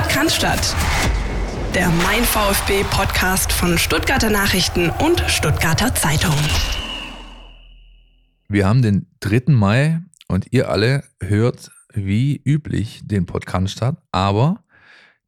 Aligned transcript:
Podcast 0.00 0.74
der 1.74 1.90
Mein 1.90 2.24
VfB 2.24 2.84
Podcast 2.84 3.52
von 3.52 3.76
Stuttgarter 3.76 4.30
Nachrichten 4.30 4.88
und 4.88 5.20
Stuttgarter 5.28 5.94
Zeitung. 5.94 6.34
Wir 8.48 8.66
haben 8.66 8.80
den 8.80 9.08
3. 9.20 9.52
Mai 9.52 10.00
und 10.26 10.46
ihr 10.52 10.70
alle 10.70 11.04
hört 11.22 11.70
wie 11.92 12.40
üblich 12.42 13.02
den 13.04 13.26
Podcast, 13.26 13.82
aber 14.10 14.64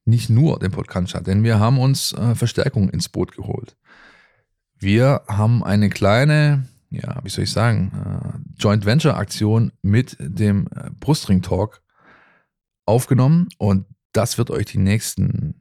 nicht 0.06 0.30
nur 0.30 0.58
den 0.58 0.71
Podcast, 0.71 1.26
denn 1.26 1.44
wir 1.44 1.60
haben 1.60 1.78
uns 1.78 2.14
äh, 2.14 2.34
Verstärkung 2.34 2.88
ins 2.88 3.10
Boot 3.10 3.36
geholt. 3.36 3.76
Wir 4.78 5.20
haben 5.28 5.62
eine 5.62 5.90
kleine, 5.90 6.66
ja, 6.88 7.20
wie 7.22 7.28
soll 7.28 7.44
ich 7.44 7.52
sagen, 7.52 7.92
äh, 7.92 8.60
Joint 8.60 8.86
Venture 8.86 9.18
Aktion 9.18 9.70
mit 9.82 10.16
dem 10.18 10.66
äh, 10.74 10.88
Brustring 10.98 11.42
Talk 11.42 11.82
aufgenommen 12.86 13.48
und 13.58 13.84
das 14.13 14.38
wird 14.38 14.51
euch 14.51 14.67
die 14.67 14.79
nächsten 14.79 15.54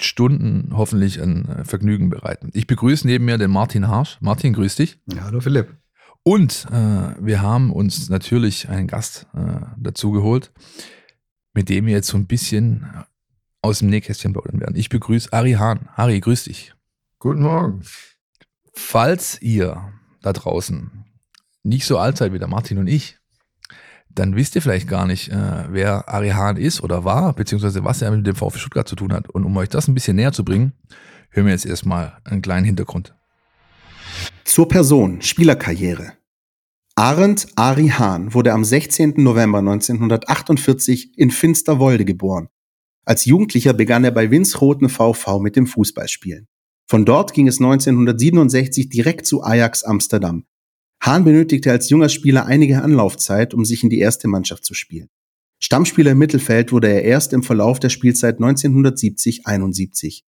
Stunden 0.00 0.70
hoffentlich 0.76 1.20
ein 1.20 1.48
äh, 1.48 1.64
Vergnügen 1.64 2.08
bereiten. 2.10 2.50
Ich 2.54 2.66
begrüße 2.66 3.06
neben 3.06 3.24
mir 3.24 3.38
den 3.38 3.50
Martin 3.50 3.88
Harsch. 3.88 4.18
Martin, 4.20 4.52
grüß 4.52 4.76
dich. 4.76 4.98
Ja, 5.12 5.24
hallo 5.24 5.40
Philipp. 5.40 5.76
Und 6.22 6.66
äh, 6.70 7.14
wir 7.24 7.42
haben 7.42 7.72
uns 7.72 8.08
natürlich 8.08 8.68
einen 8.68 8.86
Gast 8.86 9.26
äh, 9.34 9.60
dazu 9.78 10.10
geholt, 10.12 10.52
mit 11.54 11.68
dem 11.68 11.86
wir 11.86 11.94
jetzt 11.94 12.08
so 12.08 12.16
ein 12.16 12.26
bisschen 12.26 12.86
aus 13.62 13.80
dem 13.80 13.88
Nähkästchen 13.88 14.32
plaudern 14.32 14.60
werden. 14.60 14.76
Ich 14.76 14.88
begrüße 14.88 15.32
Ari 15.32 15.52
Hahn. 15.52 15.88
Ari, 15.96 16.20
grüß 16.20 16.44
dich. 16.44 16.74
Guten 17.18 17.42
Morgen. 17.42 17.82
Falls 18.72 19.40
ihr 19.42 19.92
da 20.22 20.32
draußen 20.32 21.04
nicht 21.62 21.84
so 21.84 21.98
alt 21.98 22.16
seid 22.16 22.32
wie 22.32 22.38
der 22.38 22.48
Martin 22.48 22.78
und 22.78 22.86
ich, 22.86 23.18
dann 24.20 24.36
wisst 24.36 24.54
ihr 24.54 24.60
vielleicht 24.60 24.86
gar 24.86 25.06
nicht, 25.06 25.30
äh, 25.30 25.64
wer 25.70 26.08
Ari 26.08 26.30
Hahn 26.30 26.58
ist 26.58 26.82
oder 26.82 27.04
war, 27.04 27.32
beziehungsweise 27.32 27.84
was 27.84 28.02
er 28.02 28.10
mit 28.10 28.26
dem 28.26 28.36
VfB 28.36 28.58
Stuttgart 28.58 28.86
zu 28.86 28.94
tun 28.94 29.14
hat. 29.14 29.30
Und 29.30 29.44
um 29.44 29.56
euch 29.56 29.70
das 29.70 29.88
ein 29.88 29.94
bisschen 29.94 30.16
näher 30.16 30.32
zu 30.32 30.44
bringen, 30.44 30.74
hören 31.30 31.46
wir 31.46 31.54
jetzt 31.54 31.64
erstmal 31.64 32.18
einen 32.24 32.42
kleinen 32.42 32.66
Hintergrund. 32.66 33.14
Zur 34.44 34.68
Person, 34.68 35.22
Spielerkarriere. 35.22 36.12
Arend 36.96 37.46
Ari 37.56 37.88
Hahn 37.88 38.34
wurde 38.34 38.52
am 38.52 38.62
16. 38.62 39.14
November 39.16 39.60
1948 39.60 41.16
in 41.16 41.30
Finsterwolde 41.30 42.04
geboren. 42.04 42.48
Als 43.06 43.24
Jugendlicher 43.24 43.72
begann 43.72 44.04
er 44.04 44.10
bei 44.10 44.30
Winsroten 44.30 44.90
VV 44.90 45.38
mit 45.40 45.56
dem 45.56 45.66
Fußballspielen. 45.66 46.46
Von 46.86 47.06
dort 47.06 47.32
ging 47.32 47.48
es 47.48 47.58
1967 47.58 48.90
direkt 48.90 49.24
zu 49.24 49.42
Ajax 49.42 49.82
Amsterdam, 49.82 50.44
Hahn 51.02 51.24
benötigte 51.24 51.70
als 51.70 51.88
junger 51.88 52.08
Spieler 52.08 52.46
einige 52.46 52.82
Anlaufzeit, 52.82 53.54
um 53.54 53.64
sich 53.64 53.82
in 53.82 53.90
die 53.90 54.00
erste 54.00 54.28
Mannschaft 54.28 54.64
zu 54.64 54.74
spielen. 54.74 55.08
Stammspieler 55.58 56.12
im 56.12 56.18
Mittelfeld 56.18 56.72
wurde 56.72 56.88
er 56.88 57.02
erst 57.04 57.32
im 57.32 57.42
Verlauf 57.42 57.80
der 57.80 57.88
Spielzeit 57.90 58.38
1970-71. 58.38 60.22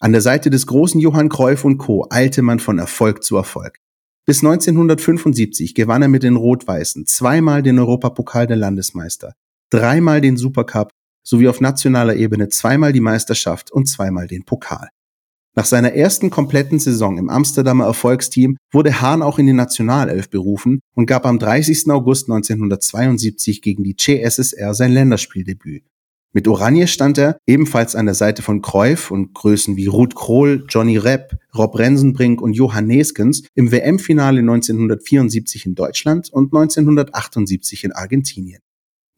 An 0.00 0.12
der 0.12 0.20
Seite 0.20 0.50
des 0.50 0.66
großen 0.66 1.00
Johann 1.00 1.28
Cruyff 1.28 1.64
und 1.64 1.78
Co. 1.78 2.06
eilte 2.10 2.42
man 2.42 2.60
von 2.60 2.78
Erfolg 2.78 3.24
zu 3.24 3.36
Erfolg. 3.36 3.78
Bis 4.24 4.44
1975 4.44 5.74
gewann 5.74 6.02
er 6.02 6.08
mit 6.08 6.22
den 6.22 6.36
Rot-Weißen 6.36 7.06
zweimal 7.06 7.62
den 7.62 7.78
Europapokal 7.78 8.46
der 8.46 8.56
Landesmeister, 8.56 9.34
dreimal 9.70 10.20
den 10.20 10.36
Supercup 10.36 10.92
sowie 11.24 11.48
auf 11.48 11.60
nationaler 11.60 12.14
Ebene 12.14 12.48
zweimal 12.48 12.92
die 12.92 13.00
Meisterschaft 13.00 13.72
und 13.72 13.86
zweimal 13.86 14.26
den 14.26 14.44
Pokal. 14.44 14.88
Nach 15.58 15.64
seiner 15.64 15.92
ersten 15.92 16.30
kompletten 16.30 16.78
Saison 16.78 17.18
im 17.18 17.28
Amsterdamer 17.28 17.84
Erfolgsteam 17.84 18.58
wurde 18.70 19.00
Hahn 19.00 19.22
auch 19.22 19.40
in 19.40 19.48
die 19.48 19.52
Nationalelf 19.52 20.30
berufen 20.30 20.78
und 20.94 21.06
gab 21.06 21.26
am 21.26 21.40
30. 21.40 21.90
August 21.90 22.30
1972 22.30 23.60
gegen 23.60 23.82
die 23.82 23.96
CSSR 23.96 24.72
sein 24.74 24.92
Länderspieldebüt. 24.92 25.82
Mit 26.32 26.46
Oranje 26.46 26.86
stand 26.86 27.18
er 27.18 27.38
ebenfalls 27.44 27.96
an 27.96 28.06
der 28.06 28.14
Seite 28.14 28.40
von 28.42 28.62
Cruyff 28.62 29.10
und 29.10 29.34
Größen 29.34 29.76
wie 29.76 29.88
Ruth 29.88 30.14
Krohl, 30.14 30.64
Johnny 30.68 30.96
Repp, 30.96 31.36
Rob 31.56 31.76
Rensenbrink 31.76 32.40
und 32.40 32.52
Johann 32.52 32.86
Neskens 32.86 33.42
im 33.56 33.72
WM-Finale 33.72 34.38
1974 34.38 35.66
in 35.66 35.74
Deutschland 35.74 36.32
und 36.32 36.54
1978 36.54 37.82
in 37.82 37.90
Argentinien. 37.90 38.60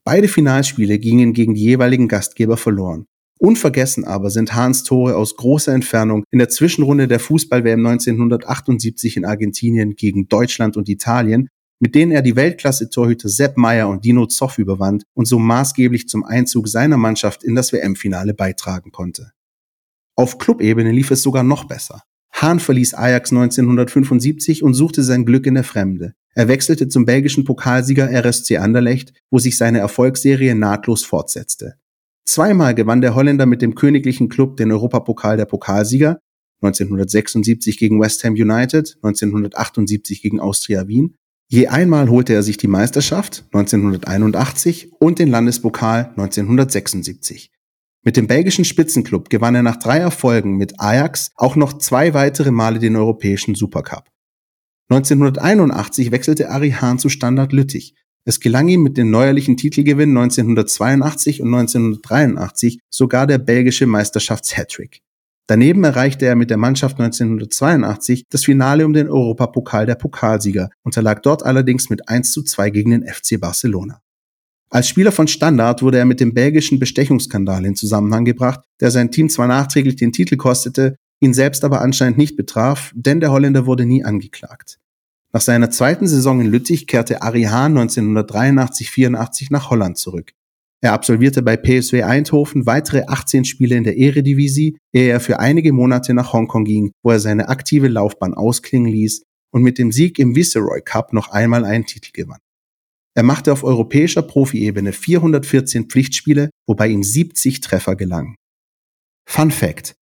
Beide 0.03 0.27
Finalspiele 0.27 0.97
gingen 0.97 1.33
gegen 1.33 1.53
die 1.53 1.61
jeweiligen 1.61 2.07
Gastgeber 2.07 2.57
verloren. 2.57 3.05
Unvergessen 3.41 4.05
aber 4.05 4.29
sind 4.29 4.53
Hahns 4.53 4.83
Tore 4.83 5.15
aus 5.15 5.35
großer 5.35 5.73
Entfernung 5.73 6.23
in 6.29 6.37
der 6.37 6.49
Zwischenrunde 6.49 7.07
der 7.07 7.19
Fußball-WM 7.19 7.83
1978 7.83 9.17
in 9.17 9.25
Argentinien 9.25 9.95
gegen 9.95 10.27
Deutschland 10.27 10.77
und 10.77 10.87
Italien, 10.87 11.49
mit 11.79 11.95
denen 11.95 12.11
er 12.11 12.21
die 12.21 12.35
Weltklasse-Torhüter 12.35 13.29
Sepp 13.29 13.57
Meyer 13.57 13.89
und 13.89 14.05
Dino 14.05 14.27
Zoff 14.27 14.59
überwand 14.59 15.05
und 15.15 15.25
so 15.25 15.39
maßgeblich 15.39 16.07
zum 16.07 16.23
Einzug 16.23 16.67
seiner 16.67 16.97
Mannschaft 16.97 17.43
in 17.43 17.55
das 17.55 17.73
WM-Finale 17.73 18.35
beitragen 18.35 18.91
konnte. 18.91 19.31
Auf 20.15 20.37
Clubebene 20.37 20.91
lief 20.91 21.09
es 21.09 21.23
sogar 21.23 21.41
noch 21.41 21.63
besser. 21.63 22.03
Hahn 22.31 22.59
verließ 22.59 22.93
Ajax 22.93 23.31
1975 23.31 24.61
und 24.61 24.75
suchte 24.75 25.01
sein 25.01 25.25
Glück 25.25 25.47
in 25.47 25.55
der 25.55 25.63
Fremde. 25.63 26.13
Er 26.35 26.47
wechselte 26.47 26.89
zum 26.89 27.05
belgischen 27.05 27.43
Pokalsieger 27.43 28.07
RSC 28.07 28.57
Anderlecht, 28.57 29.13
wo 29.31 29.39
sich 29.39 29.57
seine 29.57 29.79
Erfolgsserie 29.79 30.53
nahtlos 30.53 31.03
fortsetzte. 31.03 31.81
Zweimal 32.25 32.75
gewann 32.75 33.01
der 33.01 33.15
Holländer 33.15 33.45
mit 33.45 33.61
dem 33.61 33.75
königlichen 33.75 34.29
Klub 34.29 34.57
den 34.57 34.71
Europapokal 34.71 35.37
der 35.37 35.45
Pokalsieger, 35.45 36.19
1976 36.61 37.77
gegen 37.77 37.99
West 37.99 38.23
Ham 38.23 38.33
United, 38.33 38.97
1978 39.01 40.21
gegen 40.21 40.39
Austria 40.39 40.87
Wien. 40.87 41.15
Je 41.49 41.67
einmal 41.67 42.09
holte 42.09 42.33
er 42.33 42.43
sich 42.43 42.57
die 42.57 42.67
Meisterschaft 42.67 43.43
1981 43.51 44.91
und 44.99 45.19
den 45.19 45.27
Landespokal 45.27 46.11
1976. 46.11 47.51
Mit 48.03 48.17
dem 48.17 48.27
belgischen 48.27 48.65
Spitzenklub 48.65 49.29
gewann 49.29 49.55
er 49.55 49.63
nach 49.63 49.77
drei 49.77 49.97
Erfolgen 49.97 50.55
mit 50.55 50.79
Ajax 50.79 51.31
auch 51.35 51.55
noch 51.55 51.77
zwei 51.77 52.13
weitere 52.13 52.51
Male 52.51 52.79
den 52.79 52.95
europäischen 52.95 53.53
Supercup. 53.53 54.05
1981 54.89 56.11
wechselte 56.11 56.49
Ari 56.49 56.71
Hahn 56.71 56.99
zu 56.99 57.09
Standard 57.09 57.53
Lüttich, 57.53 57.95
es 58.25 58.39
gelang 58.39 58.67
ihm 58.67 58.83
mit 58.83 58.97
den 58.97 59.09
neuerlichen 59.09 59.57
Titelgewinnen 59.57 60.17
1982 60.17 61.41
und 61.41 61.53
1983 61.53 62.79
sogar 62.89 63.27
der 63.27 63.37
belgische 63.37 63.87
Meisterschafts-Hattrick. 63.87 65.01
Daneben 65.47 65.83
erreichte 65.83 66.25
er 66.25 66.35
mit 66.35 66.49
der 66.49 66.57
Mannschaft 66.57 66.99
1982 66.99 68.23
das 68.29 68.45
Finale 68.45 68.85
um 68.85 68.93
den 68.93 69.09
Europapokal 69.09 69.85
der 69.85 69.95
Pokalsieger, 69.95 70.69
unterlag 70.83 71.23
dort 71.23 71.43
allerdings 71.43 71.89
mit 71.89 72.07
1 72.07 72.31
zu 72.31 72.43
2 72.43 72.69
gegen 72.69 72.91
den 72.91 73.05
FC 73.05 73.39
Barcelona. 73.39 74.01
Als 74.69 74.87
Spieler 74.87 75.11
von 75.11 75.27
Standard 75.27 75.81
wurde 75.81 75.97
er 75.97 76.05
mit 76.05 76.21
dem 76.21 76.33
belgischen 76.33 76.79
Bestechungsskandal 76.79 77.65
in 77.65 77.75
Zusammenhang 77.75 78.23
gebracht, 78.23 78.61
der 78.79 78.91
sein 78.91 79.11
Team 79.11 79.27
zwar 79.27 79.47
nachträglich 79.47 79.97
den 79.97 80.13
Titel 80.13 80.37
kostete, 80.37 80.95
ihn 81.19 81.33
selbst 81.33 81.65
aber 81.65 81.81
anscheinend 81.81 82.17
nicht 82.17 82.37
betraf, 82.37 82.93
denn 82.95 83.19
der 83.19 83.31
Holländer 83.31 83.65
wurde 83.65 83.85
nie 83.85 84.05
angeklagt. 84.05 84.79
Nach 85.33 85.41
seiner 85.41 85.71
zweiten 85.71 86.07
Saison 86.07 86.41
in 86.41 86.47
Lüttich 86.47 86.87
kehrte 86.87 87.21
Ari 87.21 87.43
Hahn 87.43 87.77
1983-84 87.77 89.47
nach 89.49 89.69
Holland 89.69 89.97
zurück. 89.97 90.33
Er 90.83 90.93
absolvierte 90.93 91.43
bei 91.43 91.57
PSW 91.57 92.03
Eindhoven 92.03 92.65
weitere 92.65 93.03
18 93.05 93.45
Spiele 93.45 93.75
in 93.75 93.83
der 93.83 93.97
Eredivisie, 93.97 94.77
ehe 94.91 95.11
er 95.11 95.19
für 95.19 95.39
einige 95.39 95.73
Monate 95.73 96.13
nach 96.13 96.33
Hongkong 96.33 96.65
ging, 96.65 96.91
wo 97.03 97.11
er 97.11 97.19
seine 97.19 97.49
aktive 97.49 97.87
Laufbahn 97.87 98.33
ausklingen 98.33 98.91
ließ 98.91 99.23
und 99.53 99.61
mit 99.61 99.77
dem 99.77 99.91
Sieg 99.91 100.17
im 100.17 100.35
Viceroy 100.35 100.81
Cup 100.81 101.13
noch 101.13 101.29
einmal 101.29 101.65
einen 101.65 101.85
Titel 101.85 102.09
gewann. 102.13 102.39
Er 103.13 103.23
machte 103.23 103.53
auf 103.53 103.63
europäischer 103.63 104.21
Profiebene 104.21 104.91
414 104.91 105.89
Pflichtspiele, 105.89 106.49
wobei 106.65 106.87
ihm 106.87 107.03
70 107.03 107.59
Treffer 107.61 107.95
gelangen. 107.95 108.35
Fun 109.29 109.51
Fact. 109.51 109.93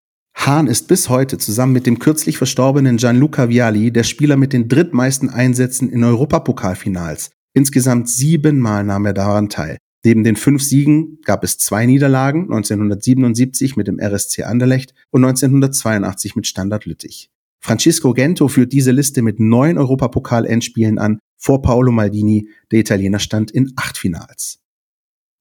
Hahn 0.46 0.68
ist 0.68 0.88
bis 0.88 1.10
heute 1.10 1.38
zusammen 1.38 1.74
mit 1.74 1.86
dem 1.86 2.00
kürzlich 2.00 2.38
verstorbenen 2.38 2.96
Gianluca 2.96 3.50
Vialli 3.50 3.92
der 3.92 4.04
Spieler 4.04 4.38
mit 4.38 4.54
den 4.54 4.70
drittmeisten 4.70 5.30
Einsätzen 5.30 5.90
in 5.90 6.02
Europapokalfinals. 6.02 7.32
Insgesamt 7.54 8.08
siebenmal 8.10 8.86
nahm 8.86 9.06
er 9.06 9.14
daran 9.14 9.50
teil. 9.50 9.78
Neben 10.06 10.24
den 10.24 10.38
fünf 10.38 10.64
Siegen 10.64 11.20
gab 11.26 11.44
es 11.44 11.58
zwei 11.58 11.86
Niederlagen, 11.86 12.44
1977 12.44 13.76
mit 13.76 13.90
dem 13.90 14.00
RSC 14.00 14.44
Anderlecht 14.44 14.94
und 15.12 15.26
1982 15.26 16.38
mit 16.38 16.48
Standard 16.48 16.86
Lüttich. 16.86 17.30
Francisco 17.62 18.14
Gento 18.14 18.48
führt 18.48 18.72
diese 18.72 18.92
Liste 18.92 19.22
mit 19.22 19.42
neun 19.42 19.78
Europapokal-Endspielen 19.78 21.00
an, 21.00 21.20
vor 21.38 21.62
Paolo 21.62 21.92
Maldini, 21.92 22.48
der 22.72 22.80
Italiener 22.80 23.20
stand 23.20 23.52
in 23.52 23.74
acht 23.76 23.98
Finals. 23.98 24.60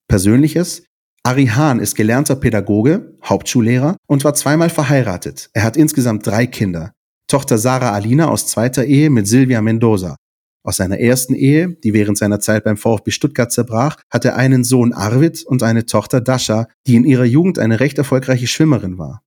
Persönliches 0.09 0.83
Ari 1.29 1.45
Hahn 1.45 1.79
ist 1.79 1.93
gelernter 1.93 2.35
Pädagoge, 2.35 3.15
Hauptschullehrer 3.23 3.97
und 4.07 4.23
war 4.23 4.33
zweimal 4.33 4.71
verheiratet. 4.71 5.51
Er 5.53 5.61
hat 5.61 5.77
insgesamt 5.77 6.25
drei 6.25 6.47
Kinder. 6.47 6.93
Tochter 7.27 7.59
Sarah 7.59 7.91
Alina 7.91 8.29
aus 8.29 8.47
zweiter 8.47 8.83
Ehe 8.85 9.11
mit 9.11 9.27
Silvia 9.27 9.61
Mendoza. 9.61 10.15
Aus 10.63 10.77
seiner 10.77 10.99
ersten 10.99 11.35
Ehe, 11.35 11.77
die 11.83 11.93
während 11.93 12.17
seiner 12.17 12.39
Zeit 12.39 12.63
beim 12.63 12.77
VfB 12.77 13.11
Stuttgart 13.11 13.51
zerbrach, 13.51 13.97
hat 14.09 14.25
er 14.25 14.37
einen 14.37 14.63
Sohn 14.63 14.91
Arvid 14.91 15.43
und 15.45 15.61
eine 15.61 15.85
Tochter 15.85 16.19
Dasha, 16.19 16.67
die 16.87 16.95
in 16.95 17.03
ihrer 17.03 17.25
Jugend 17.25 17.59
eine 17.59 17.79
recht 17.79 17.99
erfolgreiche 17.99 18.47
Schwimmerin 18.47 18.97
war. 18.97 19.21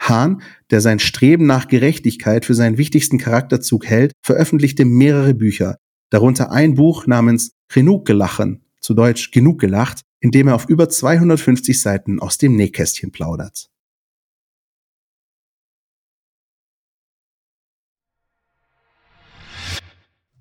Hahn, 0.00 0.40
der 0.70 0.80
sein 0.80 0.98
Streben 0.98 1.44
nach 1.44 1.68
Gerechtigkeit 1.68 2.46
für 2.46 2.54
seinen 2.54 2.78
wichtigsten 2.78 3.18
Charakterzug 3.18 3.84
hält, 3.84 4.12
veröffentlichte 4.22 4.86
mehrere 4.86 5.34
Bücher, 5.34 5.76
darunter 6.08 6.52
ein 6.52 6.76
Buch 6.76 7.06
namens 7.06 7.50
Genug 7.68 8.06
gelachen, 8.06 8.64
zu 8.80 8.94
Deutsch 8.94 9.30
Genug 9.30 9.60
gelacht, 9.60 10.00
in 10.24 10.30
dem 10.30 10.48
er 10.48 10.54
auf 10.54 10.70
über 10.70 10.88
250 10.88 11.78
Seiten 11.78 12.18
aus 12.18 12.38
dem 12.38 12.56
Nähkästchen 12.56 13.12
plaudert. 13.12 13.68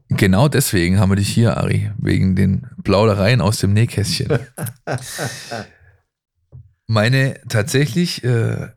Genau 0.07 0.47
deswegen 0.47 0.99
haben 0.99 1.11
wir 1.11 1.17
dich 1.17 1.27
hier, 1.27 1.57
Ari, 1.57 1.91
wegen 1.97 2.33
den 2.37 2.65
Plaudereien 2.85 3.41
aus 3.41 3.59
dem 3.59 3.73
Nähkästchen. 3.73 4.29
Meine 6.87 7.41
tatsächlich 7.49 8.23
äh, 8.23 8.69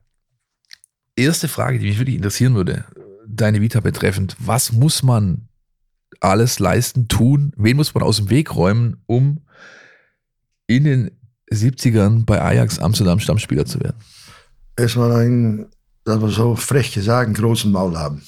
erste 1.15 1.47
Frage, 1.47 1.79
die 1.79 1.87
mich 1.87 2.01
wirklich 2.01 2.17
interessieren 2.17 2.57
würde, 2.57 2.85
deine 3.29 3.61
Vita 3.61 3.79
betreffend, 3.79 4.35
was 4.41 4.73
muss 4.73 5.05
man 5.05 5.49
alles 6.19 6.59
leisten, 6.59 7.07
tun, 7.07 7.53
wen 7.57 7.77
muss 7.77 7.95
man 7.95 8.03
aus 8.03 8.17
dem 8.17 8.29
Weg 8.29 8.57
räumen, 8.57 9.05
um 9.07 9.46
in 10.67 10.85
den 10.85 11.11
70ern 11.53 12.25
bei 12.25 12.41
Ajax 12.41 12.79
Amsterdam 12.79 13.19
Stammspieler 13.19 13.67
zu 13.67 13.81
werden? 13.81 13.97
Erstmal 14.77 15.13
ein 15.13 15.67
dat 16.07 16.21
we 16.21 16.31
zo 16.31 16.55
frech 16.55 16.93
gesagt, 16.93 17.27
einen 17.27 17.35
großen 17.35 17.73
Maul 17.73 17.97
haben. 17.97 18.23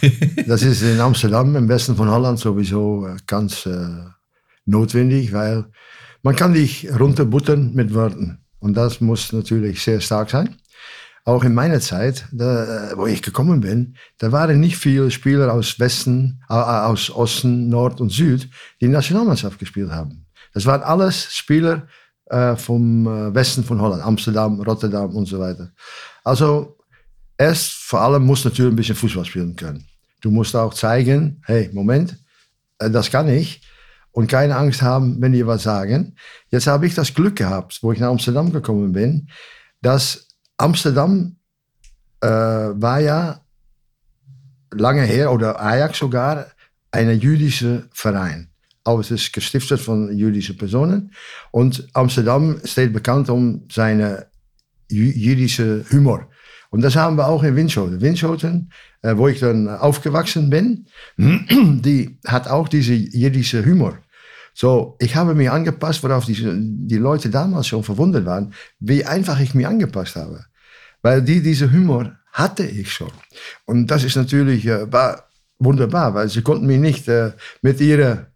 das 0.46 0.62
ist 0.62 0.82
in 0.82 1.00
Amsterdam, 1.00 1.56
im 1.56 1.68
Westen 1.68 1.96
von 1.96 2.10
Holland, 2.10 2.38
sowieso 2.38 3.06
äh, 3.06 3.16
ganz 3.26 3.64
äh, 3.64 4.04
notwendig, 4.66 5.32
weil 5.32 5.64
man 6.22 6.36
kann 6.36 6.52
dich 6.52 6.88
runterbuttern 7.00 7.72
mit 7.72 7.94
Worten. 7.94 8.44
Und 8.58 8.74
das 8.74 9.00
muss 9.00 9.32
natürlich 9.32 9.82
sehr 9.82 10.00
stark 10.00 10.30
sein. 10.30 10.56
Auch 11.24 11.44
in 11.44 11.54
meiner 11.54 11.80
Zeit, 11.80 12.28
da, 12.30 12.90
äh, 12.90 12.96
wo 12.96 13.06
ich 13.06 13.22
gekommen 13.22 13.60
bin, 13.60 13.96
da 14.18 14.30
waren 14.30 14.60
nicht 14.60 14.76
viele 14.76 15.10
Spieler 15.10 15.50
aus 15.50 15.80
Westen, 15.80 16.42
äh, 16.50 16.54
aus 16.54 17.10
Osten, 17.10 17.70
Nord 17.70 18.02
und 18.02 18.10
Süd, 18.10 18.50
die 18.82 18.88
Nationalmannschaft 18.88 19.58
gespielt 19.58 19.90
haben. 19.90 20.23
Das 20.54 20.64
waren 20.66 20.82
alles 20.82 21.34
Spieler 21.34 21.86
äh, 22.26 22.56
vom 22.56 23.06
äh, 23.06 23.34
Westen 23.34 23.64
von 23.64 23.80
Holland, 23.80 24.02
Amsterdam, 24.02 24.60
Rotterdam 24.60 25.14
und 25.14 25.26
so 25.26 25.38
weiter. 25.38 25.70
Also 26.22 26.78
erst 27.36 27.72
vor 27.72 28.00
allem 28.00 28.24
musst 28.24 28.44
du 28.44 28.48
natürlich 28.48 28.72
ein 28.72 28.76
bisschen 28.76 28.94
Fußball 28.94 29.24
spielen 29.24 29.56
können. 29.56 29.84
Du 30.20 30.30
musst 30.30 30.56
auch 30.56 30.72
zeigen, 30.72 31.42
hey, 31.44 31.68
Moment, 31.72 32.16
äh, 32.78 32.88
das 32.88 33.10
kann 33.10 33.28
ich. 33.28 33.60
Und 34.12 34.28
keine 34.28 34.56
Angst 34.56 34.80
haben, 34.80 35.20
wenn 35.20 35.32
die 35.32 35.46
was 35.46 35.64
sagen. 35.64 36.16
Jetzt 36.48 36.68
habe 36.68 36.86
ich 36.86 36.94
das 36.94 37.12
Glück 37.12 37.36
gehabt, 37.36 37.80
wo 37.82 37.90
ich 37.90 37.98
nach 37.98 38.10
Amsterdam 38.10 38.52
gekommen 38.52 38.92
bin, 38.92 39.28
dass 39.82 40.28
Amsterdam 40.56 41.36
äh, 42.20 42.28
war 42.28 43.00
ja 43.00 43.40
lange 44.70 45.02
her, 45.02 45.32
oder 45.32 45.60
Ajax 45.60 45.98
sogar, 45.98 46.46
ein 46.90 47.18
jüdischer 47.18 47.82
Verein. 47.92 48.53
Aber 48.84 49.00
es 49.00 49.10
ist 49.10 49.32
gestiftet 49.32 49.80
von 49.80 50.16
jüdischen 50.16 50.56
Personen. 50.56 51.12
Und 51.50 51.88
Amsterdam 51.94 52.60
steht 52.64 52.92
bekannt 52.92 53.30
um 53.30 53.66
seine 53.70 54.26
jüdische 54.88 55.84
Humor. 55.90 56.28
Und 56.70 56.82
das 56.82 56.96
haben 56.96 57.16
wir 57.16 57.28
auch 57.28 57.42
in 57.42 57.56
Winschoten. 57.56 58.00
Winschoten, 58.00 58.70
äh, 59.02 59.16
wo 59.16 59.28
ich 59.28 59.38
dann 59.40 59.68
aufgewachsen 59.68 60.50
bin, 60.50 60.86
die 61.16 62.18
hat 62.26 62.48
auch 62.48 62.68
diese 62.68 62.94
jiddische 62.94 63.64
Humor. 63.64 63.98
So, 64.54 64.96
ich 65.00 65.16
habe 65.16 65.34
mich 65.34 65.50
angepasst, 65.50 66.02
worauf 66.02 66.26
die, 66.26 66.34
die 66.34 66.96
Leute 66.96 67.30
damals 67.30 67.66
schon 67.66 67.82
verwundert 67.82 68.24
waren, 68.26 68.54
wie 68.78 69.04
einfach 69.04 69.40
ich 69.40 69.54
mich 69.54 69.66
angepasst 69.66 70.16
habe. 70.16 70.44
Weil 71.02 71.22
die, 71.22 71.42
diese 71.42 71.72
Humor 71.72 72.16
hatte 72.32 72.64
ich 72.64 72.92
schon. 72.92 73.12
Und 73.66 73.88
das 73.88 74.04
ist 74.04 74.16
natürlich 74.16 74.66
äh, 74.66 74.90
war 74.92 75.28
wunderbar, 75.58 76.14
weil 76.14 76.28
sie 76.28 76.42
konnten 76.42 76.66
mich 76.66 76.80
nicht 76.80 77.08
äh, 77.08 77.32
mit 77.62 77.80
ihrer 77.80 78.26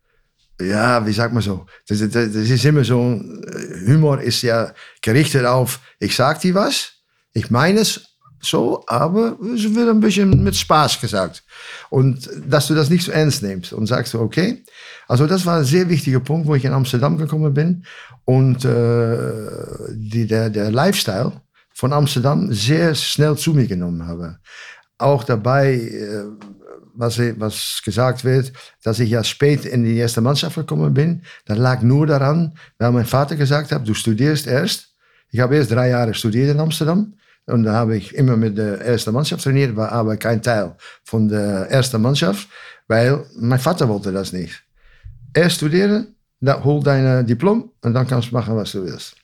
ja, 0.61 1.07
wie 1.07 1.13
sagt 1.13 1.33
man 1.33 1.43
so? 1.43 1.67
Das, 1.87 1.99
das, 2.01 2.11
das, 2.11 2.35
ist 2.35 2.65
immer 2.65 2.85
so, 2.85 3.01
äh, 3.01 3.87
Humor 3.87 4.21
ist 4.21 4.43
ja 4.43 4.73
gerichtet 5.03 5.47
auf, 5.47 5.81
ich 6.01 6.17
sag 6.17 6.41
dir 6.41 6.55
was, 6.55 6.93
ich 7.33 7.51
meine 7.51 7.81
es 7.81 8.09
so, 8.41 8.85
aber 8.87 9.37
es 9.55 9.75
wird 9.75 9.89
ein 9.89 10.01
bisschen 10.01 10.43
mit 10.43 10.55
Spaß 10.55 11.01
gesagt. 11.01 11.43
Und 11.91 12.29
dass 12.47 12.69
du 12.69 12.75
das 12.75 12.89
nicht 12.89 13.05
so 13.05 13.13
ernst 13.13 13.43
nimmst 13.43 13.73
und 13.73 13.87
sagst, 13.87 14.15
okay. 14.15 14.63
Also 15.09 15.27
das 15.27 15.45
war 15.45 15.59
ein 15.59 15.65
sehr 15.65 15.89
wichtiger 15.89 16.21
Punkt, 16.21 16.47
wo 16.47 16.55
ich 16.55 16.65
in 16.65 16.73
Amsterdam 16.73 17.17
gekommen 17.19 17.53
bin 17.53 17.85
und 18.25 18.65
äh, 18.65 19.37
die, 19.91 20.27
der, 20.27 20.51
der 20.51 20.71
Lifestyle 20.71 21.33
von 21.75 21.93
Amsterdam 21.93 22.53
sehr 22.53 22.95
schnell 22.95 23.37
zu 23.37 23.55
mir 23.55 23.67
genommen 23.67 24.07
habe. 24.07 24.39
Auch 24.99 25.25
dabei, 25.25 25.75
äh, 25.75 26.25
was, 26.99 27.19
was 27.19 27.81
gesagt 27.85 28.25
wird, 28.25 28.53
dass 28.83 28.99
ich 28.99 29.11
ja 29.11 29.23
spät 29.23 29.65
in 29.65 29.85
die 29.85 29.97
erste 29.97 30.21
Mannschaft 30.21 30.57
gekommen 30.57 30.93
bin, 30.93 31.23
das 31.47 31.57
lag 31.57 31.81
nur 31.83 32.07
daran, 32.07 32.55
weil 32.79 32.91
mein 32.91 33.07
Vater 33.07 33.37
gesagt 33.37 33.71
hat, 33.71 33.87
du 33.87 33.95
studierst 33.95 34.47
erst. 34.47 34.89
Ich 35.31 35.41
habe 35.41 35.57
erst 35.57 35.71
drei 35.71 35.91
Jahre 35.91 36.13
studiert 36.13 36.51
in 36.51 36.61
Amsterdam. 36.61 37.15
Und 37.47 37.63
da 37.63 37.73
habe 37.73 37.97
ich 37.97 38.15
immer 38.15 38.37
mit 38.37 38.59
der 38.59 38.81
ersten 38.81 39.15
Mannschaft 39.15 39.43
trainiert, 39.43 39.75
war 39.75 39.91
aber 39.93 40.17
kein 40.17 40.43
Teil 40.43 40.77
von 41.05 41.29
der 41.29 41.71
ersten 41.71 42.03
Mannschaft, 42.03 42.47
weil 42.89 43.25
mein 43.39 43.59
Vater 43.59 43.89
wollte 43.89 44.13
das 44.13 44.33
nicht. 44.33 44.63
Erst 45.33 45.57
studieren, 45.57 46.15
dann 46.41 46.63
hol 46.63 46.83
dein 46.83 47.27
Diplom 47.27 47.71
und 47.83 47.95
dann 47.95 48.07
kannst 48.07 48.31
du 48.31 48.35
machen, 48.35 48.55
was 48.55 48.73
du 48.73 48.85
willst. 48.85 49.17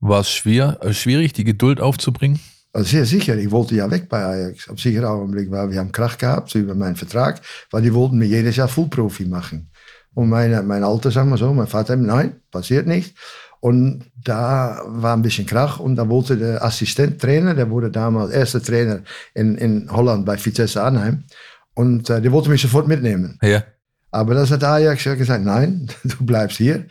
War 0.00 0.20
es 0.20 0.30
schwer, 0.30 0.78
äh, 0.80 0.94
schwierig, 0.94 1.32
die 1.32 1.44
Geduld 1.44 1.80
aufzubringen? 1.80 2.40
Sehr 2.78 3.06
sicher. 3.06 3.36
Ich 3.36 3.50
wollte 3.50 3.74
ja 3.74 3.90
weg 3.90 4.08
bei 4.08 4.24
Ajax. 4.24 4.68
Auf 4.68 4.78
sicher 4.78 5.08
Augenblick, 5.08 5.50
weil 5.50 5.70
wir 5.70 5.78
haben 5.78 5.92
Krach 5.92 6.18
gehabt 6.18 6.54
über 6.54 6.74
meinen 6.74 6.96
Vertrag, 6.96 7.40
weil 7.70 7.82
die 7.82 7.94
wollten 7.94 8.18
mir 8.18 8.26
jedes 8.26 8.56
Jahr 8.56 8.68
Fullprofi 8.68 9.24
machen. 9.24 9.70
Und 10.14 10.28
meine, 10.28 10.62
mein 10.62 10.84
Alter, 10.84 11.10
sagen 11.10 11.30
wir 11.30 11.38
so, 11.38 11.52
mein 11.52 11.66
Vater, 11.66 11.96
nein, 11.96 12.40
passiert 12.50 12.86
nicht. 12.86 13.16
Und 13.60 14.10
da 14.22 14.82
war 14.86 15.16
ein 15.16 15.22
bisschen 15.22 15.46
Krach 15.46 15.80
und 15.80 15.96
da 15.96 16.08
wollte 16.08 16.36
der 16.36 16.62
Assistent 16.62 17.20
Trainer, 17.20 17.54
der 17.54 17.70
wurde 17.70 17.90
damals 17.90 18.30
erster 18.30 18.62
Trainer 18.62 19.00
in, 19.34 19.56
in 19.56 19.90
Holland 19.90 20.26
bei 20.26 20.42
Vitesse 20.42 20.82
Arnhem. 20.82 21.24
Und 21.74 22.08
äh, 22.10 22.20
der 22.20 22.32
wollte 22.32 22.50
mich 22.50 22.62
sofort 22.62 22.88
mitnehmen. 22.88 23.38
Ja. 23.42 23.64
Aber 24.10 24.34
das 24.34 24.50
hat 24.50 24.64
Ajax 24.64 25.04
ja 25.04 25.14
gesagt, 25.14 25.44
nein, 25.44 25.88
du 26.04 26.24
bleibst 26.24 26.58
hier. 26.58 26.86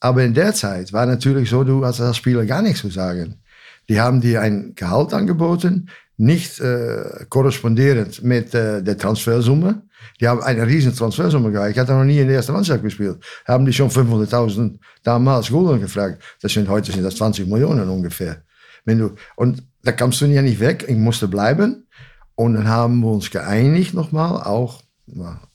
Aber 0.00 0.22
in 0.22 0.34
der 0.34 0.54
Zeit 0.54 0.92
war 0.92 1.06
natürlich 1.06 1.50
so, 1.50 1.64
du 1.64 1.84
hast 1.84 2.00
als 2.00 2.16
Spieler 2.16 2.46
gar 2.46 2.62
nichts 2.62 2.80
zu 2.80 2.90
sagen. 2.90 3.42
Die 3.90 4.00
haben 4.00 4.20
dir 4.20 4.40
ein 4.40 4.76
Gehalt 4.76 5.12
angeboten, 5.12 5.90
nicht 6.16 6.60
äh, 6.60 7.26
korrespondierend 7.28 8.22
mit 8.22 8.54
äh, 8.54 8.84
der 8.84 8.96
Transfersumme. 8.96 9.82
Die 10.20 10.28
haben 10.28 10.40
eine 10.44 10.64
riesen 10.64 10.94
Transfersumme 10.94 11.50
gehabt. 11.50 11.72
Ich 11.72 11.78
hatte 11.78 11.94
noch 11.94 12.04
nie 12.04 12.20
in 12.20 12.28
der 12.28 12.36
ersten 12.36 12.52
Mannschaft 12.52 12.84
gespielt. 12.84 13.18
Haben 13.48 13.66
die 13.66 13.72
schon 13.72 13.90
500.000 13.90 14.78
damals 15.02 15.48
Gulden 15.48 15.80
gefragt. 15.80 16.22
Das 16.40 16.52
sind, 16.52 16.68
heute 16.68 16.92
sind 16.92 17.02
das 17.02 17.16
20 17.16 17.48
Millionen 17.48 17.88
ungefähr. 17.88 18.44
Wenn 18.84 18.98
du, 18.98 19.16
und 19.34 19.64
da 19.82 19.90
kamst 19.90 20.20
du 20.20 20.26
ja 20.26 20.40
nicht 20.40 20.60
weg. 20.60 20.84
Ich 20.86 20.96
musste 20.96 21.26
bleiben. 21.26 21.88
Und 22.36 22.54
dann 22.54 22.68
haben 22.68 23.00
wir 23.00 23.10
uns 23.10 23.28
geeinigt 23.28 23.92
nochmal, 23.92 24.44
auch 24.44 24.82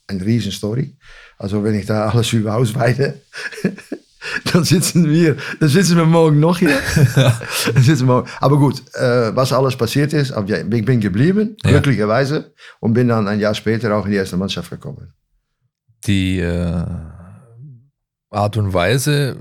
eine 0.07 0.25
riesen 0.25 0.51
Story. 0.51 0.97
Also 1.37 1.63
wenn 1.63 1.75
ich 1.75 1.85
da 1.85 2.09
alles 2.09 2.33
über 2.33 2.55
ausweite, 2.55 3.21
dann 4.53 4.63
sitzen 4.63 5.09
wir, 5.09 5.37
dann 5.59 5.69
sitzen 5.69 5.97
wir 5.97 6.05
morgen 6.05 6.39
noch 6.39 6.59
hier. 6.59 6.69
wir, 7.75 8.25
aber 8.39 8.57
gut, 8.57 8.81
äh, 8.95 9.35
was 9.35 9.53
alles 9.53 9.75
passiert 9.75 10.13
ist, 10.13 10.31
ich 10.31 10.69
bin 10.69 10.99
geblieben, 10.99 11.57
ja. 11.63 11.71
glücklicherweise, 11.71 12.53
und 12.79 12.93
bin 12.93 13.07
dann 13.07 13.27
ein 13.27 13.39
Jahr 13.39 13.53
später 13.53 13.95
auch 13.95 14.05
in 14.05 14.11
die 14.11 14.17
erste 14.17 14.37
Mannschaft 14.37 14.69
gekommen. 14.69 15.13
Die 16.05 16.39
äh, 16.39 16.85
Art 18.29 18.57
und 18.57 18.73
Weise 18.73 19.37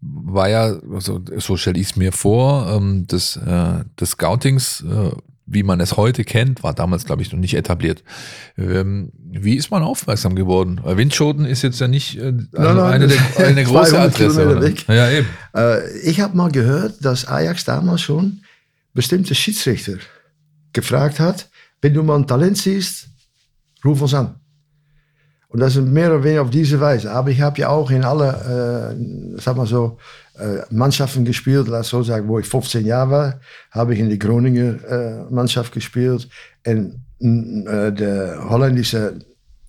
war 0.00 0.48
ja, 0.48 0.74
also, 0.92 1.20
so 1.38 1.56
stelle 1.56 1.78
ich 1.78 1.90
es 1.90 1.96
mir 1.96 2.12
vor, 2.12 2.68
ähm, 2.70 3.06
des, 3.06 3.36
äh, 3.36 3.84
des 3.98 4.10
Scoutings 4.10 4.82
äh, 4.82 5.12
wie 5.46 5.62
man 5.62 5.80
es 5.80 5.96
heute 5.96 6.24
kennt, 6.24 6.62
war 6.62 6.74
damals, 6.74 7.04
glaube 7.04 7.22
ich, 7.22 7.32
noch 7.32 7.38
nicht 7.38 7.54
etabliert. 7.54 8.02
Ähm, 8.56 9.12
wie 9.14 9.56
ist 9.56 9.70
man 9.70 9.82
aufmerksam 9.82 10.34
geworden? 10.34 10.80
Windschoten 10.82 11.44
ist 11.44 11.62
jetzt 11.62 11.80
ja 11.80 11.88
nicht 11.88 12.16
äh, 12.18 12.32
also 12.32 12.46
nein, 12.52 12.76
nein, 12.76 12.92
eine, 12.92 13.06
der, 13.08 13.46
eine 13.46 13.64
große 13.64 13.98
Adresse. 13.98 14.74
Ja, 14.88 15.10
eben. 15.10 15.28
Äh, 15.54 15.98
ich 15.98 16.20
habe 16.20 16.36
mal 16.36 16.50
gehört, 16.50 17.04
dass 17.04 17.26
Ajax 17.26 17.64
damals 17.64 18.00
schon 18.00 18.40
bestimmte 18.94 19.34
Schiedsrichter 19.34 19.98
gefragt 20.72 21.20
hat, 21.20 21.48
wenn 21.82 21.94
du 21.94 22.02
mal 22.02 22.16
ein 22.16 22.26
Talent 22.26 22.56
siehst, 22.56 23.08
ruf 23.84 24.00
uns 24.00 24.14
an. 24.14 24.36
Und 25.54 25.60
das 25.60 25.76
ist 25.76 25.86
mehr 25.86 26.08
oder 26.08 26.24
weniger 26.24 26.42
auf 26.42 26.50
diese 26.50 26.80
Weise. 26.80 27.12
Aber 27.12 27.30
ich 27.30 27.40
habe 27.40 27.60
ja 27.60 27.68
auch 27.68 27.88
in 27.88 28.04
alle, 28.04 28.96
äh, 28.96 29.40
sag 29.40 29.56
mal 29.56 29.68
so, 29.68 29.98
äh, 30.36 30.62
Mannschaften 30.70 31.24
gespielt, 31.24 31.68
lass 31.68 31.90
so 31.90 32.02
sagen, 32.02 32.26
wo 32.26 32.40
ich 32.40 32.46
15 32.48 32.84
Jahre 32.84 33.10
war, 33.10 33.40
habe 33.70 33.94
ich 33.94 34.00
in 34.00 34.10
die 34.10 34.18
Groninger 34.18 34.84
äh, 34.84 35.32
Mannschaft 35.32 35.72
gespielt. 35.72 36.28
In 36.64 37.04
äh, 37.20 37.92
der 37.92 38.48
holländische, 38.50 39.20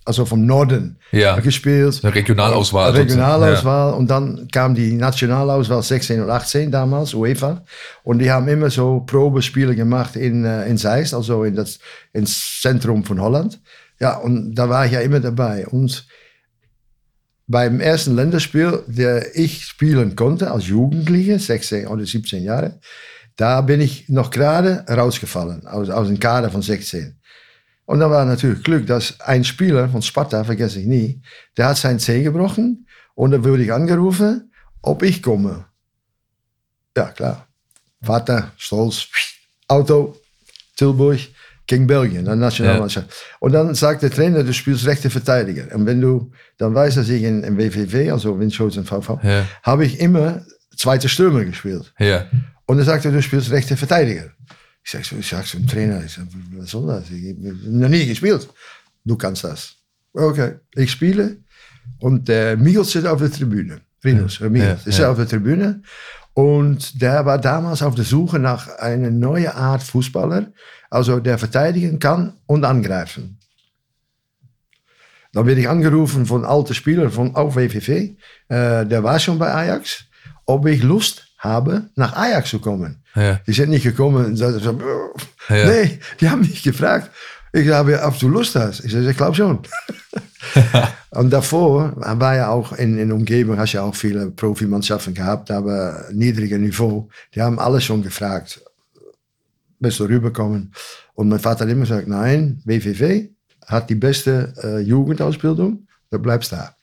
also 0.04 0.24
vom 0.24 0.44
Norden 0.44 0.98
ja. 1.12 1.38
gespielt. 1.38 2.00
Eine 2.02 2.16
Regionalauswahl. 2.16 2.90
Regionalauswahl. 2.90 3.92
Ja. 3.92 3.96
Und 3.96 4.10
dann 4.10 4.48
kam 4.50 4.74
die 4.74 4.90
Nationalauswahl 4.92 5.84
16 5.84 6.20
und 6.20 6.30
18 6.30 6.72
damals, 6.72 7.14
UEFA. 7.14 7.62
Und 8.02 8.18
die 8.18 8.32
haben 8.32 8.48
immer 8.48 8.70
so 8.70 9.04
Probespiele 9.06 9.76
gemacht 9.76 10.16
in, 10.16 10.44
äh, 10.44 10.66
in 10.66 10.78
Zeist, 10.78 11.14
also 11.14 11.44
in 11.44 11.54
das 11.54 11.78
ins 12.12 12.60
Zentrum 12.60 13.04
von 13.04 13.20
Holland. 13.20 13.60
Ja, 13.98 14.16
und 14.16 14.54
da 14.54 14.68
war 14.68 14.86
ich 14.86 14.92
ja 14.92 15.00
immer 15.00 15.20
dabei. 15.20 15.66
Und 15.66 16.06
beim 17.46 17.80
ersten 17.80 18.16
Länderspiel, 18.16 18.82
der 18.86 19.36
ich 19.36 19.64
spielen 19.64 20.16
konnte 20.16 20.50
als 20.50 20.66
Jugendliche, 20.66 21.38
16 21.38 21.86
oder 21.86 22.04
17 22.04 22.42
Jahre, 22.42 22.80
da 23.36 23.60
bin 23.60 23.80
ich 23.80 24.08
noch 24.08 24.30
gerade 24.30 24.84
rausgefallen 24.88 25.66
aus, 25.66 25.90
aus 25.90 26.08
dem 26.08 26.18
Kader 26.18 26.50
von 26.50 26.62
16. 26.62 27.18
Und 27.84 28.00
da 28.00 28.10
war 28.10 28.24
natürlich 28.24 28.64
Glück, 28.64 28.86
dass 28.86 29.20
ein 29.20 29.44
Spieler 29.44 29.88
von 29.88 30.02
Sparta, 30.02 30.42
vergesse 30.42 30.80
ich 30.80 30.86
nie, 30.86 31.22
der 31.56 31.68
hat 31.68 31.76
sein 31.76 32.00
Zeh 32.00 32.22
gebrochen 32.22 32.86
und 33.14 33.30
da 33.30 33.44
wurde 33.44 33.62
ich 33.62 33.72
angerufen, 33.72 34.52
ob 34.82 35.02
ich 35.02 35.22
komme. 35.22 35.66
Ja, 36.96 37.06
klar. 37.12 37.46
Vater, 38.02 38.52
stolz, 38.56 39.06
Auto, 39.68 40.16
Tilburg, 40.76 41.20
gegen 41.66 41.86
Belgien, 41.86 42.24
dann 42.24 42.38
Nationalmannschaft. 42.38 43.08
Ja. 43.08 43.36
Und 43.40 43.52
dann 43.52 43.74
sagt 43.74 44.02
der 44.02 44.10
Trainer, 44.10 44.44
du 44.44 44.52
spielst 44.52 44.86
rechte 44.86 45.10
Verteidiger. 45.10 45.74
Und 45.74 45.86
wenn 45.86 46.00
du 46.00 46.30
dann 46.58 46.74
weißt, 46.74 46.96
dass 46.96 47.08
ich 47.08 47.22
in, 47.22 47.42
in 47.42 47.58
WVV, 47.58 48.12
also 48.12 48.38
Windschoten 48.38 48.84
VV, 48.84 49.18
ja. 49.22 49.46
habe 49.62 49.84
ich 49.84 50.00
immer 50.00 50.42
zweite 50.76 51.08
Stürmer 51.08 51.44
gespielt. 51.44 51.92
Ja. 51.98 52.26
Und 52.66 52.78
er, 52.86 52.98
du 52.98 53.22
spielst 53.22 53.50
rechte 53.50 53.76
Verteidiger. 53.76 54.30
Ich 54.84 54.92
sag 54.92 55.04
so, 55.04 55.16
ich 55.16 55.28
sag 55.28 55.46
zum 55.46 55.66
Trainer, 55.66 56.04
ich 56.04 56.12
sag, 56.12 56.26
was 56.52 56.70
soll 56.70 56.86
das? 56.86 57.10
Ich 57.10 57.30
habe 57.30 57.56
noch 57.64 57.88
nie 57.88 58.06
gespielt. 58.06 58.48
Du 59.04 59.16
kannst 59.16 59.42
das. 59.44 59.74
Okay, 60.12 60.54
ich 60.74 60.90
spiele 60.90 61.38
und 61.98 62.28
der 62.28 62.56
Migels 62.56 62.92
sitzt 62.92 63.06
auf 63.06 63.20
der 63.20 63.30
Tribüne. 63.30 63.80
Rinus, 64.04 64.38
ja. 64.38 64.48
Migels, 64.48 64.84
ja. 64.84 64.90
ist 64.90 64.98
ja. 64.98 65.10
auf 65.10 65.16
der 65.16 65.28
Tribüne. 65.28 65.82
Und 66.36 67.00
der 67.00 67.24
war 67.24 67.38
damals 67.38 67.80
auf 67.80 67.94
der 67.94 68.04
Suche 68.04 68.38
nach 68.38 68.68
einer 68.76 69.10
neuen 69.10 69.52
Art 69.52 69.82
Fußballer, 69.82 70.48
also 70.90 71.18
der 71.18 71.38
verteidigen 71.38 71.98
kann 71.98 72.34
und 72.44 72.62
angreifen. 72.62 73.38
Dann 75.32 75.46
werde 75.46 75.62
ich 75.62 75.68
angerufen 75.68 76.26
von 76.26 76.44
alten 76.44 76.74
Spielern 76.74 77.10
von 77.10 77.34
auch 77.34 77.56
WVV, 77.56 77.88
äh, 77.88 78.14
der 78.48 79.02
war 79.02 79.18
schon 79.18 79.38
bei 79.38 79.50
Ajax, 79.50 80.04
ob 80.44 80.66
ich 80.66 80.82
Lust 80.82 81.26
habe, 81.38 81.88
nach 81.94 82.14
Ajax 82.14 82.50
zu 82.50 82.58
kommen. 82.58 83.02
Ja. 83.14 83.40
Die 83.46 83.52
sind 83.54 83.70
nicht 83.70 83.84
gekommen 83.84 84.26
nee, 85.48 86.00
die 86.20 86.28
haben 86.28 86.42
mich 86.42 86.62
gefragt. 86.62 87.10
Ich 87.52 87.68
habe, 87.68 88.02
ob 88.02 88.18
du 88.18 88.28
Lust 88.28 88.54
hast. 88.56 88.84
Ich 88.84 88.92
sage, 88.92 89.10
ich 89.10 89.16
glaube 89.16 89.34
schon. 89.34 89.60
und 91.10 91.30
davor 91.30 91.94
war 91.96 92.36
ja 92.36 92.48
auch 92.48 92.72
in, 92.72 92.98
in 92.98 93.08
der 93.08 93.16
Umgebung, 93.16 93.58
hast 93.58 93.72
ja 93.72 93.82
auch 93.82 93.94
viele 93.94 94.30
Profimannschaften 94.30 95.14
gehabt, 95.14 95.50
aber 95.50 96.06
niedriger 96.12 96.58
Niveau. 96.58 97.08
Die 97.34 97.40
haben 97.40 97.58
alles 97.58 97.84
schon 97.84 98.02
gefragt. 98.02 98.62
Bist 99.78 100.00
du 100.00 100.04
rüberkommen? 100.04 100.72
Und 101.14 101.28
mein 101.28 101.38
Vater 101.40 101.64
hat 101.64 101.70
immer 101.70 101.82
gesagt, 101.82 102.08
nein, 102.08 102.60
WVV 102.64 103.28
hat 103.66 103.90
die 103.90 103.94
beste 103.94 104.52
äh, 104.62 104.78
Jugendausbildung, 104.80 105.86
du 106.10 106.18
bleibst 106.18 106.52
da. 106.52 106.74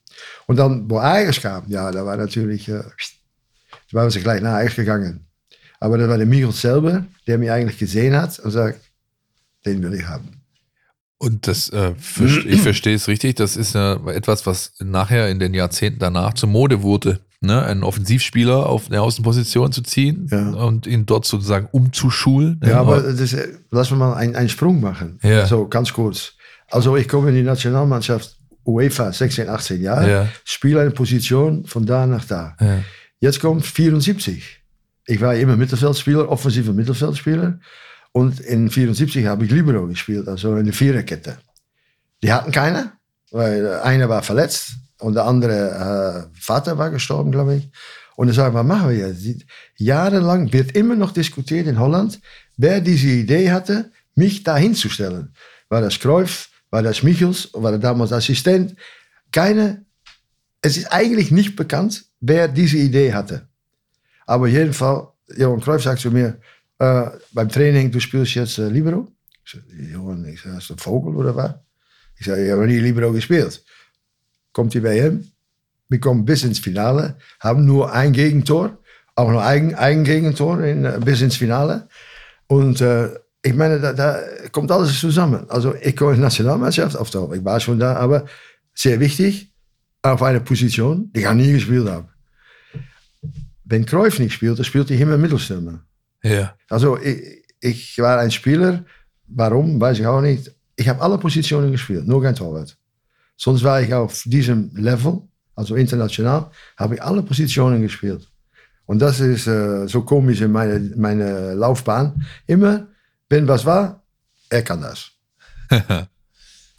Und 0.48 0.58
dann, 0.58 0.89
wo 0.89 0.98
Ajax 0.98 1.41
kam, 1.41 1.63
ja, 1.67 1.91
da 1.91 2.05
war 2.05 2.17
natürlich, 2.17 2.67
äh, 2.67 2.84
da 3.91 3.93
waren 3.93 4.10
sie 4.10 4.22
gleich 4.22 4.41
nach 4.41 4.53
Ajax 4.53 4.75
gegangen. 4.75 5.25
Aber 5.79 5.98
das 5.98 6.08
war 6.08 6.17
der 6.17 6.27
Michel 6.27 6.51
selber, 6.51 7.05
der 7.27 7.38
mich 7.38 7.51
eigentlich 7.51 7.77
gesehen 7.77 8.15
hat 8.15 8.39
und 8.39 8.51
sagt, 8.51 8.79
den 9.65 9.82
will 9.84 9.93
ich 9.93 10.08
haben. 10.08 10.42
Und 11.23 11.47
das, 11.47 11.69
äh, 11.69 11.93
ich 12.45 12.59
verstehe 12.59 12.95
es 12.95 13.07
richtig, 13.07 13.35
das 13.35 13.55
ist 13.55 13.75
ja 13.75 13.93
etwas, 14.07 14.45
was 14.45 14.73
nachher 14.83 15.29
in 15.29 15.39
den 15.39 15.53
Jahrzehnten 15.53 15.99
danach 15.99 16.33
zur 16.33 16.49
Mode 16.49 16.81
wurde, 16.81 17.21
ne? 17.39 17.63
einen 17.63 17.85
Offensivspieler 17.85 18.65
auf 18.65 18.87
eine 18.89 18.99
Außenposition 18.99 19.71
zu 19.71 19.83
ziehen 19.83 20.27
ja. 20.29 20.49
und 20.49 20.85
ihn 20.85 21.05
dort 21.05 21.25
sozusagen 21.25 21.69
umzuschulen. 21.71 22.59
Ja, 22.61 22.81
aber 22.81 22.99
das, 23.01 23.37
lass 23.71 23.89
wir 23.89 23.95
mal 23.95 24.15
einen, 24.15 24.35
einen 24.35 24.49
Sprung 24.49 24.81
machen. 24.81 25.17
Ja. 25.23 25.45
So 25.45 25.65
ganz 25.69 25.93
kurz. 25.93 26.33
Also 26.69 26.97
ich 26.97 27.07
komme 27.07 27.29
in 27.29 27.35
die 27.35 27.43
Nationalmannschaft 27.43 28.35
UEFA 28.65 29.13
16, 29.13 29.47
18 29.47 29.81
Jahre, 29.81 30.11
ja. 30.11 30.27
spiele 30.43 30.81
eine 30.81 30.91
Position 30.91 31.65
von 31.65 31.85
da 31.85 32.05
nach 32.05 32.25
da. 32.25 32.57
Ja. 32.59 32.79
Jetzt 33.21 33.39
kommt 33.39 33.65
74. 33.65 34.61
Ich 35.05 35.21
war 35.21 35.35
immer 35.35 35.55
Mittelfeldspieler, 35.55 36.27
offensiver 36.27 36.73
Mittelfeldspieler. 36.73 37.59
Und 38.13 38.39
in 38.39 38.70
74 38.70 39.25
habe 39.25 39.43
ich 39.43 39.51
Libero 39.51 39.88
gespielt, 39.88 40.27
also 40.27 40.53
eine 40.53 40.72
Viererkette. 40.72 41.38
Die 42.22 42.32
hatten 42.32 42.51
keine, 42.51 42.93
weil 43.32 43.79
einer 43.82 44.08
war 44.08 44.22
verletzt 44.22 44.75
und 45.00 45.15
der 45.15 45.25
andere 45.25 46.29
äh, 46.32 46.39
Vater 46.39 46.77
war 46.77 46.91
gestorben, 46.91 47.32
glaube 47.32 47.55
ich. 47.55 47.70
Und 48.15 48.27
dann 48.27 48.36
sage 48.36 48.50
ich, 48.50 48.55
was 48.55 48.65
machen 48.65 48.89
wir 48.89 48.98
jetzt? 48.98 49.46
Jahrelang 49.77 50.53
wird 50.53 50.77
immer 50.77 50.96
noch 50.96 51.12
diskutiert 51.12 51.65
in 51.67 51.79
Holland, 51.79 52.20
wer 52.55 52.79
diese 52.79 53.08
Idee 53.08 53.51
hatte, 53.51 53.91
mich 54.13 54.43
da 54.43 54.55
hinzustellen. 54.58 55.34
War 55.70 55.82
das 55.82 56.00
Cruyff, 56.00 56.50
war 56.70 56.84
das 56.84 57.01
Michels, 57.01 57.50
war 57.53 57.72
er 57.72 57.79
damals 57.79 58.13
Assistent? 58.13 58.75
Keine, 59.32 59.86
es 60.62 60.77
ist 60.77 60.93
eigentlich 60.93 61.32
nicht 61.32 61.55
bekannt, 61.55 62.05
wer 62.22 62.48
diese 62.48 62.77
Idee 62.77 63.13
hatte. 63.13 63.48
Aber 64.27 64.48
jedenfalls, 64.48 65.08
Johan 65.36 65.62
Cruyff 65.62 65.82
sagt 65.82 66.01
zu 66.01 66.12
mir, 66.12 66.39
äh, 66.83 67.11
beim 67.31 67.49
Training, 67.49 67.91
du 67.91 67.99
spielst 67.99 68.35
jetzt 68.35 68.57
äh, 68.57 68.67
Libero? 68.67 69.07
Ich 69.45 69.51
sage, 69.53 69.65
Johann, 69.91 70.25
ich 70.25 70.41
sag, 70.41 70.53
hast 70.53 70.69
du 70.69 70.75
Vogel 70.77 71.15
oder 71.15 71.35
was? 71.35 71.53
Ich 72.17 72.25
sage, 72.25 72.45
ich 72.45 72.51
habe 72.51 72.67
nie 72.67 72.79
Libero 72.79 73.11
gespielt. 73.11 73.63
Kommt 74.51 74.73
die 74.73 74.83
WM, 74.83 75.31
wir 75.89 75.99
kommen 75.99 76.25
bis 76.25 76.43
ins 76.43 76.59
Finale, 76.59 77.15
haben 77.39 77.65
nur 77.65 77.91
ein 77.93 78.13
Gegentor, 78.13 78.77
auch 79.15 79.29
nur 79.29 79.43
ein, 79.43 79.75
ein 79.75 80.03
Gegentor 80.03 80.61
in, 80.63 80.85
äh, 80.85 80.99
bis 81.03 81.21
ins 81.21 81.37
Finale. 81.37 81.87
Und 82.47 82.81
äh, 82.81 83.09
ich 83.41 83.53
meine, 83.53 83.79
da, 83.79 83.93
da, 83.93 84.19
kommt 84.51 84.71
alles 84.71 84.99
zusammen. 84.99 85.49
Also 85.49 85.75
ich 85.75 85.95
komme 85.95 86.11
in 86.11 86.17
die 86.17 86.23
Nationalmannschaft, 86.23 86.95
auf 86.97 87.09
der, 87.09 87.31
ich 87.33 87.43
war 87.43 87.59
schon 87.59 87.79
da, 87.79 87.95
aber 87.95 88.25
sehr 88.73 88.99
wichtig, 88.99 89.51
auf 90.01 90.21
einer 90.21 90.39
Position, 90.39 91.11
die 91.13 91.21
ich 91.21 91.31
nie 91.31 91.53
gespielt 91.53 91.87
habe. 91.87 92.09
Wenn 93.63 93.85
Cruyff 93.85 94.19
nicht 94.19 94.33
spielte, 94.33 94.63
spielte 94.63 94.93
ich 94.93 95.01
immer 95.01 95.17
Mittelstürmer. 95.17 95.79
Ja. 96.23 96.55
Also 96.69 96.97
ich, 96.97 97.43
ich 97.59 97.99
war 97.99 98.19
ein 98.19 98.31
Spieler, 98.31 98.85
warum, 99.27 99.79
weiß 99.79 99.99
ich 99.99 100.07
auch 100.07 100.21
nicht. 100.21 100.51
Ich 100.75 100.89
habe 100.89 101.01
alle 101.01 101.17
Positionen 101.17 101.71
gespielt, 101.71 102.07
nur 102.07 102.23
kein 102.23 102.35
Torwart. 102.35 102.77
Sonst 103.37 103.63
war 103.63 103.81
ich 103.81 103.93
auf 103.93 104.23
diesem 104.25 104.71
Level, 104.75 105.21
also 105.55 105.75
international, 105.75 106.49
habe 106.77 106.95
ich 106.95 107.03
alle 107.03 107.21
Positionen 107.21 107.81
gespielt. 107.81 108.27
Und 108.85 108.99
das 108.99 109.19
ist 109.19 109.47
äh, 109.47 109.87
so 109.87 110.01
komisch 110.01 110.41
in 110.41 110.51
meiner 110.51 110.79
meine 110.97 111.53
Laufbahn. 111.53 112.25
Immer, 112.47 112.87
wenn 113.29 113.47
was 113.47 113.65
war, 113.65 114.03
er 114.49 114.61
kann 114.61 114.81
das. 114.81 115.11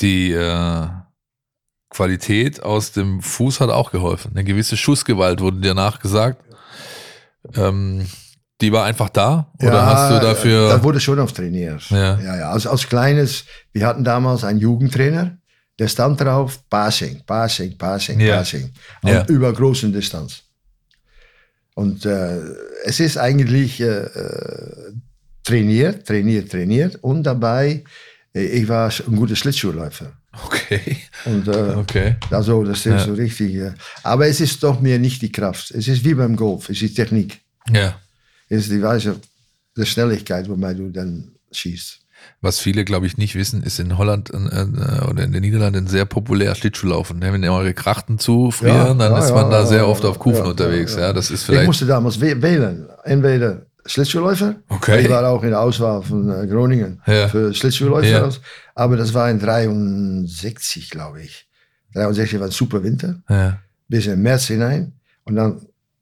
Die 0.00 0.32
äh, 0.32 0.86
Qualität 1.88 2.62
aus 2.62 2.92
dem 2.92 3.22
Fuß 3.22 3.60
hat 3.60 3.70
auch 3.70 3.90
geholfen. 3.90 4.32
Eine 4.34 4.44
gewisse 4.44 4.76
Schussgewalt 4.76 5.40
wurde 5.40 5.60
dir 5.60 5.74
nachgesagt. 5.74 6.42
Ähm, 7.54 8.06
die 8.64 8.72
war 8.72 8.86
einfach 8.86 9.10
da? 9.10 9.52
Oder 9.60 9.74
ja, 9.74 9.86
hast 9.86 10.10
du 10.10 10.26
dafür. 10.26 10.70
Da 10.70 10.82
wurde 10.82 10.98
schon 10.98 11.18
oft 11.18 11.36
trainiert. 11.36 11.82
Ja. 11.90 12.18
Ja, 12.18 12.36
ja. 12.36 12.50
Als, 12.50 12.66
als 12.66 12.88
kleines, 12.88 13.44
wir 13.72 13.86
hatten 13.86 14.04
damals 14.04 14.42
einen 14.42 14.58
Jugendtrainer, 14.58 15.36
der 15.78 15.88
stand 15.88 16.18
drauf, 16.20 16.60
Passing, 16.70 17.22
Passing, 17.26 17.76
Passing, 17.76 18.20
ja. 18.20 18.36
Passing. 18.36 18.70
Ja. 19.04 19.26
Über 19.26 19.52
großen 19.52 19.92
Distanz. 19.92 20.44
Und 21.74 22.06
äh, 22.06 22.38
es 22.84 23.00
ist 23.00 23.18
eigentlich 23.18 23.80
äh, 23.80 23.84
äh, 23.84 24.92
trainiert, 25.42 26.06
trainiert, 26.06 26.50
trainiert 26.50 26.96
und 27.02 27.24
dabei, 27.24 27.84
äh, 28.34 28.46
ich 28.46 28.66
war 28.66 28.90
ein 29.06 29.16
guter 29.16 29.36
Schlittschuhläufer. 29.36 30.12
Okay. 30.46 30.96
Und, 31.26 31.48
äh, 31.48 31.74
okay. 31.76 32.16
Also, 32.30 32.64
das 32.64 32.78
ist 32.78 32.86
ja. 32.86 32.98
so 32.98 33.12
richtig. 33.12 33.56
Äh, 33.56 33.72
aber 34.04 34.26
es 34.26 34.40
ist 34.40 34.62
doch 34.62 34.80
mehr 34.80 34.98
nicht 34.98 35.20
die 35.20 35.30
Kraft. 35.30 35.70
Es 35.72 35.86
ist 35.86 36.02
wie 36.04 36.14
beim 36.14 36.34
Golf, 36.34 36.70
es 36.70 36.80
ist 36.80 36.94
Technik. 36.94 37.40
Ja 37.70 37.96
ist 38.48 38.70
die 38.70 38.82
Weise 38.82 39.20
der 39.76 39.84
Schnelligkeit, 39.84 40.48
womit 40.48 40.78
du 40.78 40.90
dann 40.90 41.32
schießt. 41.52 42.00
Was 42.40 42.58
viele, 42.58 42.84
glaube 42.84 43.06
ich, 43.06 43.16
nicht 43.16 43.34
wissen, 43.34 43.62
ist 43.62 43.78
in 43.78 43.96
Holland 43.96 44.30
äh, 44.30 44.36
äh, 44.36 45.08
oder 45.08 45.24
in 45.24 45.32
den 45.32 45.42
Niederlanden 45.42 45.86
sehr 45.86 46.04
populär 46.04 46.54
Schlittschuhlaufen. 46.54 47.18
Ne? 47.18 47.32
Wenn 47.32 47.44
eure 47.44 47.74
Krachten 47.74 48.18
zufrieren, 48.18 48.76
ja, 48.76 48.94
dann 48.94 49.12
ja, 49.12 49.18
ist 49.18 49.30
man 49.30 49.50
ja, 49.50 49.58
da 49.58 49.66
sehr 49.66 49.88
oft 49.88 50.04
auf 50.04 50.18
Kufen 50.18 50.44
unterwegs. 50.44 50.94
Ja, 50.96 51.12
das 51.12 51.30
ist 51.30 51.44
vielleicht. 51.44 51.62
Ich 51.62 51.66
musste 51.66 51.86
damals 51.86 52.20
wählen. 52.20 52.86
Entweder 53.04 53.66
Schlittschuhläufer. 53.86 54.56
Okay. 54.68 55.02
Ich 55.02 55.10
war 55.10 55.26
auch 55.28 55.42
in 55.42 55.50
der 55.50 55.60
Auswahl 55.60 56.02
von 56.02 56.30
äh, 56.30 56.46
Groningen 56.46 57.00
für 57.04 57.52
Schlittschuhläufer. 57.54 58.30
Aber 58.74 58.96
das 58.96 59.14
war 59.14 59.30
in 59.30 59.38
63, 59.38 60.90
glaube 60.90 61.22
ich. 61.22 61.46
63 61.94 62.40
war 62.40 62.46
ein 62.46 62.52
super 62.52 62.82
Winter. 62.82 63.22
Bis 63.88 64.06
in 64.06 64.20
März 64.20 64.46
hinein. 64.46 64.92
Und 65.24 65.36
dann 65.36 65.60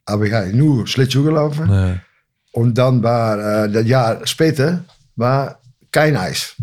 habe 0.09 0.27
ich 0.27 0.33
halt 0.33 0.55
nur 0.55 0.87
Schlittschuh 0.87 1.23
gelaufen. 1.23 2.01
Und 2.53 2.77
dann 2.77 3.03
war, 3.03 3.65
äh, 3.65 3.71
das 3.71 3.87
Jahr 3.87 4.27
später, 4.27 4.85
war 5.17 5.61
kein 5.91 6.17
Eis. 6.17 6.55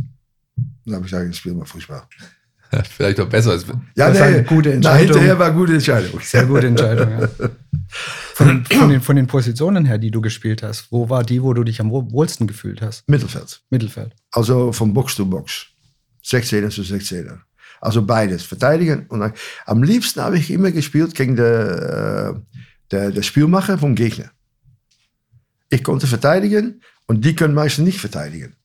Dann 0.86 0.96
habe 0.96 1.05
ich 1.05 1.12
gesagt, 1.12 1.29
ich 1.29 1.38
spiele 1.38 1.55
mal 1.55 1.65
Fußball. 1.65 2.03
Vielleicht 2.96 3.19
auch 3.19 3.27
besser. 3.27 3.51
Als 3.51 3.65
ja, 3.96 4.10
das 4.10 4.19
nee, 4.19 4.24
eine 4.24 4.43
gute 4.43 4.74
Entscheidung. 4.74 5.08
Na, 5.08 5.13
hinterher 5.13 5.39
war 5.39 5.48
eine 5.48 5.55
gute 5.55 5.74
Entscheidung. 5.74 6.19
Sehr 6.22 6.46
gute 6.46 6.67
Entscheidung, 6.67 7.12
ja. 7.12 7.29
Von, 8.36 8.63
von, 8.63 8.89
den, 8.89 9.01
von 9.01 9.15
den 9.17 9.27
Positionen 9.27 9.84
her, 9.84 9.98
die 9.98 10.12
du 10.12 10.22
gespielt 10.22 10.63
hast, 10.63 10.91
wo 10.91 11.10
war 11.10 11.25
die, 11.25 11.43
wo 11.43 11.53
du 11.53 11.65
dich 11.65 11.81
am 11.81 11.91
wohlsten 11.91 12.48
gefühlt 12.48 12.81
hast? 12.81 13.10
Mittelfeld. 13.10 13.62
Mittelfeld. 13.69 14.15
Also 14.31 14.72
von 14.72 14.93
Box 14.93 15.15
zu 15.15 15.29
Box. 15.29 15.65
16er 16.24 16.69
zu 16.69 16.84
16er. 16.84 17.39
Also 17.81 18.05
beides, 18.05 18.43
verteidigen. 18.43 19.08
Und 19.08 19.19
dann, 19.19 19.34
am 19.65 19.84
liebsten 19.84 20.22
habe 20.22 20.38
ich 20.38 20.51
immer 20.51 20.72
gespielt 20.72 21.15
gegen 21.15 21.36
der, 21.36 22.36
äh, 22.38 22.55
der, 22.91 23.12
der 23.12 23.24
Spielmacher 23.24 23.77
vom 23.77 23.96
Gegner. 23.96 24.31
Ich 25.70 25.84
konnte 25.84 26.08
verteidigen 26.08 26.82
und 27.08 27.26
die 27.26 27.36
können 27.36 27.54
meistens 27.54 27.86
nicht 27.86 28.00
verteidigen. 28.00 28.56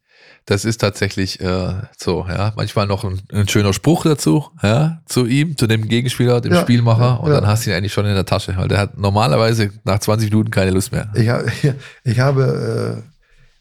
Das 0.47 0.67
ist 0.67 0.79
tatsächlich 0.79 1.41
äh, 1.41 1.73
so, 1.97 2.27
ja. 2.29 2.53
Manchmal 2.55 2.87
noch 2.87 3.03
ein, 3.05 3.23
ein, 3.33 3.49
schöner 3.49 3.73
Spruch 3.73 4.05
dazu, 4.05 4.45
ja, 4.63 5.01
zu 5.07 5.25
ihm, 5.25 5.57
zu 5.57 5.67
dem 5.67 5.89
Gegenspieler, 5.89 6.43
dem 6.43 6.53
Ja, 6.53 6.61
Spielmacher, 6.61 7.21
und 7.21 7.31
ja. 7.31 7.41
dann 7.41 7.47
hast 7.49 7.65
du 7.65 7.71
ihn 7.71 7.77
eigentlich 7.77 7.95
schon 7.95 8.05
in 8.05 8.15
der 8.15 8.27
Tasche, 8.27 8.55
weil 8.57 8.69
der 8.69 8.79
hat 8.79 8.99
normalerweise 8.99 9.71
nach 9.85 10.01
20 10.01 10.31
Minuten 10.31 10.51
keine 10.51 10.73
Lust 10.73 10.93
mehr. 10.93 11.11
Ich, 11.15 11.29
hab, 11.31 11.45
ich 12.05 12.21
habe, 12.21 13.03
äh, 13.07 13.11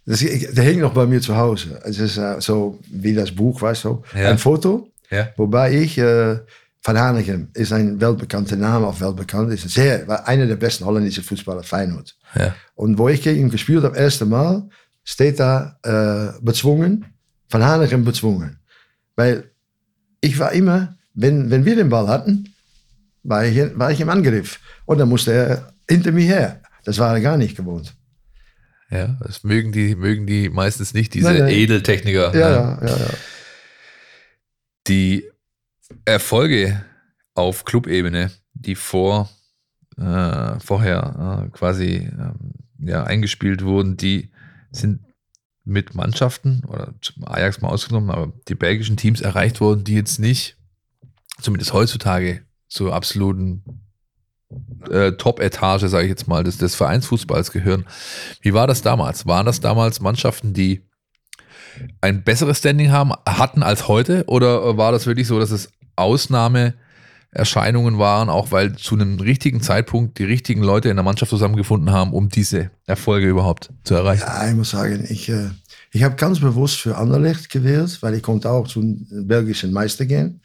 das, 0.05 0.21
ich, 0.21 0.53
der 0.53 0.63
hängt 0.65 0.81
noch 0.81 0.93
bei 0.93 1.05
mir 1.05 1.21
zu 1.21 1.37
Hause. 1.37 1.79
Es 1.85 1.99
ist 1.99 2.17
äh, 2.17 2.41
so 2.41 2.79
wie 2.91 3.13
das 3.13 3.31
Buch, 3.31 3.61
weißt 3.61 3.85
du, 3.85 4.03
ein 4.13 4.37
Foto, 4.37 4.89
wobei 5.37 5.73
ich, 5.73 5.97
äh, 5.97 6.39
Van 6.83 6.99
Hanegem 6.99 7.47
ist 7.53 7.71
ein 7.71 7.99
weltbekannter 8.01 8.57
Name, 8.57 8.87
auch 8.87 8.99
weltbekannt, 8.99 9.53
ist 9.53 9.69
sehr, 9.69 10.05
war 10.07 10.27
einer 10.27 10.45
der 10.45 10.57
besten 10.57 10.85
holländischen 10.85 11.23
Fußballer, 11.23 11.63
Feyenoord. 11.63 12.15
Ja. 12.35 12.55
Und 12.75 12.97
wo 12.97 13.07
ich 13.07 13.21
gegen 13.21 13.39
ihn 13.39 13.49
gespielt 13.49 13.83
habe, 13.83 13.97
erste 13.97 14.25
Mal, 14.25 14.67
steht 15.03 15.39
da 15.39 15.77
äh, 15.83 16.39
bezwungen, 16.41 17.05
Van 17.49 17.63
Hanegem 17.63 18.03
bezwungen. 18.03 18.59
Weil 19.15 19.51
ich 20.19 20.37
war 20.39 20.51
immer, 20.51 20.97
wenn, 21.13 21.49
wenn 21.49 21.63
wir 21.63 21.75
den 21.75 21.89
Ball 21.89 22.07
hatten, 22.07 22.53
war 23.23 23.45
ich, 23.45 23.57
war 23.77 23.91
ich 23.91 24.01
im 24.01 24.09
Angriff. 24.09 24.59
Und 24.85 24.97
dann 24.97 25.07
musste 25.07 25.31
er 25.31 25.73
hinter 25.89 26.11
mir 26.11 26.25
her. 26.25 26.61
Das 26.83 26.97
war 26.97 27.13
er 27.13 27.21
gar 27.21 27.37
nicht 27.37 27.55
gewohnt. 27.55 27.95
Ja, 28.89 29.17
das 29.21 29.43
mögen 29.43 29.71
die, 29.71 29.95
mögen 29.95 30.27
die 30.27 30.49
meistens 30.49 30.93
nicht, 30.93 31.13
diese 31.13 31.27
Nein, 31.27 31.39
nein. 31.39 31.49
Edeltechniker. 31.49 32.35
Ja, 32.37 32.49
ne? 32.49 32.77
ja, 32.81 32.87
ja. 32.87 32.97
ja. 32.97 33.13
Die 34.87 35.29
Erfolge 36.05 36.83
auf 37.33 37.65
Clubebene, 37.65 38.31
die 38.53 38.75
vor, 38.75 39.29
äh, 39.97 40.59
vorher 40.59 41.45
äh, 41.45 41.49
quasi 41.49 42.09
ähm, 42.11 42.53
ja, 42.79 43.03
eingespielt 43.03 43.63
wurden, 43.63 43.97
die 43.97 44.31
sind 44.71 45.01
mit 45.65 45.95
Mannschaften 45.95 46.63
oder 46.67 46.93
Ajax 47.25 47.61
mal 47.61 47.69
ausgenommen, 47.69 48.09
aber 48.09 48.33
die 48.47 48.55
belgischen 48.55 48.97
Teams 48.97 49.21
erreicht 49.21 49.61
wurden, 49.61 49.83
die 49.83 49.95
jetzt 49.95 50.19
nicht, 50.19 50.57
zumindest 51.39 51.73
heutzutage, 51.73 52.45
zur 52.67 52.93
absoluten 52.93 53.83
äh, 54.89 55.13
Top-Etage, 55.13 55.83
sage 55.83 56.05
ich 56.05 56.09
jetzt 56.09 56.27
mal, 56.27 56.43
des, 56.43 56.57
des 56.57 56.75
Vereinsfußballs 56.75 57.51
gehören. 57.51 57.85
Wie 58.41 58.53
war 58.53 58.67
das 58.67 58.81
damals? 58.81 59.25
Waren 59.25 59.45
das 59.45 59.59
damals 59.59 60.01
Mannschaften, 60.01 60.53
die 60.53 60.81
ein 62.01 62.23
besseres 62.23 62.59
Standing 62.59 62.91
haben, 62.91 63.13
hatten 63.25 63.63
als 63.63 63.87
heute? 63.87 64.25
Oder 64.27 64.77
war 64.77 64.91
das 64.91 65.05
wirklich 65.05 65.27
so, 65.27 65.39
dass 65.39 65.51
es 65.51 65.69
Ausnahmeerscheinungen 65.95 67.99
waren, 67.99 68.29
auch 68.29 68.51
weil 68.51 68.75
zu 68.75 68.95
einem 68.95 69.19
richtigen 69.19 69.61
Zeitpunkt 69.61 70.19
die 70.19 70.25
richtigen 70.25 70.63
Leute 70.63 70.89
in 70.89 70.95
der 70.95 71.03
Mannschaft 71.03 71.29
zusammengefunden 71.29 71.91
haben, 71.91 72.13
um 72.13 72.29
diese 72.29 72.71
Erfolge 72.85 73.27
überhaupt 73.27 73.69
zu 73.83 73.95
erreichen? 73.95 74.23
Ja, 74.25 74.47
ich 74.47 74.55
muss 74.55 74.71
sagen, 74.71 75.05
ich, 75.09 75.29
äh, 75.29 75.49
ich 75.91 76.03
habe 76.03 76.15
ganz 76.15 76.39
bewusst 76.39 76.81
für 76.81 76.97
Anderlecht 76.97 77.49
gewählt, 77.49 77.99
weil 78.01 78.15
ich 78.15 78.23
konnte 78.23 78.49
auch 78.49 78.67
zum 78.67 79.05
belgischen 79.09 79.71
Meister 79.71 80.05
gehen. 80.05 80.41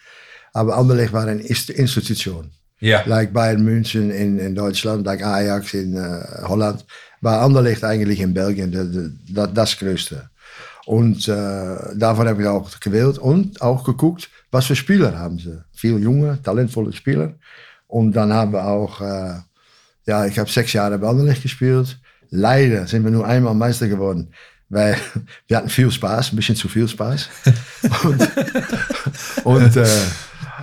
Aber 0.53 0.77
Anderlecht 0.77 1.13
war 1.13 1.27
eine 1.27 1.43
Inst- 1.43 1.71
Institution. 1.71 2.51
Ja. 2.81 3.03
Like 3.07 3.33
Bayern 3.33 3.65
München 3.65 4.11
in, 4.11 4.39
in 4.39 4.55
Deutschland, 4.55 5.05
like 5.05 5.23
Ajax 5.23 5.75
in 5.75 5.97
äh, 5.97 6.23
Holland, 6.45 6.85
war 7.21 7.41
Anderlecht 7.41 7.83
eigentlich 7.83 8.21
in 8.21 8.33
Belgien 8.33 8.71
de, 8.71 8.91
de, 8.91 9.11
das, 9.29 9.53
das 9.53 9.79
Größte. 9.79 10.31
Und 10.87 11.29
äh, 11.29 11.77
davon 11.97 12.29
habe 12.29 12.41
ich 12.41 12.49
auch 12.49 12.81
gewählt 12.81 13.19
und 13.19 13.61
auch 13.61 13.85
geguckt, 13.85 14.31
was 14.51 14.67
für 14.67 14.77
Spieler 14.77 15.19
haben 15.19 15.39
sie. 15.39 15.63
Viele 15.73 15.99
junge, 15.99 16.41
talentvolle 16.43 16.93
Spieler. 16.93 17.35
Und 17.87 18.13
dann 18.13 18.33
haben 18.33 18.53
wir 18.53 18.65
auch, 18.67 19.01
äh, 19.01 19.35
ja, 20.07 20.27
ich 20.27 20.39
habe 20.39 20.51
sechs 20.51 20.73
Jahre 20.73 20.99
bei 20.99 21.09
Anderlecht 21.09 21.43
gespielt. 21.43 21.99
Leider 22.31 22.87
sind 22.87 23.05
wir 23.05 23.11
nur 23.11 23.27
einmal 23.27 23.55
Meister 23.55 23.89
geworden, 23.89 24.31
weil 24.69 24.97
wir 25.47 25.57
hatten 25.57 25.69
viel 25.69 25.91
Spaß, 25.91 26.33
ein 26.33 26.37
bisschen 26.37 26.57
zu 26.57 26.69
viel 26.69 26.87
Spaß. 26.89 27.29
und 28.05 28.29
und, 29.45 29.77
äh, 29.77 29.87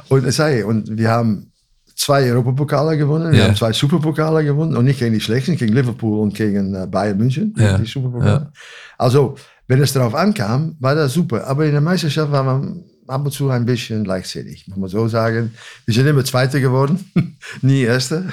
und, 0.10 0.32
sage, 0.34 0.66
und 0.66 0.98
wir 0.98 1.10
haben 1.10 1.52
zwei 1.96 2.30
Europapokale 2.30 2.98
gewonnen, 2.98 3.32
wir 3.32 3.40
Ja. 3.40 3.46
haben 3.48 3.56
zwei 3.56 3.72
Superpokale 3.72 4.44
gewonnen 4.44 4.76
und 4.76 4.86
nicht 4.86 5.00
gegen 5.00 5.14
die 5.14 5.22
schlechten, 5.22 5.56
gegen 5.56 5.74
Liverpool 5.74 6.20
und 6.20 6.36
gegen 6.36 6.76
äh, 6.76 6.88
Bayern 6.88 7.18
München, 7.18 7.54
Ja. 7.58 7.78
die 7.78 7.86
Superpokale. 7.86 8.32
Ja. 8.32 8.52
Also, 8.98 9.36
wenn 9.68 9.82
es 9.82 9.94
darauf 9.94 10.14
ankam, 10.14 10.76
war 10.80 10.94
das 10.94 11.14
super. 11.14 11.48
Aber 11.48 11.66
in 11.66 11.72
der 11.72 11.82
Meisterschaft 11.82 12.32
war 12.32 12.44
man 12.44 12.84
ab 13.08 13.26
und 13.26 13.32
zu 13.32 13.50
ein 13.50 13.66
bisschen 13.66 14.06
leichtsinnig, 14.06 14.68
muss 14.68 14.78
man 14.78 14.90
so 14.90 15.08
sagen. 15.08 15.54
Wir 15.86 15.94
sind 15.94 16.08
immer 16.08 16.24
Zweite 16.26 16.60
geworden, 16.62 17.12
nie 17.62 17.82
Erste. 17.82 18.26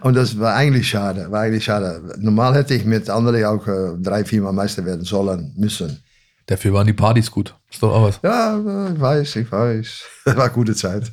Und 0.00 0.14
das 0.14 0.38
war 0.38 0.54
eigentlich 0.54 0.88
schade, 0.88 1.30
war 1.30 1.40
eigentlich 1.42 1.64
schade. 1.64 2.02
Normal 2.18 2.54
hätte 2.54 2.74
ich 2.74 2.84
mit 2.84 3.08
anderen 3.10 3.44
auch 3.44 3.66
äh, 3.66 3.96
drei, 4.00 4.24
viermal 4.24 4.52
Meister 4.52 4.84
werden 4.84 5.04
sollen, 5.04 5.52
müssen. 5.56 6.02
Dafür 6.46 6.72
waren 6.74 6.86
die 6.86 6.92
Partys 6.92 7.30
gut. 7.30 7.54
Ist 7.70 7.82
doch 7.82 7.92
auch 7.92 8.02
was. 8.08 8.20
Ja, 8.22 8.58
ich 8.92 9.00
weiß, 9.00 9.36
ich 9.36 9.50
weiß. 9.50 10.02
Das 10.26 10.36
war 10.36 10.50
gute 10.50 10.74
Zeit. 10.74 11.10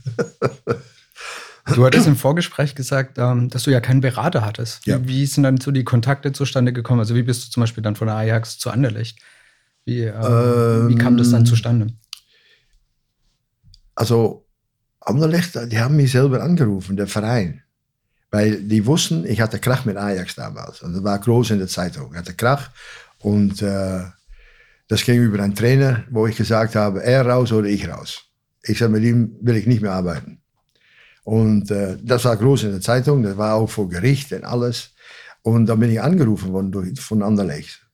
Du 1.76 1.86
hattest 1.86 2.08
im 2.08 2.16
Vorgespräch 2.18 2.76
gesagt, 2.76 3.18
ähm, 3.18 3.50
dass 3.50 3.64
du 3.64 3.72
ja 3.72 3.80
keinen 3.80 4.02
Berater 4.02 4.44
hattest. 4.44 4.86
Wie, 4.86 4.90
Ja. 4.92 5.08
wie 5.08 5.26
sind 5.26 5.44
dann 5.44 5.58
so 5.58 5.72
die 5.72 5.84
Kontakte 5.84 6.34
zustande 6.34 6.74
gekommen? 6.74 7.00
Also 7.00 7.16
wie 7.16 7.22
bist 7.24 7.46
du 7.46 7.52
zum 7.52 7.62
Beispiel 7.62 7.84
dann 7.84 7.96
von 7.96 8.08
der 8.08 8.16
Ajax 8.18 8.58
zu 8.58 8.72
Anderlecht? 8.72 9.20
Wie, 9.86 10.02
ähm, 10.02 10.90
wie 10.90 10.96
kam 10.96 11.18
das 11.18 11.30
dann 11.30 11.42
Ähm, 11.42 11.46
zustande? 11.46 11.88
Also, 13.96 14.46
Anderlecht, 15.00 15.56
die 15.72 15.80
haben 15.80 15.96
mich 15.96 16.12
selber 16.12 16.44
angerufen, 16.44 16.96
der 16.96 17.08
Verein. 17.08 17.64
Weil 18.30 18.62
die 18.62 18.86
wussten, 18.86 19.26
ich 19.26 19.42
hatte 19.42 19.60
Krach 19.60 19.84
mit 19.86 19.98
Ajax 19.98 20.36
damals. 20.36 20.82
Und 20.82 20.94
das 20.94 21.04
war 21.04 21.20
groß 21.20 21.52
in 21.52 21.60
der 21.60 21.68
Zeitung. 21.68 22.12
Ich 22.12 22.18
hatte 22.18 22.34
Krach. 22.34 22.70
Und 23.20 23.62
äh, 23.62 24.04
das 24.88 25.04
ging 25.04 25.22
über 25.22 25.44
einen 25.44 25.56
Trainer, 25.56 26.04
wo 26.10 26.28
ich 26.28 26.38
gesagt 26.38 26.76
habe, 26.76 27.04
er 27.04 27.26
raus 27.26 27.52
oder 27.52 27.68
ich 27.68 27.88
raus. 27.88 28.24
Ich 28.64 28.80
sage, 28.80 28.92
mit 28.92 29.04
ihm 29.04 29.36
will 29.42 29.58
ich 29.58 29.68
nicht 29.68 29.82
mehr 29.82 29.92
arbeiten. 29.92 30.42
Und 31.24 31.72
äh, 31.72 31.98
das 32.02 32.26
war 32.26 32.38
groß 32.38 32.64
in 32.64 32.72
der 32.72 32.82
Zeitung. 32.82 33.24
Das 33.24 33.38
war 33.38 33.56
auch 33.56 33.70
vor 33.70 33.90
Gericht 33.90 34.32
und 34.32 34.46
alles. 34.46 34.92
Und 35.42 35.66
dann 35.66 35.80
bin 35.80 35.92
ich 35.92 36.02
angerufen 36.02 36.54
worden 36.54 36.72
durch, 36.72 37.00
von 37.02 37.24
Anderlecht. 37.24 37.86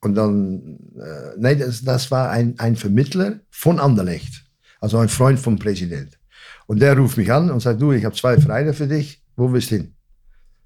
Und 0.00 0.14
dann, 0.14 0.78
äh, 0.98 1.36
nee, 1.36 1.56
das, 1.56 1.82
das 1.82 2.10
war 2.10 2.30
ein, 2.30 2.58
ein 2.58 2.76
Vermittler 2.76 3.40
von 3.50 3.80
Anderlecht. 3.80 4.45
Also 4.80 4.98
ein 4.98 5.08
Freund 5.08 5.38
vom 5.38 5.58
Präsident. 5.58 6.18
Und 6.66 6.80
der 6.80 6.96
ruft 6.96 7.16
mich 7.16 7.30
an 7.32 7.50
und 7.50 7.60
sagt, 7.60 7.80
du, 7.80 7.92
ich 7.92 8.04
habe 8.04 8.14
zwei 8.14 8.38
Vereine 8.38 8.72
für 8.74 8.86
dich, 8.86 9.22
wo 9.36 9.52
willst 9.52 9.70
du 9.70 9.76
hin? 9.76 9.94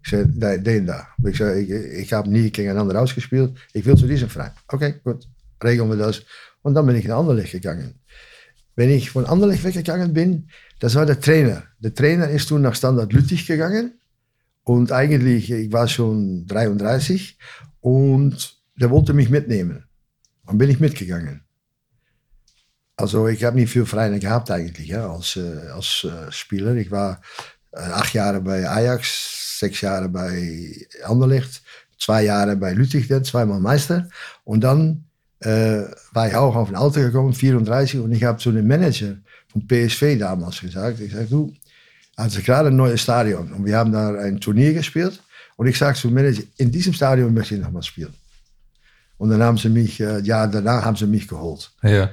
Ich 0.02 0.10
sage, 0.10 0.30
"Nee, 0.34 0.58
den 0.58 0.86
da. 0.86 1.08
Ich 1.26 1.36
sage, 1.36 1.60
ich, 1.60 1.70
ich 1.70 2.12
habe 2.12 2.30
nie 2.30 2.50
gegeneinander 2.50 3.00
ausgespielt, 3.00 3.54
ich 3.72 3.84
will 3.84 3.96
zu 3.96 4.06
diesem 4.06 4.28
Verein. 4.28 4.52
Okay, 4.68 4.94
gut, 5.04 5.28
regeln 5.62 5.88
wir 5.88 5.96
das. 5.96 6.22
Und 6.62 6.74
dann 6.74 6.86
bin 6.86 6.96
ich 6.96 7.06
nach 7.06 7.18
Anderlecht 7.18 7.52
gegangen. 7.52 7.94
Wenn 8.76 8.90
ich 8.90 9.10
von 9.10 9.26
Anderlecht 9.26 9.64
weggegangen 9.64 10.14
bin, 10.14 10.48
das 10.78 10.94
war 10.94 11.04
der 11.04 11.20
Trainer. 11.20 11.64
Der 11.80 11.94
Trainer 11.94 12.28
ist 12.30 12.48
toen 12.48 12.62
nach 12.62 12.74
Standard 12.74 13.12
Lüttich 13.12 13.46
gegangen. 13.46 13.92
Und 14.64 14.92
eigentlich, 14.92 15.50
ich 15.50 15.72
war 15.72 15.88
schon 15.88 16.46
33 16.46 17.38
und 17.80 18.56
der 18.76 18.90
wollte 18.90 19.12
mich 19.12 19.28
mitnehmen. 19.28 19.84
Und 20.46 20.58
bin 20.58 20.70
ich 20.70 20.80
mitgegangen. 20.80 21.42
Also 23.00 23.28
ich 23.28 23.42
habe 23.44 23.56
nicht 23.56 23.72
viel 23.72 23.86
Vereine 23.86 24.18
gehabt 24.18 24.50
eigentlich 24.50 24.88
ja, 24.88 25.10
als, 25.10 25.36
äh, 25.36 25.68
als 25.74 26.04
äh, 26.04 26.30
Spieler. 26.30 26.74
Ich 26.74 26.90
war 26.90 27.20
acht 27.72 28.12
Jahre 28.14 28.40
bei 28.40 28.68
Ajax, 28.68 29.58
sechs 29.60 29.80
Jahre 29.80 30.08
bei 30.08 30.74
Anderlecht, 31.04 31.62
zwei 31.98 32.24
Jahre 32.24 32.56
bei 32.56 32.72
Lüttich, 32.72 33.08
zweimal 33.24 33.60
Meister. 33.60 34.08
Und 34.44 34.62
dann 34.62 35.04
äh, 35.40 35.84
war 36.12 36.28
ich 36.28 36.34
auch 36.34 36.56
auf 36.56 36.68
ein 36.68 36.76
Alter 36.76 37.02
gekommen, 37.02 37.32
34, 37.32 38.00
und 38.00 38.12
ich 38.12 38.24
habe 38.24 38.38
zu 38.38 38.52
dem 38.52 38.66
Manager 38.66 39.16
von 39.48 39.66
PSV 39.66 40.18
damals 40.18 40.60
gesagt, 40.60 41.00
ich 41.00 41.12
sage, 41.12 41.26
du, 41.26 41.54
also 42.16 42.42
gerade 42.42 42.68
ein 42.68 42.76
neues 42.76 43.00
Stadion 43.00 43.52
und 43.52 43.64
wir 43.64 43.78
haben 43.78 43.92
da 43.92 44.14
ein 44.14 44.40
Turnier 44.40 44.74
gespielt 44.74 45.22
und 45.56 45.66
ich 45.66 45.78
zum 45.78 46.12
Manager, 46.12 46.42
in 46.58 46.70
diesem 46.70 46.92
Stadion 46.92 47.32
möchte 47.32 47.54
ich 47.54 47.62
nochmal 47.62 47.82
spielen. 47.82 48.14
Und 49.16 49.30
dann 49.30 49.42
haben 49.42 49.58
sie 49.58 49.68
mich, 49.68 49.98
ja, 49.98 50.46
danach 50.46 50.84
haben 50.84 50.96
sie 50.96 51.06
mich 51.06 51.28
geholt. 51.28 51.70
Ja. 51.82 52.10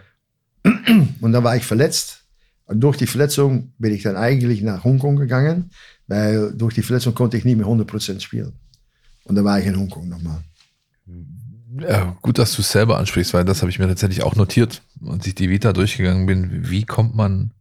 Und 1.22 1.32
dann 1.32 1.44
war 1.44 1.56
ich 1.56 1.66
verletzt. 1.66 2.24
Und 2.66 2.82
durch 2.82 2.98
die 2.98 3.08
Verletzung 3.08 3.74
bin 3.78 3.94
ich 3.94 4.04
dann 4.04 4.18
eigentlich 4.18 4.62
nach 4.62 4.84
Hongkong 4.84 5.16
gegangen, 5.16 5.72
weil 6.08 6.54
durch 6.54 6.74
die 6.74 6.82
Verletzung 6.82 7.16
konnte 7.16 7.38
ich 7.38 7.46
nicht 7.46 7.58
mehr 7.58 7.66
100% 7.66 8.20
spielen. 8.20 8.54
Und 9.24 9.36
dann 9.36 9.46
war 9.46 9.60
ich 9.60 9.66
in 9.66 9.78
Hongkong 9.78 10.10
nochmal. 10.10 10.42
Ja, 11.80 12.18
gut, 12.22 12.38
dass 12.38 12.54
du 12.56 12.62
es 12.62 12.72
selber 12.72 12.98
ansprichst, 12.98 13.34
weil 13.34 13.46
das 13.46 13.62
habe 13.62 13.70
ich 13.70 13.80
mir 13.80 13.88
tatsächlich 13.88 14.24
auch 14.24 14.36
notiert, 14.36 14.82
als 15.06 15.28
ich 15.28 15.36
die 15.36 15.50
Vita 15.50 15.74
durchgegangen 15.74 16.26
bin. 16.26 16.70
Wie 16.70 16.84
kommt 16.84 17.16
man 17.16 17.52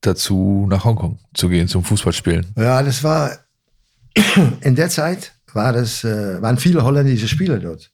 dazu, 0.00 0.66
nach 0.68 0.84
Hongkong 0.84 1.18
zu 1.34 1.48
gehen 1.48 1.68
zum 1.68 1.84
Fußballspielen? 1.84 2.46
Ja, 2.56 2.82
das 2.82 3.02
war, 3.02 3.32
in 4.60 4.74
der 4.76 4.88
Zeit 4.88 5.32
war 5.52 5.72
das, 5.72 6.04
äh, 6.04 6.40
waren 6.40 6.56
viele 6.58 6.82
holländische 6.84 7.28
Spieler 7.28 7.58
dort. 7.58 7.90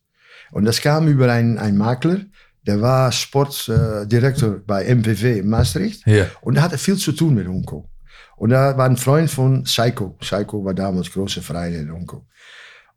Und 0.53 0.64
das 0.64 0.81
kam 0.81 1.09
über 1.09 1.31
einen, 1.31 1.59
einen 1.59 1.77
Makler, 1.77 2.20
der 2.66 2.81
war 2.81 3.12
Sportdirektor 3.12 4.61
bei 4.66 4.85
MPW 4.85 5.38
in 5.38 5.48
Maastricht. 5.48 6.07
Ja. 6.07 6.26
Und 6.40 6.57
er 6.57 6.62
hatte 6.62 6.79
viel 6.79 6.96
zu 6.96 7.12
tun 7.12 7.35
mit 7.35 7.46
Hongkong. 7.46 7.88
Und 8.37 8.50
er 8.50 8.76
war 8.76 8.87
ein 8.87 8.96
Freund 8.96 9.31
von 9.31 9.64
Seiko. 9.64 10.18
Seiko 10.20 10.64
war 10.64 10.74
damals 10.74 11.11
große 11.11 11.42
Verein 11.42 11.74
in 11.74 11.92
Hongkong. 11.92 12.26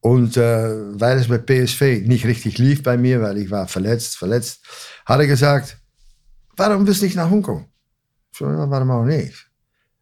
Und 0.02 0.38
äh, 0.38 1.00
weil 1.00 1.18
es 1.18 1.28
bei 1.28 1.38
PSV 1.38 2.08
nicht 2.08 2.26
richtig 2.26 2.58
lief 2.58 2.84
bei 2.84 2.98
mir, 2.98 3.22
weil 3.22 3.38
ich 3.38 3.52
war 3.52 3.68
verletzt, 3.68 4.18
verletzt, 4.18 4.62
hat 5.06 5.20
er 5.20 5.28
gesagt, 5.28 5.78
warum 6.56 6.88
willst 6.88 7.02
du 7.02 7.06
nicht 7.06 7.16
nach 7.16 7.30
Hongkong? 7.30 7.66
Ich 8.32 8.40
so, 8.40 8.46
ja, 8.46 8.70
warum 8.70 8.92
auch 8.92 9.06
nicht? 9.06 9.50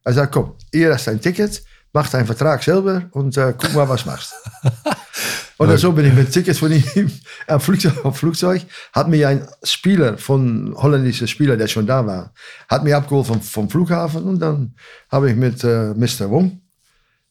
Er 0.04 0.14
sagt, 0.14 0.34
komm, 0.34 0.56
ihr 0.72 0.94
hast 0.94 1.08
ein 1.08 1.20
Ticket, 1.20 1.64
mach 1.94 2.10
deinen 2.10 2.28
Vertrag 2.28 2.64
selber 2.64 3.10
und 3.12 3.36
äh, 3.38 3.54
guck 3.58 3.74
mal, 3.74 3.90
was 3.90 4.06
machst. 4.06 4.34
und 5.58 5.78
so 5.78 5.92
bin 5.92 6.06
ich 6.06 6.14
mit 6.14 6.32
Tickets 6.32 6.60
von 6.60 6.72
ihm 6.72 7.12
am 7.48 7.60
Flugzeug, 7.60 8.16
Flugzeug, 8.16 8.62
hat 8.94 9.10
mir 9.10 9.28
ein 9.28 9.48
Spieler, 9.64 10.18
von 10.18 10.74
holländischer 10.76 11.28
Spieler, 11.28 11.58
der 11.58 11.68
schon 11.68 11.88
da 11.88 12.06
war, 12.06 12.34
hat 12.70 12.84
mich 12.84 12.94
abgeholt 12.94 13.28
vom, 13.28 13.42
vom 13.42 13.70
Flughafen 13.70 14.24
und 14.24 14.40
dann 14.40 14.76
habe 15.10 15.30
ich 15.30 15.36
mit 15.36 15.64
äh, 15.64 15.94
Mr. 15.94 16.30
Wong 16.30 16.62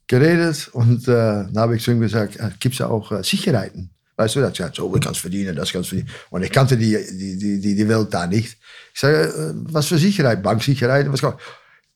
geredet 0.07 0.69
und 0.73 1.07
äh, 1.09 1.13
dann 1.13 1.57
habe 1.57 1.77
ich 1.77 1.83
zu 1.83 1.93
ihm 1.93 2.01
gesagt, 2.01 2.37
äh, 2.37 2.51
gibt 2.59 2.75
es 2.75 2.81
auch 2.81 3.13
äh, 3.13 3.23
Sicherheiten? 3.23 3.91
Weißt 4.17 4.35
du, 4.35 4.43
hat 4.43 4.57
gesagt, 4.57 4.77
so, 4.77 4.91
du 4.91 4.99
kannst 4.99 5.21
verdienen, 5.21 5.55
das 5.55 5.73
kannst 5.73 5.91
verdienen. 5.91 6.09
Und 6.31 6.43
ich 6.43 6.51
kannte 6.51 6.77
die, 6.79 6.97
die, 7.11 7.39
die, 7.39 7.61
die, 7.61 7.75
die 7.75 7.89
Welt 7.89 8.15
da 8.15 8.27
nicht. 8.27 8.57
Ich 8.95 9.01
sage, 9.01 9.25
äh, 9.25 9.53
was 9.73 9.87
für 9.87 9.99
Sicherheit? 9.99 10.43
Banksicherheit? 10.43 11.13
Was 11.13 11.21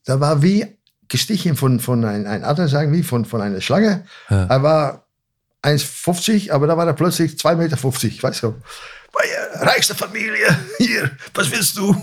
Da 0.04 0.20
war 0.20 0.42
wie 0.42 0.66
gestichen 1.08 1.56
von, 1.56 1.80
von 1.80 2.04
ein, 2.04 2.26
ein 2.26 2.44
Adler, 2.44 2.68
sagen 2.68 2.92
wie 2.92 3.02
von, 3.02 3.24
von 3.24 3.40
einer 3.40 3.60
Schlange. 3.62 4.04
Ja. 4.28 4.44
Er 4.44 4.62
war 4.62 5.06
1,50, 5.62 6.50
aber 6.50 6.66
da 6.66 6.76
war 6.76 6.86
er 6.86 6.94
plötzlich 6.94 7.32
2,50 7.32 7.56
Meter, 7.56 8.22
weißt 8.22 8.42
du. 8.42 8.54
Bei 9.12 9.66
reichste 9.66 9.94
Familie, 9.94 10.56
hier, 10.78 11.10
was 11.34 11.50
willst 11.50 11.76
du? 11.76 11.94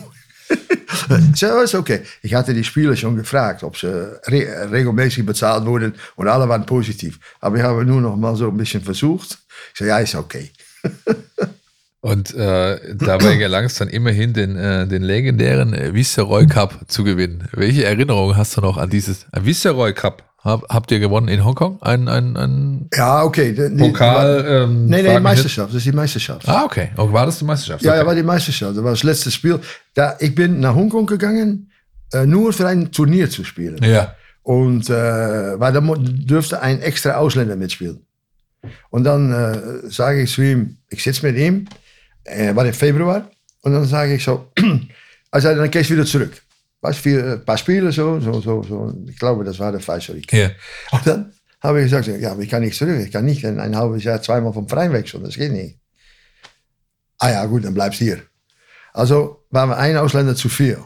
so 1.36 1.60
ist 1.62 1.76
okay. 1.76 2.02
Ich 2.22 2.34
hatte 2.34 2.54
die 2.54 2.64
Spieler 2.64 2.96
schon 2.96 3.16
gefragt, 3.16 3.64
ob 3.64 3.78
sie 3.78 3.88
re 4.28 4.72
regelmäßig 4.72 5.26
bezahlt 5.26 5.66
wurden 5.66 5.96
und 6.16 6.28
alle 6.28 6.48
waren 6.48 6.66
positiv. 6.66 7.20
Aber 7.40 7.58
ich 7.58 7.64
habe 7.64 7.86
nur 7.86 8.02
noch 8.02 8.16
mal 8.16 8.36
so 8.36 8.48
ein 8.48 8.58
bisschen 8.58 8.84
versucht. 8.84 9.38
Ich 9.74 9.80
sage, 9.80 9.90
ja, 9.90 10.00
ist 10.00 10.16
okay. 10.16 10.52
Und 12.00 12.34
äh, 12.36 12.96
dabei 12.96 13.36
gelang 13.36 13.66
es 13.66 13.76
dann 13.76 13.90
immerhin, 13.90 14.32
den, 14.32 14.56
äh, 14.56 14.88
den 14.88 15.02
legendären 15.02 15.74
äh, 15.74 15.94
Viceroy 15.94 16.46
Cup 16.46 16.86
zu 16.88 17.04
gewinnen. 17.04 17.50
Welche 17.52 17.84
Erinnerung 17.84 18.38
hast 18.38 18.56
du 18.56 18.62
noch 18.62 18.78
an 18.78 18.90
dieses 18.90 19.26
ein 19.32 19.46
Viceroy 19.46 19.94
Cup? 19.94 20.27
Hab, 20.44 20.64
habt 20.70 20.92
ihr 20.92 21.00
gewonnen 21.00 21.28
in 21.28 21.44
Hongkong? 21.44 21.82
Ein, 21.82 22.08
ein, 22.08 22.38
ein 22.38 22.90
Ja, 22.94 23.24
okay. 23.24 23.54
Die- 23.54 23.76
Pokal? 23.84 24.46
Ähm, 24.48 24.86
Nee, 24.86 25.02
nee, 25.02 25.20
Meisterschaft. 25.20 25.70
Das 25.70 25.78
ist 25.78 25.86
die 25.86 25.92
Meisterschaft. 25.92 26.48
Ah, 26.48 26.64
okay. 26.64 26.90
Und 26.96 27.12
war 27.12 27.26
das 27.26 27.40
die 27.40 27.46
Meisterschaft? 27.46 27.84
Ja, 27.84 27.92
okay. 27.92 28.00
ja, 28.00 28.06
war 28.06 28.16
die 28.16 28.24
Meisterschaft. 28.24 28.78
Das 28.78 28.84
war 28.84 28.92
das 28.92 29.04
letzte 29.04 29.32
Spiel. 29.32 29.60
Da, 29.96 30.16
ich 30.20 30.34
bin 30.36 30.60
nach 30.60 30.76
Hongkong 30.76 31.06
gegangen, 31.08 31.72
äh, 32.14 32.26
nur 32.26 32.54
für 32.54 32.68
ein 32.68 32.92
Turnier 32.92 33.30
zu 33.30 33.44
spielen. 33.44 33.78
ja. 33.84 34.14
Und 34.44 34.90
äh, 34.90 35.60
weil 35.60 35.74
da 35.74 35.82
dürfte 35.82 36.62
ein 36.62 36.80
extra 36.82 37.16
Ausländer 37.16 37.58
mitspielen. 37.58 38.00
Und 38.90 39.04
dann 39.04 39.30
äh, 39.34 39.90
sage 39.90 40.22
ich 40.22 40.32
zu 40.32 40.42
ihm, 40.42 40.78
ich 40.90 41.04
sitze 41.04 41.26
mit 41.26 41.36
ihm, 41.38 41.68
äh, 42.24 42.56
war 42.56 42.66
im 42.66 42.74
Februar, 42.74 43.30
und 43.64 43.74
dann 43.74 43.84
sage 43.84 44.14
ich 44.16 44.24
so, 44.24 44.48
also 45.32 45.54
dann 45.54 45.70
gehst 45.70 45.90
du 45.90 45.96
wieder 45.96 46.06
zurück. 46.06 46.32
Für 46.82 47.34
ein 47.34 47.46
paar 47.46 47.58
Spiele 47.58 47.92
so, 47.92 48.20
so, 48.20 48.40
so, 48.40 48.64
so. 48.64 48.94
Ich 49.08 49.18
glaube, 49.18 49.44
das 49.44 49.60
war 49.60 49.72
der 49.72 49.82
Falscherik. 49.82 50.32
Ja. 50.32 50.52
Und 50.92 51.06
dann 51.06 51.34
habe 51.62 51.80
ich 51.80 51.92
gesagt, 51.92 52.08
ja, 52.08 52.32
aber 52.32 52.42
ich 52.42 52.50
kann 52.50 52.62
nicht 52.62 52.78
zurück. 52.78 53.00
Ich 53.00 53.12
kann 53.12 53.26
nicht 53.26 53.44
in 53.44 53.60
ein 53.60 53.76
halbes 53.76 54.04
Jahr 54.04 54.22
zweimal 54.22 54.54
vom 54.54 54.70
Verein 54.70 54.94
wechseln. 54.94 55.24
Das 55.24 55.36
geht 55.36 55.52
nicht. 55.52 55.80
Ah 57.18 57.32
ja, 57.32 57.46
gut, 57.46 57.66
dann 57.66 57.74
bleibst 57.74 58.00
du 58.00 58.06
hier. 58.06 58.22
Also 58.94 59.44
waren 59.50 59.70
wir 59.70 59.78
ein 59.78 59.98
Ausländer 59.98 60.36
zu 60.36 60.50
viel. 60.50 60.78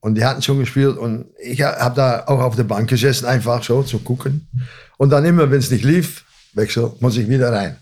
Und 0.00 0.14
die 0.14 0.24
hatten 0.24 0.42
schon 0.42 0.58
gespielt 0.58 0.96
und 0.98 1.26
ich 1.42 1.62
habe 1.62 1.96
da 1.96 2.24
auch 2.26 2.40
auf 2.40 2.54
der 2.54 2.64
Bank 2.64 2.88
gesessen, 2.88 3.26
einfach 3.26 3.64
so 3.64 3.82
zu 3.82 3.98
gucken. 3.98 4.48
Und 4.98 5.10
dann 5.10 5.24
immer, 5.24 5.50
wenn 5.50 5.58
es 5.58 5.70
nicht 5.70 5.84
lief, 5.84 6.24
wechsel, 6.54 6.92
muss 7.00 7.16
ich 7.16 7.28
wieder 7.28 7.52
rein. 7.52 7.76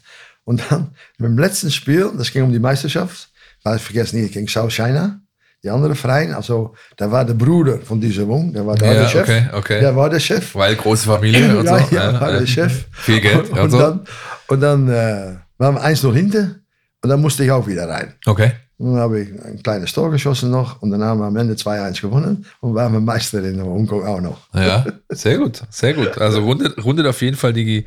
Und 0.45 0.62
dann 0.71 0.95
beim 1.19 1.38
letzten 1.38 1.71
Spiel, 1.71 2.11
das 2.17 2.33
ging 2.33 2.43
um 2.43 2.53
die 2.53 2.59
Meisterschaft, 2.59 3.31
war 3.62 3.77
ich 3.77 3.83
vergessen 3.83 4.21
nicht, 4.21 4.35
gegen 4.35 4.49
South 4.49 4.73
China, 4.73 5.21
die 5.64 5.70
andere 5.70 5.94
Verein. 5.94 6.35
Also 6.35 6.74
da 6.96 7.11
war 7.11 7.24
der 7.24 7.35
Bruder 7.35 7.79
von 7.79 8.00
dieser 8.00 8.29
Wong, 8.29 8.53
der 8.53 8.66
war 8.66 8.77
da 8.77 8.87
Ja, 8.87 8.92
der 9.00 9.09
Chef. 9.09 9.22
okay, 9.22 9.46
okay. 9.53 9.81
Der 9.81 9.96
war 9.96 10.11
der 10.11 10.20
Chef. 10.20 10.55
Weil 10.55 10.77
große 10.77 11.07
Familie 11.07 11.57
und 11.59 11.64
ja, 11.64 11.79
so. 11.79 11.94
ja, 11.94 12.20
war 12.20 12.33
der 12.33 12.46
Chef. 12.46 12.85
Viel 12.92 13.20
Geld. 13.20 13.50
Und, 13.50 13.59
und 13.59 13.70
so. 13.70 13.79
dann, 13.79 14.00
und 14.48 14.61
dann 14.61 14.88
äh, 14.88 15.37
waren 15.59 15.74
wir 15.77 15.85
1-0 15.85 16.12
hinter 16.12 16.57
und 17.03 17.09
dann 17.09 17.20
musste 17.20 17.44
ich 17.44 17.50
auch 17.50 17.66
wieder 17.66 17.88
rein. 17.88 18.14
okay. 18.27 18.53
Und 18.77 18.92
dann 18.92 19.00
habe 19.03 19.20
ich 19.20 19.29
ein 19.31 19.62
kleines 19.62 19.92
Tor 19.92 20.11
geschossen 20.11 20.50
noch 20.50 20.83
und 20.83 20.90
dann 20.90 21.03
haben 21.03 21.20
wir 21.20 21.27
am 21.27 21.37
Ende 21.37 21.55
2-1 21.55 22.00
gewonnen 22.00 22.44
und 22.61 22.74
waren 22.74 22.92
wir 22.92 23.00
Meister 23.00 23.42
in 23.44 23.62
Hongkong 23.62 24.05
auch 24.05 24.20
noch. 24.20 24.48
Ja, 24.53 24.85
sehr 25.11 25.38
gut, 25.38 25.62
sehr 25.70 25.94
gut. 25.94 26.18
Also 26.18 26.42
rundet, 26.42 26.85
rundet 26.85 27.07
auf 27.07 27.22
jeden 27.22 27.37
Fall 27.37 27.53
die, 27.53 27.87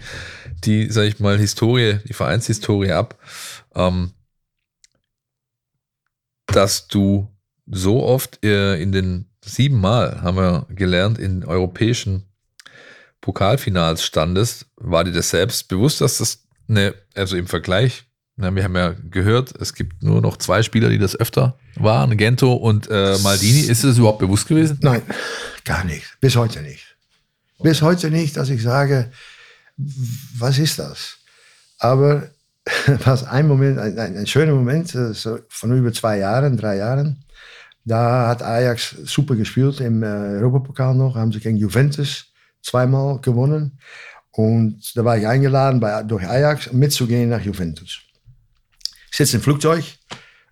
die, 0.63 0.89
sag 0.89 1.03
ich 1.03 1.19
mal, 1.19 1.37
Historie, 1.37 1.99
die 2.07 2.13
Vereinshistorie 2.13 2.93
ab, 2.93 3.15
ähm, 3.75 4.11
dass 6.47 6.87
du 6.87 7.27
so 7.69 8.03
oft 8.03 8.43
äh, 8.43 8.81
in 8.81 8.91
den 8.91 9.25
siebenmal, 9.43 10.21
haben 10.21 10.37
wir 10.37 10.65
gelernt, 10.69 11.17
in 11.19 11.43
europäischen 11.43 12.23
Pokalfinals 13.21 14.03
standest. 14.03 14.65
War 14.77 15.03
dir 15.03 15.11
das 15.11 15.29
selbst 15.29 15.67
bewusst, 15.67 16.01
dass 16.01 16.17
das 16.17 16.43
eine, 16.67 16.95
also 17.15 17.37
im 17.37 17.47
Vergleich, 17.47 18.05
na, 18.35 18.53
wir 18.53 18.63
haben 18.63 18.75
ja 18.75 18.95
gehört, 19.09 19.53
es 19.59 19.73
gibt 19.73 20.03
nur 20.03 20.21
noch 20.21 20.37
zwei 20.37 20.61
Spieler, 20.61 20.89
die 20.89 20.99
das 20.99 21.15
öfter 21.15 21.57
waren, 21.75 22.15
Gento 22.17 22.53
und 22.53 22.87
äh, 22.89 23.17
Maldini. 23.19 23.61
Ist 23.61 23.83
das 23.83 23.97
überhaupt 23.97 24.19
bewusst 24.19 24.47
gewesen? 24.47 24.77
Nein, 24.81 25.01
gar 25.65 25.83
nicht. 25.83 26.05
Bis 26.21 26.35
heute 26.35 26.61
nicht. 26.61 26.95
Bis 27.59 27.81
heute 27.81 28.11
nicht, 28.11 28.37
dass 28.37 28.49
ich 28.49 28.61
sage, 28.61 29.11
was 30.37 30.59
ist 30.59 30.77
das? 30.77 31.17
Aber 31.79 32.29
was 33.05 33.23
ein 33.23 33.47
Moment, 33.47 33.79
ein, 33.79 33.97
ein, 33.97 34.17
ein 34.17 34.27
schöner 34.27 34.53
Moment, 34.53 34.93
äh, 34.93 35.13
so 35.13 35.39
von 35.49 35.75
über 35.75 35.91
zwei 35.91 36.19
Jahren, 36.19 36.57
drei 36.57 36.77
Jahren, 36.77 37.23
da 37.87 38.27
hat 38.27 38.43
Ajax 38.43 38.95
super 39.05 39.35
gespielt 39.35 39.79
im 39.79 40.03
äh, 40.03 40.05
Europapokal 40.05 40.93
noch, 40.93 41.15
haben 41.15 41.31
sie 41.31 41.39
gegen 41.39 41.57
Juventus 41.57 42.25
zweimal 42.61 43.19
gewonnen. 43.21 43.79
Und 44.31 44.91
da 44.95 45.05
war 45.05 45.17
ich 45.17 45.25
eingeladen, 45.25 45.79
bei, 45.79 46.03
durch 46.03 46.27
Ajax 46.27 46.71
mitzugehen 46.73 47.29
nach 47.29 47.41
Juventus. 47.41 47.99
Ich 49.09 49.17
sitze 49.17 49.37
im 49.37 49.41
Flugzeug, 49.41 49.83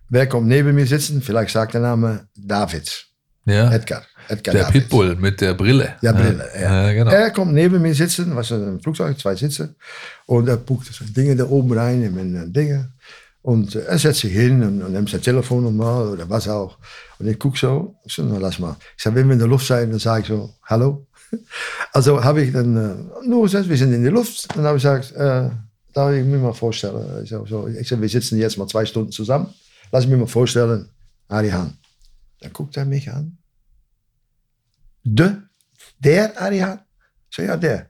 wer 0.08 0.26
kommt 0.26 0.48
neben 0.48 0.74
mir 0.74 0.86
sitzen? 0.86 1.20
Vielleicht 1.20 1.52
sagt 1.52 1.74
der 1.74 1.82
Name 1.82 2.26
David, 2.34 3.06
Ja. 3.44 3.70
Edgar. 3.70 4.02
Edgar 4.28 4.54
Der 4.54 4.64
David. 4.64 4.82
Pitbull 4.82 5.14
mit 5.16 5.40
der 5.40 5.54
Brille. 5.54 5.94
Ja, 6.00 6.12
Brille, 6.12 6.48
ja. 6.54 6.86
ja 6.86 6.92
genau. 6.92 7.10
Er 7.10 7.30
kommt 7.30 7.52
neben 7.52 7.80
mir 7.82 7.94
sitzen, 7.94 8.34
was 8.34 8.50
ein 8.50 8.80
Flugzeug, 8.80 9.20
zwei 9.20 9.36
Sitze. 9.36 9.76
Und 10.24 10.48
er 10.48 10.56
puckt 10.56 10.86
so 10.86 11.04
Dinge 11.04 11.36
da 11.36 11.44
oben 11.44 11.72
rein 11.78 12.02
in 12.02 12.14
meine 12.14 12.48
Dinge. 12.48 12.92
Und 13.46 13.76
äh, 13.76 13.84
er 13.84 13.96
setzt 13.96 14.22
sich 14.22 14.32
hin 14.32 14.60
und, 14.60 14.82
und 14.82 14.92
nimmt 14.92 15.08
sein 15.08 15.22
Telefon 15.22 15.62
nochmal 15.62 16.08
oder 16.08 16.28
was 16.28 16.48
auch. 16.48 16.78
Und 17.20 17.28
ich 17.28 17.38
gucke 17.38 17.56
so, 17.56 17.94
ich 18.04 18.12
so, 18.12 18.24
na 18.24 18.38
lass 18.38 18.58
mal. 18.58 18.74
Ich 18.96 19.04
sage, 19.04 19.14
wenn 19.14 19.28
wir 19.28 19.34
in 19.34 19.38
der 19.38 19.46
Luft 19.46 19.68
sind, 19.68 19.92
dann 19.92 20.00
sage 20.00 20.22
ich 20.22 20.26
so, 20.26 20.52
hallo. 20.64 21.06
Also 21.92 22.24
habe 22.24 22.42
ich 22.42 22.52
dann 22.52 22.76
äh, 22.76 23.24
nur 23.24 23.44
gesagt, 23.44 23.68
wir 23.68 23.76
sind 23.76 23.92
in 23.92 24.02
der 24.02 24.10
Luft. 24.10 24.48
Dann 24.56 24.64
habe 24.64 24.78
ich 24.78 24.82
gesagt, 24.82 25.12
äh, 25.12 25.50
darf 25.92 26.12
ich 26.12 26.24
mir 26.24 26.38
mal 26.38 26.54
vorstellen. 26.54 27.22
Ich 27.22 27.30
sage, 27.30 27.46
so, 27.48 27.68
ich 27.68 27.88
sag, 27.88 28.00
wir 28.00 28.08
sitzen 28.08 28.36
jetzt 28.36 28.58
mal 28.58 28.66
zwei 28.66 28.84
Stunden 28.84 29.12
zusammen. 29.12 29.54
Lass 29.92 30.08
mich 30.08 30.18
mal 30.18 30.26
vorstellen, 30.26 30.88
Ari 31.28 31.50
Hahn. 31.50 31.78
Dann 32.40 32.52
guckt 32.52 32.76
er 32.76 32.84
mich 32.84 33.08
an. 33.12 33.38
De, 35.04 35.30
der 36.00 36.42
Ari 36.42 36.58
Hahn? 36.58 36.80
Ich 37.30 37.36
sage, 37.36 37.48
ja, 37.48 37.56
der. 37.56 37.86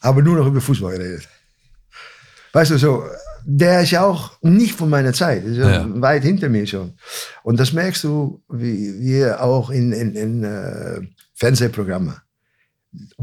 Aber 0.00 0.20
nur 0.20 0.36
noch 0.36 0.46
über 0.46 0.60
Fußball 0.60 0.98
geredet. 0.98 1.26
Weißt 2.52 2.70
du, 2.72 2.78
so, 2.78 3.04
der 3.50 3.80
ist 3.80 3.92
ja 3.92 4.04
auch 4.04 4.32
nicht 4.42 4.74
von 4.74 4.90
meiner 4.90 5.14
Zeit. 5.14 5.42
Ist 5.42 5.56
ja 5.56 5.70
Ja. 5.70 5.86
weit 6.02 6.22
hinter 6.22 6.50
mir 6.50 6.66
schon. 6.66 6.92
Und 7.42 7.58
das 7.58 7.72
merkst 7.72 8.04
du, 8.04 8.42
wie 8.50 9.00
wir 9.00 9.42
auch 9.42 9.70
in, 9.70 9.90
in, 9.92 10.14
in 10.14 10.44
äh, 10.44 11.00
Fernsehprogrammen. 11.34 12.14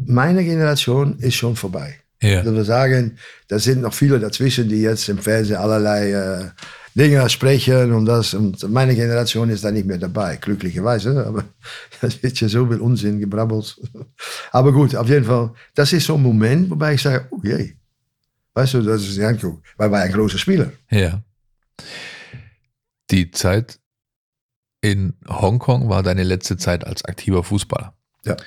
Meine 0.05 0.43
Generation 0.43 1.19
ist 1.19 1.35
schon 1.35 1.55
vorbei. 1.55 1.97
Ja. 2.23 2.41
Dat 2.41 2.55
wir 2.55 2.63
sagen, 2.63 3.17
da 3.49 3.59
sind 3.59 3.81
noch 3.81 3.93
viele 3.93 4.19
dazwischen, 4.19 4.67
die 4.67 4.81
jetzt 4.81 5.07
im 5.09 5.19
Fernsehen 5.19 5.57
allerlei 5.57 6.11
äh, 6.11 6.45
Dinge 6.95 7.29
sprechen 7.29 7.91
und 7.93 8.05
das. 8.07 8.33
Und 8.33 8.67
meine 8.71 8.95
Generation 8.95 9.49
ist 9.51 9.63
da 9.63 9.69
nicht 9.69 9.85
mehr 9.85 9.99
dabei, 9.99 10.37
glücklicherweise. 10.37 11.23
Aber 11.27 11.43
es 12.01 12.23
wird 12.23 12.41
ja 12.41 12.47
so 12.49 12.65
viel 12.65 12.79
Unsinn 12.79 13.19
gebrabbelt. 13.19 13.79
Aber 14.51 14.71
gut, 14.73 14.95
auf 14.95 15.07
jeden 15.07 15.25
Fall, 15.25 15.51
das 15.75 15.93
ist 15.93 16.07
so 16.07 16.15
ein 16.15 16.23
Moment, 16.23 16.71
wobei 16.71 16.95
ich 16.95 17.01
sage, 17.03 17.27
oh 17.29 17.41
jee. 17.43 17.75
Weißt 18.55 18.73
du, 18.73 18.81
das 18.81 19.03
ist 19.03 19.19
ein 19.19 19.25
Anguck, 19.25 19.61
weil 19.77 19.91
wir 19.91 19.99
ein 19.99 20.11
großer 20.11 20.37
Spieler. 20.37 20.71
Ja. 20.89 21.21
Die 23.11 23.29
Zeit 23.31 23.79
in 24.81 25.13
Hongkong 25.27 25.89
war 25.89 26.03
deine 26.03 26.23
letzte 26.23 26.57
Zeit 26.57 26.87
als 26.87 27.03
aktiver 27.05 27.43
Fußballer. 27.43 27.93
Ja. 28.23 28.37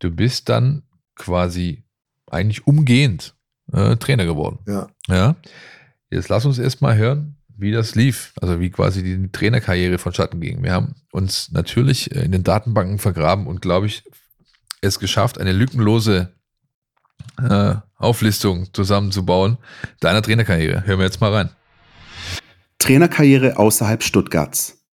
Du 0.00 0.10
bist 0.10 0.48
dann 0.48 0.82
quasi 1.14 1.84
eigentlich 2.30 2.66
umgehend 2.66 3.36
äh, 3.72 3.96
Trainer 3.96 4.24
geworden. 4.24 4.58
Ja. 4.66 4.88
Ja. 5.06 5.36
Jetzt 6.10 6.28
lass 6.28 6.44
uns 6.44 6.58
erstmal 6.58 6.96
hören, 6.96 7.36
wie 7.56 7.70
das 7.70 7.94
lief, 7.94 8.32
also 8.40 8.58
wie 8.58 8.70
quasi 8.70 9.02
die 9.04 9.30
Trainerkarriere 9.30 9.98
vonstatten 9.98 10.40
ging. 10.40 10.64
Wir 10.64 10.72
haben 10.72 10.96
uns 11.12 11.52
natürlich 11.52 12.10
in 12.10 12.32
den 12.32 12.42
Datenbanken 12.42 12.98
vergraben 12.98 13.46
und, 13.46 13.62
glaube 13.62 13.86
ich, 13.86 14.02
es 14.80 14.98
geschafft, 14.98 15.38
eine 15.38 15.52
lückenlose 15.52 16.32
äh, 17.38 17.76
Auflistung 18.04 18.68
zusammenzubauen 18.72 19.58
deiner 20.00 20.22
Trainerkarriere. 20.22 20.86
Hören 20.86 20.98
wir 20.98 21.06
jetzt 21.06 21.20
mal 21.20 21.32
rein. 21.32 21.50
Trainerkarriere 22.78 23.58
außerhalb 23.58 24.02
Stuttgarts. 24.02 24.84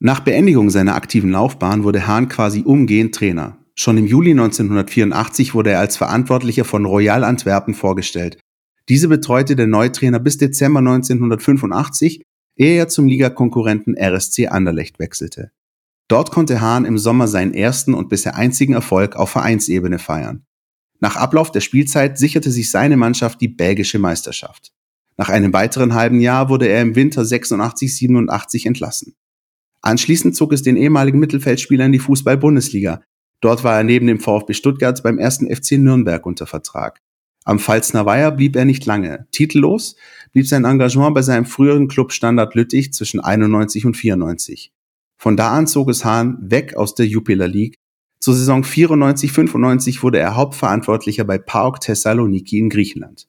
Nach 0.00 0.20
Beendigung 0.20 0.68
seiner 0.70 0.96
aktiven 0.96 1.30
Laufbahn 1.30 1.84
wurde 1.84 2.08
Hahn 2.08 2.28
quasi 2.28 2.62
umgehend 2.62 3.14
Trainer. 3.14 3.58
Schon 3.76 3.96
im 3.98 4.06
Juli 4.06 4.32
1984 4.32 5.54
wurde 5.54 5.70
er 5.70 5.78
als 5.78 5.96
Verantwortlicher 5.96 6.64
von 6.64 6.84
Royal 6.84 7.24
Antwerpen 7.24 7.74
vorgestellt. 7.74 8.38
Diese 8.88 9.08
betreute 9.08 9.54
der 9.54 9.68
Neutrainer 9.68 10.18
bis 10.18 10.38
Dezember 10.38 10.80
1985, 10.80 12.22
ehe 12.56 12.78
er 12.78 12.88
zum 12.88 13.06
Ligakonkurrenten 13.06 13.96
RSC 13.96 14.48
Anderlecht 14.48 14.98
wechselte. 14.98 15.52
Dort 16.08 16.30
konnte 16.30 16.60
Hahn 16.60 16.84
im 16.84 16.98
Sommer 16.98 17.28
seinen 17.28 17.54
ersten 17.54 17.94
und 17.94 18.08
bisher 18.08 18.34
einzigen 18.34 18.74
Erfolg 18.74 19.16
auf 19.16 19.30
Vereinsebene 19.30 19.98
feiern. 19.98 20.44
Nach 21.02 21.16
Ablauf 21.16 21.50
der 21.50 21.60
Spielzeit 21.60 22.16
sicherte 22.16 22.52
sich 22.52 22.70
seine 22.70 22.96
Mannschaft 22.96 23.40
die 23.40 23.48
belgische 23.48 23.98
Meisterschaft. 23.98 24.72
Nach 25.16 25.28
einem 25.28 25.52
weiteren 25.52 25.94
halben 25.94 26.20
Jahr 26.20 26.48
wurde 26.48 26.68
er 26.68 26.80
im 26.80 26.94
Winter 26.94 27.22
86-87 27.22 28.68
entlassen. 28.68 29.16
Anschließend 29.80 30.36
zog 30.36 30.52
es 30.52 30.62
den 30.62 30.76
ehemaligen 30.76 31.18
Mittelfeldspieler 31.18 31.86
in 31.86 31.92
die 31.92 31.98
Fußball-Bundesliga. 31.98 33.02
Dort 33.40 33.64
war 33.64 33.78
er 33.78 33.82
neben 33.82 34.06
dem 34.06 34.20
VfB 34.20 34.54
Stuttgart 34.54 35.02
beim 35.02 35.18
ersten 35.18 35.52
FC 35.52 35.72
Nürnberg 35.72 36.24
unter 36.24 36.46
Vertrag. 36.46 37.00
Am 37.44 37.58
Pfalzner 37.58 38.06
Weiher 38.06 38.30
blieb 38.30 38.54
er 38.54 38.64
nicht 38.64 38.86
lange. 38.86 39.26
Titellos 39.32 39.96
blieb 40.32 40.46
sein 40.46 40.64
Engagement 40.64 41.16
bei 41.16 41.22
seinem 41.22 41.46
früheren 41.46 41.88
Club 41.88 42.12
Standard 42.12 42.54
Lüttich 42.54 42.92
zwischen 42.92 43.18
91 43.18 43.84
und 43.84 43.96
94. 43.96 44.72
Von 45.18 45.36
da 45.36 45.50
an 45.50 45.66
zog 45.66 45.90
es 45.90 46.04
Hahn 46.04 46.38
weg 46.40 46.76
aus 46.76 46.94
der 46.94 47.08
Jupiler 47.08 47.48
League. 47.48 47.74
Zur 48.22 48.34
Saison 48.34 48.62
94-95 48.62 50.04
wurde 50.04 50.20
er 50.20 50.36
Hauptverantwortlicher 50.36 51.24
bei 51.24 51.38
PAOK 51.38 51.80
Thessaloniki 51.80 52.56
in 52.56 52.68
Griechenland. 52.68 53.26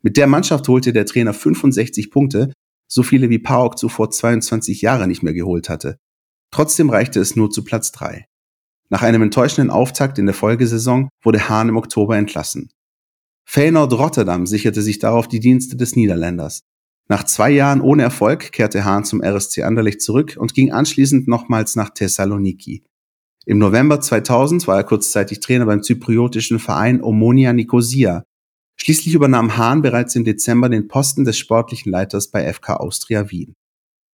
Mit 0.00 0.16
der 0.16 0.26
Mannschaft 0.26 0.66
holte 0.66 0.94
der 0.94 1.04
Trainer 1.04 1.34
65 1.34 2.10
Punkte 2.10 2.50
so 2.90 3.02
viele 3.02 3.28
wie 3.28 3.38
PAOK 3.38 3.78
zuvor 3.78 4.10
22 4.10 4.80
Jahre 4.80 5.06
nicht 5.06 5.22
mehr 5.22 5.34
geholt 5.34 5.68
hatte. 5.68 5.98
Trotzdem 6.50 6.88
reichte 6.88 7.20
es 7.20 7.36
nur 7.36 7.50
zu 7.50 7.64
Platz 7.64 7.92
3. 7.92 8.24
Nach 8.88 9.02
einem 9.02 9.20
enttäuschenden 9.20 9.70
Auftakt 9.70 10.18
in 10.18 10.24
der 10.24 10.34
Folgesaison 10.34 11.10
wurde 11.22 11.50
Hahn 11.50 11.68
im 11.68 11.76
Oktober 11.76 12.16
entlassen. 12.16 12.70
Feyenoord 13.46 13.92
Rotterdam 13.92 14.46
sicherte 14.46 14.80
sich 14.80 14.98
darauf 14.98 15.28
die 15.28 15.40
Dienste 15.40 15.76
des 15.76 15.96
Niederländers. 15.96 16.62
Nach 17.10 17.24
zwei 17.24 17.50
Jahren 17.50 17.82
ohne 17.82 18.04
Erfolg 18.04 18.52
kehrte 18.52 18.86
Hahn 18.86 19.04
zum 19.04 19.22
RSC 19.22 19.64
Anderlecht 19.64 20.00
zurück 20.00 20.38
und 20.40 20.54
ging 20.54 20.72
anschließend 20.72 21.28
nochmals 21.28 21.76
nach 21.76 21.90
Thessaloniki. 21.90 22.84
Im 23.50 23.58
November 23.58 24.00
2000 24.00 24.68
war 24.68 24.76
er 24.76 24.84
kurzzeitig 24.84 25.40
Trainer 25.40 25.66
beim 25.66 25.82
zypriotischen 25.82 26.60
Verein 26.60 27.02
Omonia 27.02 27.52
Nicosia, 27.52 28.22
Schließlich 28.76 29.12
übernahm 29.12 29.56
Hahn 29.56 29.82
bereits 29.82 30.14
im 30.14 30.24
Dezember 30.24 30.68
den 30.68 30.86
Posten 30.86 31.24
des 31.24 31.36
sportlichen 31.36 31.90
Leiters 31.90 32.30
bei 32.30 32.50
FK 32.50 32.76
Austria 32.76 33.28
Wien. 33.28 33.56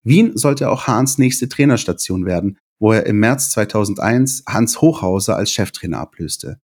Wien 0.04 0.38
sollte 0.38 0.70
auch 0.70 0.86
Hahns 0.86 1.18
nächste 1.18 1.50
Trainerstation 1.50 2.24
werden, 2.24 2.56
wo 2.78 2.92
er 2.92 3.04
im 3.04 3.18
März 3.18 3.50
2001 3.50 4.44
Hans 4.48 4.80
Hochhauser 4.80 5.36
als 5.36 5.52
Cheftrainer 5.52 6.00
ablöste. 6.00 6.58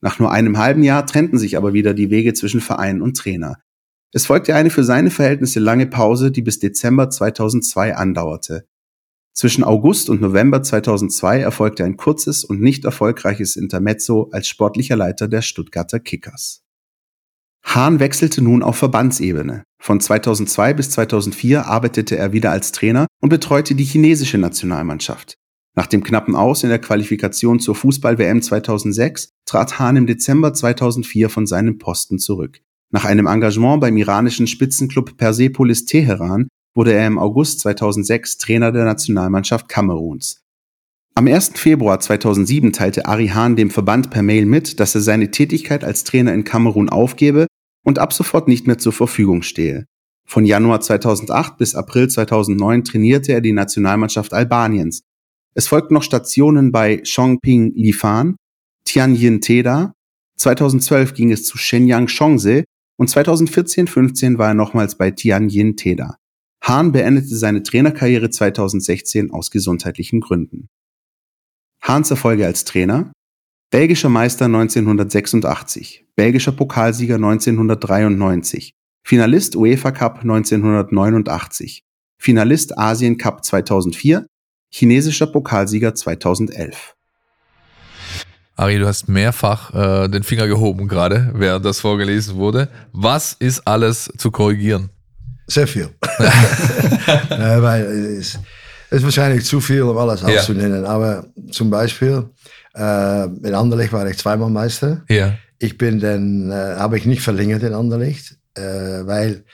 Nach 0.00 0.18
nur 0.18 0.32
einem 0.32 0.58
halben 0.58 0.82
Jahr 0.82 1.06
trennten 1.06 1.38
sich 1.38 1.56
aber 1.56 1.72
wieder 1.72 1.94
die 1.94 2.10
Wege 2.10 2.34
zwischen 2.34 2.60
Verein 2.60 3.00
und 3.00 3.16
Trainer. 3.16 3.58
Es 4.12 4.26
folgte 4.26 4.56
eine 4.56 4.70
für 4.70 4.82
seine 4.82 5.12
Verhältnisse 5.12 5.60
lange 5.60 5.86
Pause, 5.86 6.32
die 6.32 6.42
bis 6.42 6.58
Dezember 6.58 7.10
2002 7.10 7.94
andauerte. 7.94 8.66
Zwischen 9.34 9.64
August 9.64 10.10
und 10.10 10.20
November 10.20 10.62
2002 10.62 11.40
erfolgte 11.40 11.84
ein 11.84 11.96
kurzes 11.96 12.44
und 12.44 12.60
nicht 12.60 12.84
erfolgreiches 12.84 13.56
Intermezzo 13.56 14.28
als 14.30 14.46
sportlicher 14.46 14.96
Leiter 14.96 15.26
der 15.26 15.42
Stuttgarter 15.42 16.00
Kickers. 16.00 16.62
Hahn 17.64 18.00
wechselte 18.00 18.42
nun 18.42 18.62
auf 18.62 18.76
Verbandsebene. 18.76 19.64
Von 19.80 20.00
2002 20.00 20.74
bis 20.74 20.90
2004 20.90 21.66
arbeitete 21.66 22.16
er 22.16 22.32
wieder 22.32 22.50
als 22.50 22.72
Trainer 22.72 23.06
und 23.20 23.30
betreute 23.30 23.74
die 23.74 23.84
chinesische 23.84 24.36
Nationalmannschaft. 24.36 25.38
Nach 25.74 25.86
dem 25.86 26.02
knappen 26.02 26.36
Aus 26.36 26.64
in 26.64 26.68
der 26.68 26.80
Qualifikation 26.80 27.58
zur 27.58 27.74
Fußball-WM 27.74 28.42
2006 28.42 29.30
trat 29.46 29.78
Hahn 29.78 29.96
im 29.96 30.06
Dezember 30.06 30.52
2004 30.52 31.30
von 31.30 31.46
seinem 31.46 31.78
Posten 31.78 32.18
zurück. 32.18 32.60
Nach 32.90 33.06
einem 33.06 33.26
Engagement 33.26 33.80
beim 33.80 33.96
iranischen 33.96 34.46
Spitzenclub 34.46 35.16
Persepolis 35.16 35.86
Teheran 35.86 36.48
wurde 36.74 36.92
er 36.92 37.06
im 37.06 37.18
August 37.18 37.60
2006 37.60 38.38
Trainer 38.38 38.72
der 38.72 38.84
Nationalmannschaft 38.84 39.68
Kameruns. 39.68 40.42
Am 41.14 41.26
1. 41.26 41.52
Februar 41.56 42.00
2007 42.00 42.72
teilte 42.72 43.06
Ari 43.06 43.28
Hahn 43.28 43.56
dem 43.56 43.70
Verband 43.70 44.10
per 44.10 44.22
Mail 44.22 44.46
mit, 44.46 44.80
dass 44.80 44.94
er 44.94 45.02
seine 45.02 45.30
Tätigkeit 45.30 45.84
als 45.84 46.04
Trainer 46.04 46.32
in 46.32 46.44
Kamerun 46.44 46.88
aufgebe 46.88 47.46
und 47.84 47.98
ab 47.98 48.14
sofort 48.14 48.48
nicht 48.48 48.66
mehr 48.66 48.78
zur 48.78 48.92
Verfügung 48.92 49.42
stehe. 49.42 49.86
Von 50.26 50.46
Januar 50.46 50.80
2008 50.80 51.58
bis 51.58 51.74
April 51.74 52.08
2009 52.08 52.84
trainierte 52.84 53.32
er 53.32 53.42
die 53.42 53.52
Nationalmannschaft 53.52 54.32
Albaniens. 54.32 55.02
Es 55.54 55.66
folgten 55.66 55.92
noch 55.92 56.02
Stationen 56.02 56.72
bei 56.72 57.02
Chongping 57.02 57.72
Lifan, 57.74 58.36
Tianjin 58.84 59.42
Teda, 59.42 59.92
2012 60.38 61.12
ging 61.12 61.30
es 61.30 61.44
zu 61.44 61.58
Shenyang 61.58 62.06
Chongse 62.06 62.64
und 62.96 63.10
2014-15 63.10 64.38
war 64.38 64.48
er 64.48 64.54
nochmals 64.54 64.96
bei 64.96 65.10
Tianjin 65.10 65.76
Teda. 65.76 66.16
Hahn 66.62 66.92
beendete 66.92 67.36
seine 67.36 67.62
Trainerkarriere 67.62 68.30
2016 68.30 69.32
aus 69.32 69.50
gesundheitlichen 69.50 70.20
Gründen. 70.20 70.68
Hahns 71.82 72.10
Erfolge 72.10 72.46
als 72.46 72.64
Trainer 72.64 73.12
Belgischer 73.72 74.10
Meister 74.10 74.44
1986, 74.44 76.04
belgischer 76.14 76.52
Pokalsieger 76.52 77.14
1993, 77.14 78.74
Finalist 79.02 79.56
UEFA 79.56 79.92
Cup 79.92 80.20
1989, 80.20 81.82
Finalist 82.18 82.76
Asien 82.76 83.16
Cup 83.16 83.42
2004, 83.42 84.26
chinesischer 84.70 85.26
Pokalsieger 85.26 85.94
2011. 85.94 86.94
Ari, 88.56 88.78
du 88.78 88.86
hast 88.86 89.08
mehrfach 89.08 89.72
äh, 89.72 90.08
den 90.08 90.22
Finger 90.22 90.46
gehoben 90.46 90.86
gerade, 90.86 91.32
während 91.34 91.64
das 91.64 91.80
vorgelesen 91.80 92.36
wurde. 92.36 92.68
Was 92.92 93.32
ist 93.32 93.66
alles 93.66 94.12
zu 94.18 94.30
korrigieren? 94.30 94.90
Viel. 95.48 95.88
äh, 96.18 97.62
weil 97.62 97.82
es, 98.18 98.38
es 98.90 98.98
ist 98.98 99.04
wahrscheinlich 99.04 99.44
zu 99.44 99.60
viel, 99.60 99.82
um 99.82 99.96
alles 99.96 100.22
ja. 100.22 100.28
aufzunennen. 100.28 100.84
Aber 100.84 101.26
zum 101.50 101.70
Beispiel 101.70 102.24
äh, 102.74 103.24
in 103.24 103.54
Anderlecht 103.54 103.92
war 103.92 104.06
ich 104.06 104.18
zweimal 104.18 104.50
Meister. 104.50 105.02
Ja. 105.08 105.34
Ich 105.58 105.78
bin 105.78 106.00
dann, 106.00 106.50
äh, 106.50 106.76
habe 106.76 106.98
ich 106.98 107.06
nicht 107.06 107.22
verlängert 107.22 107.62
in 107.62 107.74
Anderlecht, 107.74 108.36
äh, 108.54 108.62
weil 108.62 109.44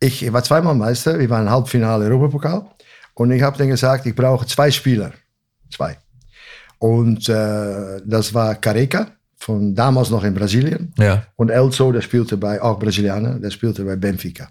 ich, 0.00 0.24
ich 0.24 0.32
war 0.32 0.42
zweimal 0.42 0.74
Meister. 0.74 1.18
Wir 1.18 1.28
waren 1.30 1.50
Halbfinale 1.50 2.06
Europapokal. 2.06 2.66
Und 3.14 3.30
ich 3.32 3.42
habe 3.42 3.58
dann 3.58 3.68
gesagt, 3.68 4.06
ich 4.06 4.14
brauche 4.14 4.46
zwei 4.46 4.70
Spieler. 4.70 5.12
Zwei. 5.70 5.98
Und 6.78 7.28
äh, 7.28 8.00
das 8.04 8.32
war 8.32 8.54
Careca, 8.54 9.08
von 9.36 9.74
damals 9.74 10.10
noch 10.10 10.24
in 10.24 10.34
Brasilien. 10.34 10.92
Ja. 10.98 11.26
Und 11.36 11.50
Elzo, 11.50 11.92
der 11.92 12.00
spielte 12.00 12.36
bei, 12.36 12.60
auch 12.60 12.78
Brasilianer, 12.78 13.38
der 13.38 13.50
spielte 13.50 13.84
bei 13.84 13.96
Benfica. 13.96 14.48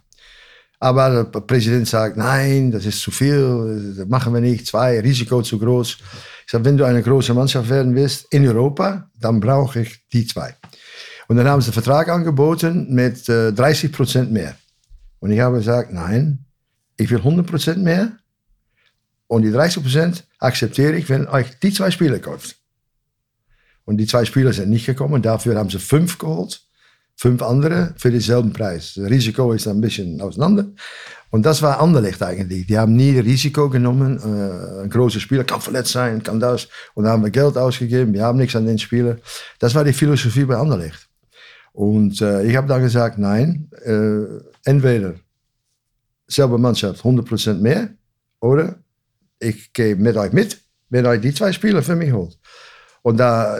Aber 0.79 1.25
der 1.25 1.41
Präsident 1.41 1.87
sagt, 1.87 2.15
nein, 2.15 2.71
das 2.71 2.85
ist 2.85 3.01
zu 3.01 3.11
viel, 3.11 3.95
das 3.97 4.07
machen 4.07 4.33
wir 4.33 4.39
nicht, 4.39 4.65
zwei, 4.65 4.99
Risiko 5.01 5.41
zu 5.41 5.59
groß. 5.59 5.97
Ich 6.45 6.51
sage, 6.51 6.63
wenn 6.63 6.77
du 6.77 6.85
eine 6.85 7.03
große 7.03 7.33
Mannschaft 7.33 7.69
werden 7.69 7.93
willst 7.95 8.33
in 8.33 8.47
Europa, 8.47 9.09
dann 9.19 9.41
brauche 9.41 9.81
ich 9.81 10.07
die 10.13 10.25
zwei. 10.25 10.55
Und 11.27 11.35
dann 11.35 11.47
haben 11.47 11.61
sie 11.61 11.67
einen 11.67 11.73
Vertrag 11.73 12.07
angeboten 12.09 12.93
mit 12.93 13.27
äh, 13.27 13.51
30 13.51 13.91
Prozent 13.91 14.31
mehr. 14.31 14.55
Und 15.19 15.31
ich 15.31 15.39
habe 15.41 15.57
gesagt, 15.57 15.91
nein, 15.91 16.45
ich 16.97 17.11
will 17.11 17.19
100 17.19 17.45
Prozent 17.45 17.83
mehr. 17.83 18.13
Und 19.27 19.43
die 19.43 19.51
30 19.51 19.83
Prozent 19.83 20.27
akzeptiere 20.39 20.95
ich, 20.95 21.09
wenn 21.09 21.27
euch 21.27 21.59
die 21.59 21.71
zwei 21.71 21.91
Spieler 21.91 22.19
kauft. 22.19 22.55
Und 23.85 23.97
die 23.97 24.07
zwei 24.07 24.23
Spieler 24.25 24.53
sind 24.53 24.69
nicht 24.69 24.85
gekommen. 24.85 25.21
Dafür 25.21 25.57
haben 25.57 25.69
sie 25.69 25.79
fünf 25.79 26.17
geholt. 26.17 26.61
Fünf 27.19 27.41
andere 27.41 27.93
für 27.97 28.11
denselben 28.11 28.53
Preis. 28.53 28.97
Risiko 28.97 29.51
ist 29.51 29.67
ein 29.67 29.81
bisschen 29.81 30.21
auseinander. 30.21 30.67
Und 31.31 31.45
das 31.45 31.61
war 31.61 31.81
Anderlecht 31.81 32.23
eigentlich. 32.23 32.65
Die 32.65 32.77
haben 32.77 32.95
nie 32.95 33.19
Risiko 33.19 33.69
genommen. 33.69 34.17
Äh, 34.19 34.83
ein 34.83 34.89
großer 34.89 35.19
Spieler 35.19 35.43
kann 35.43 35.59
verletzt 35.59 35.91
sein, 35.91 36.23
kann 36.23 36.39
das. 36.39 36.69
Und 36.93 37.07
haben 37.07 37.29
Geld 37.29 37.57
ausgegeben. 37.57 38.13
Wir 38.13 38.23
haben 38.23 38.37
nichts 38.37 38.55
an 38.55 38.65
den 38.65 38.79
Spieler. 38.79 39.17
Das 39.59 39.75
war 39.75 39.83
die 39.83 39.91
Philosophie 39.91 40.45
bei 40.45 40.55
Anderlecht. 40.55 41.09
Und 41.73 42.21
äh, 42.21 42.45
ich 42.45 42.55
habe 42.55 42.69
dann 42.69 42.81
gesagt, 42.81 43.17
nein, 43.17 43.69
äh, 43.83 44.23
entweder 44.63 45.15
selbe 46.25 46.57
Mannschaft 46.57 47.03
100% 47.03 47.55
mehr 47.55 47.89
oder 48.39 48.75
ich 49.39 49.73
gehe 49.73 49.97
mit 49.97 50.15
euch 50.15 50.31
mit, 50.31 50.57
wenn 50.89 51.05
euch 51.05 51.19
die 51.19 51.33
zwei 51.33 51.51
Spieler 51.51 51.83
für 51.83 51.97
mich 51.97 52.13
holt. 52.13 52.39
Und 53.01 53.17
da 53.17 53.57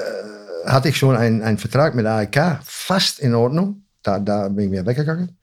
hatte 0.66 0.90
ich 0.90 0.98
schon 0.98 1.16
einen 1.16 1.58
Vertrag 1.58 1.96
mit 1.96 2.06
AEK, 2.06 2.60
fast 2.64 3.20
in 3.20 3.36
Ordnung. 3.36 3.84
Da, 4.04 4.20
da 4.20 4.48
bin 4.50 4.66
ich 4.66 4.72
wieder 4.72 4.86
weggegangen. 4.86 5.38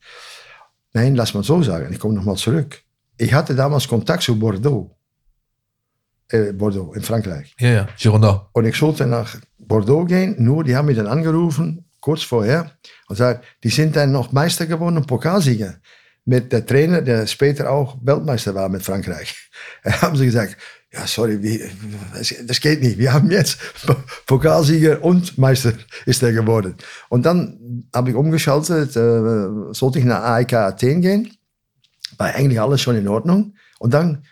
Nein, 0.93 1.15
lass 1.15 1.33
mal 1.33 1.43
so 1.43 1.61
sagen. 1.61 1.91
Ich 1.91 1.99
komme 1.99 2.15
nochmal 2.15 2.35
zurück. 2.35 2.81
Ich 3.17 3.33
hatte 3.33 3.55
damals 3.55 3.87
Kontakt 3.87 4.23
zu 4.23 4.37
Bordeaux. 4.37 4.95
Äh, 6.29 6.53
Bordeaux, 6.53 6.93
in 6.93 7.01
Frankreich. 7.01 7.55
Ja, 7.59 7.69
ja, 7.69 7.87
Girondin. 7.97 8.39
Und 8.53 8.65
ich 8.65 8.75
sollte 8.75 9.05
nach 9.05 9.35
Bordeaux 9.57 10.05
gehen, 10.05 10.35
nur 10.39 10.63
die 10.63 10.75
haben 10.75 10.87
mich 10.87 10.97
dann 10.97 11.07
angerufen, 11.07 11.85
kurz 11.99 12.23
vorher, 12.23 12.71
und 13.07 13.15
gesagt, 13.15 13.45
die 13.63 13.69
sind 13.69 13.95
dann 13.95 14.11
noch 14.11 14.31
Meister 14.31 14.65
geworden 14.65 14.97
und 14.97 15.07
Pokalsieger. 15.07 15.75
Mit 16.25 16.51
der 16.51 16.65
Trainer, 16.65 17.01
der 17.01 17.25
später 17.27 17.69
auch 17.69 17.97
Weltmeister 18.01 18.53
war 18.53 18.67
mit 18.67 18.83
Frankreich. 18.83 19.49
Haben 19.85 20.17
sie 20.17 20.25
gesagt, 20.25 20.57
ja, 20.97 21.05
sorry, 21.05 21.41
wie, 21.43 21.61
das 22.45 22.59
geht 22.59 22.81
nicht. 22.81 22.97
Wir 22.97 23.13
haben 23.13 23.29
jetzt 23.29 23.59
Pokalsieger 24.25 25.03
und 25.03 25.37
Meister 25.37 25.73
ist 26.05 26.23
er 26.23 26.33
geworden. 26.33 26.75
Und 27.09 27.25
dann 27.25 27.87
habe 27.93 28.09
ich 28.09 28.15
umgeschaltet, 28.15 28.95
äh, 28.95 29.73
sollte 29.73 29.99
ich 29.99 30.05
nach 30.05 30.23
AEK 30.23 30.53
Athen 30.53 31.01
gehen. 31.01 31.37
War 32.17 32.33
eigentlich 32.33 32.59
alles 32.59 32.81
schon 32.81 32.95
in 32.95 33.07
Ordnung. 33.07 33.53
Und 33.77 33.93
dann 33.93 34.25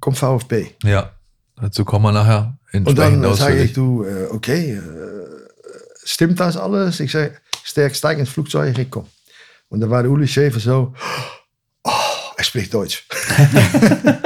kommt 0.00 0.18
VfB. 0.18 0.66
Ja, 0.84 1.12
dazu 1.56 1.84
kommen 1.84 2.04
wir 2.04 2.12
nachher 2.12 2.58
Und 2.72 2.98
dann 2.98 3.34
sage 3.34 3.62
ich, 3.62 3.72
du, 3.72 4.04
äh, 4.04 4.26
okay, 4.30 4.72
äh, 4.72 4.80
stimmt 6.04 6.38
das 6.40 6.58
alles? 6.58 7.00
Ich 7.00 7.12
sage, 7.12 7.36
steig, 7.64 7.96
steig 7.96 8.18
ins 8.18 8.28
Flugzeug, 8.28 8.76
ich 8.76 8.90
komme. 8.90 9.06
Und 9.68 9.80
dann 9.80 9.88
war 9.88 10.04
Uli 10.04 10.28
Schäfer 10.28 10.60
so, 10.60 10.92
oh, 11.84 11.90
er 12.36 12.44
spricht 12.44 12.74
Deutsch. 12.74 13.06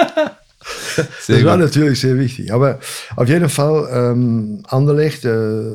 Das 0.97 1.45
war 1.45 1.57
natürlich 1.57 2.01
sehr 2.01 2.19
wichtig. 2.19 2.53
Aber 2.53 2.79
auf 3.17 3.29
jeden 3.29 3.49
Fall, 3.49 3.89
ähm, 3.93 4.63
Anderlecht, 4.69 5.25
äh, 5.25 5.73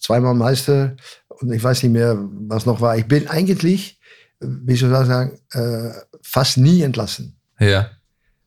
zweimal 0.00 0.34
Meister 0.34 0.96
und 1.28 1.52
ich 1.52 1.62
weiß 1.62 1.82
nicht 1.82 1.92
mehr, 1.92 2.18
was 2.48 2.66
noch 2.66 2.80
war. 2.80 2.96
Ich 2.96 3.06
bin 3.06 3.28
eigentlich, 3.28 3.98
wie 4.40 4.76
soll 4.76 4.92
ich 4.92 5.06
sagen, 5.06 5.38
äh, 5.52 5.90
fast 6.22 6.58
nie 6.58 6.82
entlassen. 6.82 7.36
Ja, 7.58 7.90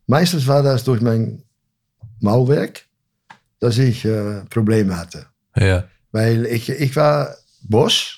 Meistens 0.07 0.47
war 0.47 0.63
das 0.63 0.85
durch 0.85 1.01
mein 1.01 1.43
Mauwerk, 2.21 2.85
dass 3.59 3.77
ich 3.77 4.05
äh, 4.05 4.41
Probleme 4.49 4.97
hatte. 4.97 5.27
ja, 5.55 5.83
Weil 6.11 6.45
ich, 6.45 6.69
ich 6.69 6.95
war 6.95 7.35
Boss 7.61 8.17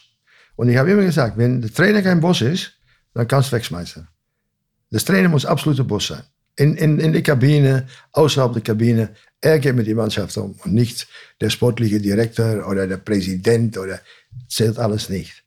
und 0.55 0.69
ich 0.69 0.77
habe 0.77 0.91
immer 0.91 1.01
gesagt, 1.01 1.37
wenn 1.37 1.61
der 1.61 1.73
Trainer 1.73 2.03
kein 2.03 2.19
Boss 2.19 2.41
ist, 2.41 2.73
dann 3.15 3.27
kannst 3.27 3.51
du 3.51 3.55
wegschmeißen. 3.55 4.07
Der 4.91 4.99
Trainer 4.99 5.29
muss 5.29 5.45
absoluter 5.45 5.83
Boss 5.83 6.07
sein. 6.07 6.23
In, 6.59 6.75
in, 6.75 6.99
in 6.99 7.13
der 7.13 7.23
Kabine, 7.23 7.87
außerhalb 8.11 8.53
der 8.53 8.61
Kabine, 8.61 9.09
er 9.41 9.59
geht 9.59 9.75
mit 9.75 9.87
der 9.87 9.95
Mannschaft 9.95 10.35
um 10.37 10.55
und 10.63 10.73
nicht 10.73 11.07
der 11.39 11.49
sportliche 11.49 11.99
Direktor 11.99 12.67
oder 12.67 12.85
der 12.85 12.97
Präsident 12.97 13.77
oder 13.77 13.99
zählt 14.49 14.77
alles 14.77 15.09
nicht. 15.09 15.43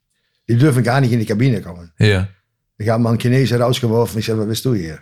Die 0.49 0.57
dürfen 0.57 0.83
gar 0.83 1.01
nicht 1.01 1.13
in 1.13 1.21
die 1.21 1.27
Kabine 1.27 1.61
kommen. 1.61 1.93
ja. 1.99 2.29
Ich 2.79 2.89
habe 2.89 3.01
mal 3.01 3.11
einen 3.11 3.21
Chinesen 3.21 3.63
rausgeworfen, 3.63 4.19
ich 4.19 4.27
sage, 4.27 4.41
was 4.41 4.49
bist 4.49 4.65
du 4.65 4.75
hier? 4.75 4.99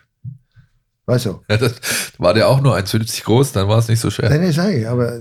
Weißt 1.07 1.27
du? 1.27 1.41
ja 1.49 1.57
das, 1.57 1.75
war 2.19 2.35
der 2.35 2.47
auch 2.49 2.61
nur 2.61 2.77
1,50 2.77 3.25
groß, 3.25 3.53
dann 3.53 3.69
war 3.69 3.79
es 3.79 3.89
nicht 3.89 4.01
so 4.01 4.11
schwer. 4.11 4.29
Nein, 4.29 4.53
nein, 4.55 4.85
aber 4.87 5.19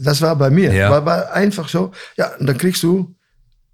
das 0.00 0.20
war 0.20 0.36
bei 0.36 0.50
mir. 0.50 0.74
Ja. 0.74 0.90
War, 0.90 1.06
war 1.06 1.32
einfach 1.32 1.68
so. 1.68 1.92
Ja, 2.16 2.34
und 2.38 2.46
dann 2.46 2.58
kriegst 2.58 2.82
du 2.82 3.14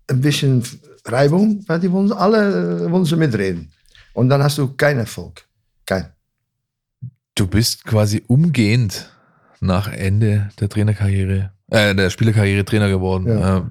ein 0.09 0.21
bisschen 0.21 0.63
Reibung, 1.05 1.65
weil 1.67 1.81
die 1.81 1.91
wollen 1.91 2.13
alle 2.13 2.91
wollen 2.91 3.05
sie 3.05 3.17
mitreden. 3.17 3.73
Und 4.13 4.29
dann 4.29 4.43
hast 4.43 4.59
du 4.59 4.73
keinen 4.75 5.01
Erfolg. 5.01 5.43
Kein. 5.85 6.07
Du 7.35 7.47
bist 7.47 7.85
quasi 7.85 8.23
umgehend 8.27 9.11
nach 9.61 9.91
Ende 9.91 10.51
der 10.61 10.69
Trainerkarriere, 10.69 11.53
äh, 11.71 11.95
der 11.95 12.11
Spielerkarriere 12.11 12.65
Trainer 12.65 12.89
geworden. 12.89 13.27
Ja. 13.29 13.59
Äh, 13.59 13.63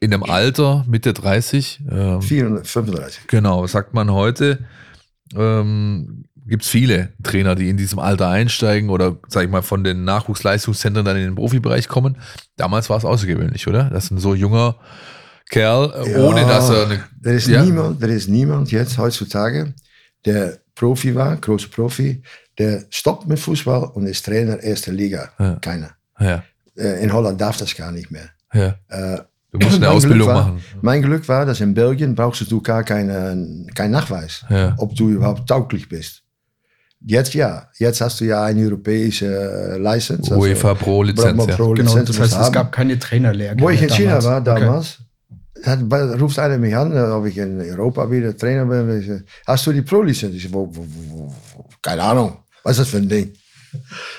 in 0.00 0.10
dem 0.10 0.22
Alter, 0.22 0.84
Mitte 0.86 1.14
30. 1.14 1.82
ähm, 1.90 2.20
435. 2.20 3.26
Genau, 3.28 3.66
sagt 3.66 3.94
man 3.94 4.12
heute? 4.12 4.58
Ähm, 5.34 6.24
Gibt 6.46 6.62
es 6.64 6.68
viele 6.68 7.14
Trainer, 7.22 7.54
die 7.54 7.70
in 7.70 7.78
diesem 7.78 7.98
Alter 7.98 8.28
einsteigen 8.28 8.90
oder, 8.90 9.16
sag 9.28 9.44
ich 9.44 9.50
mal, 9.50 9.62
von 9.62 9.82
den 9.82 10.04
Nachwuchsleistungszentren 10.04 11.06
dann 11.06 11.16
in 11.16 11.22
den 11.22 11.34
Profibereich 11.36 11.88
kommen. 11.88 12.18
Damals 12.56 12.90
war 12.90 12.98
es 12.98 13.06
außergewöhnlich, 13.06 13.66
oder? 13.66 13.84
Das 13.88 14.04
ist 14.04 14.10
ein 14.10 14.18
so 14.18 14.34
junger 14.34 14.76
Kerl, 15.48 15.94
Ja, 16.06 16.18
ohne 16.18 16.42
dass 16.42 16.68
er 16.68 16.84
eine. 16.84 17.04
Er 17.22 17.32
ist, 17.32 17.48
Ja. 17.48 17.64
niemand, 17.64 18.02
er 18.02 18.10
ist 18.10 18.28
niemand 18.28 18.70
jetzt 18.72 18.98
heutzutage, 18.98 19.72
der 20.26 20.58
Profi 20.74 21.14
war, 21.14 21.34
großer 21.38 21.68
Profi, 21.68 22.22
der 22.58 22.84
stoppt 22.90 23.26
mit 23.26 23.38
Fußball 23.38 23.84
und 23.94 24.06
ist 24.06 24.24
Trainer 24.24 24.60
erster 24.62 24.92
Liga. 24.92 25.30
Ja. 25.38 25.56
Keiner. 25.60 25.90
Ja, 26.20 26.42
Äh, 26.76 27.02
In 27.04 27.12
Holland 27.12 27.40
darf 27.40 27.56
das 27.58 27.74
gar 27.74 27.90
nicht 27.92 28.10
mehr. 28.10 28.28
ja. 28.52 28.76
Du 29.52 29.58
musst 29.60 29.76
eine 29.76 29.86
Mein 29.86 29.96
Ausbildung 29.96 30.26
war, 30.28 30.34
machen. 30.48 30.60
Mein 30.82 31.00
Glück 31.02 31.28
war, 31.28 31.46
dass 31.46 31.60
in 31.60 31.74
Belgien 31.74 32.16
brauchst 32.16 32.50
du 32.50 32.60
gar 32.60 32.82
keine, 32.82 33.64
keinen 33.76 33.92
Nachweis, 33.92 34.44
Ja. 34.50 34.74
ob 34.78 34.96
du 34.96 35.10
überhaupt 35.10 35.48
tauglich 35.48 35.88
bist. 35.88 36.22
Jetzt 37.06 37.34
ja. 37.34 37.68
Jetzt 37.78 38.00
hast 38.00 38.20
du 38.20 38.24
ja 38.24 38.42
eine 38.42 38.64
europäische 38.64 39.26
äh, 39.26 39.78
License. 39.78 40.22
also 40.32 40.42
UEFA 40.42 40.74
Pro 40.74 41.04
Lizenz. 41.04 41.36
Pro- 41.36 41.46
Ja. 41.48 41.54
Pro- 41.56 41.72
Genau, 41.74 41.90
Lizenz 41.90 42.08
das 42.08 42.18
heißt, 42.32 42.40
es 42.46 42.50
gab 42.52 42.72
keine 42.72 42.98
Trainerlehrgänge. 42.98 43.62
Wo 43.62 43.70
ich 43.70 43.80
in 43.82 43.90
China 43.90 44.18
damals. 44.18 44.24
war 44.24 44.40
Okay. 44.40 44.60
damals, 44.64 44.98
hat, 45.64 45.88
bei- 45.88 46.14
ruft 46.16 46.38
einer 46.40 46.58
mich 46.58 46.74
an, 46.74 46.96
ob 47.12 47.24
ich 47.26 47.38
in 47.38 47.60
Europa 47.60 48.10
wieder 48.10 48.36
Trainer 48.36 48.64
bin. 48.64 49.00
Ich 49.00 49.22
Hast 49.46 49.66
du 49.68 49.72
die 49.72 49.82
Pro-Lizenz? 49.82 50.34
Ich 50.34 50.42
sag, 50.44 50.52
wo, 50.52 50.66
wo, 50.74 50.84
wo, 50.84 51.32
wo, 51.56 51.64
keine 51.80 52.02
Ahnung. 52.02 52.38
Was 52.64 52.72
ist 52.72 52.80
das 52.80 52.88
für 52.88 52.96
ein 52.96 53.08
Ding? 53.08 53.32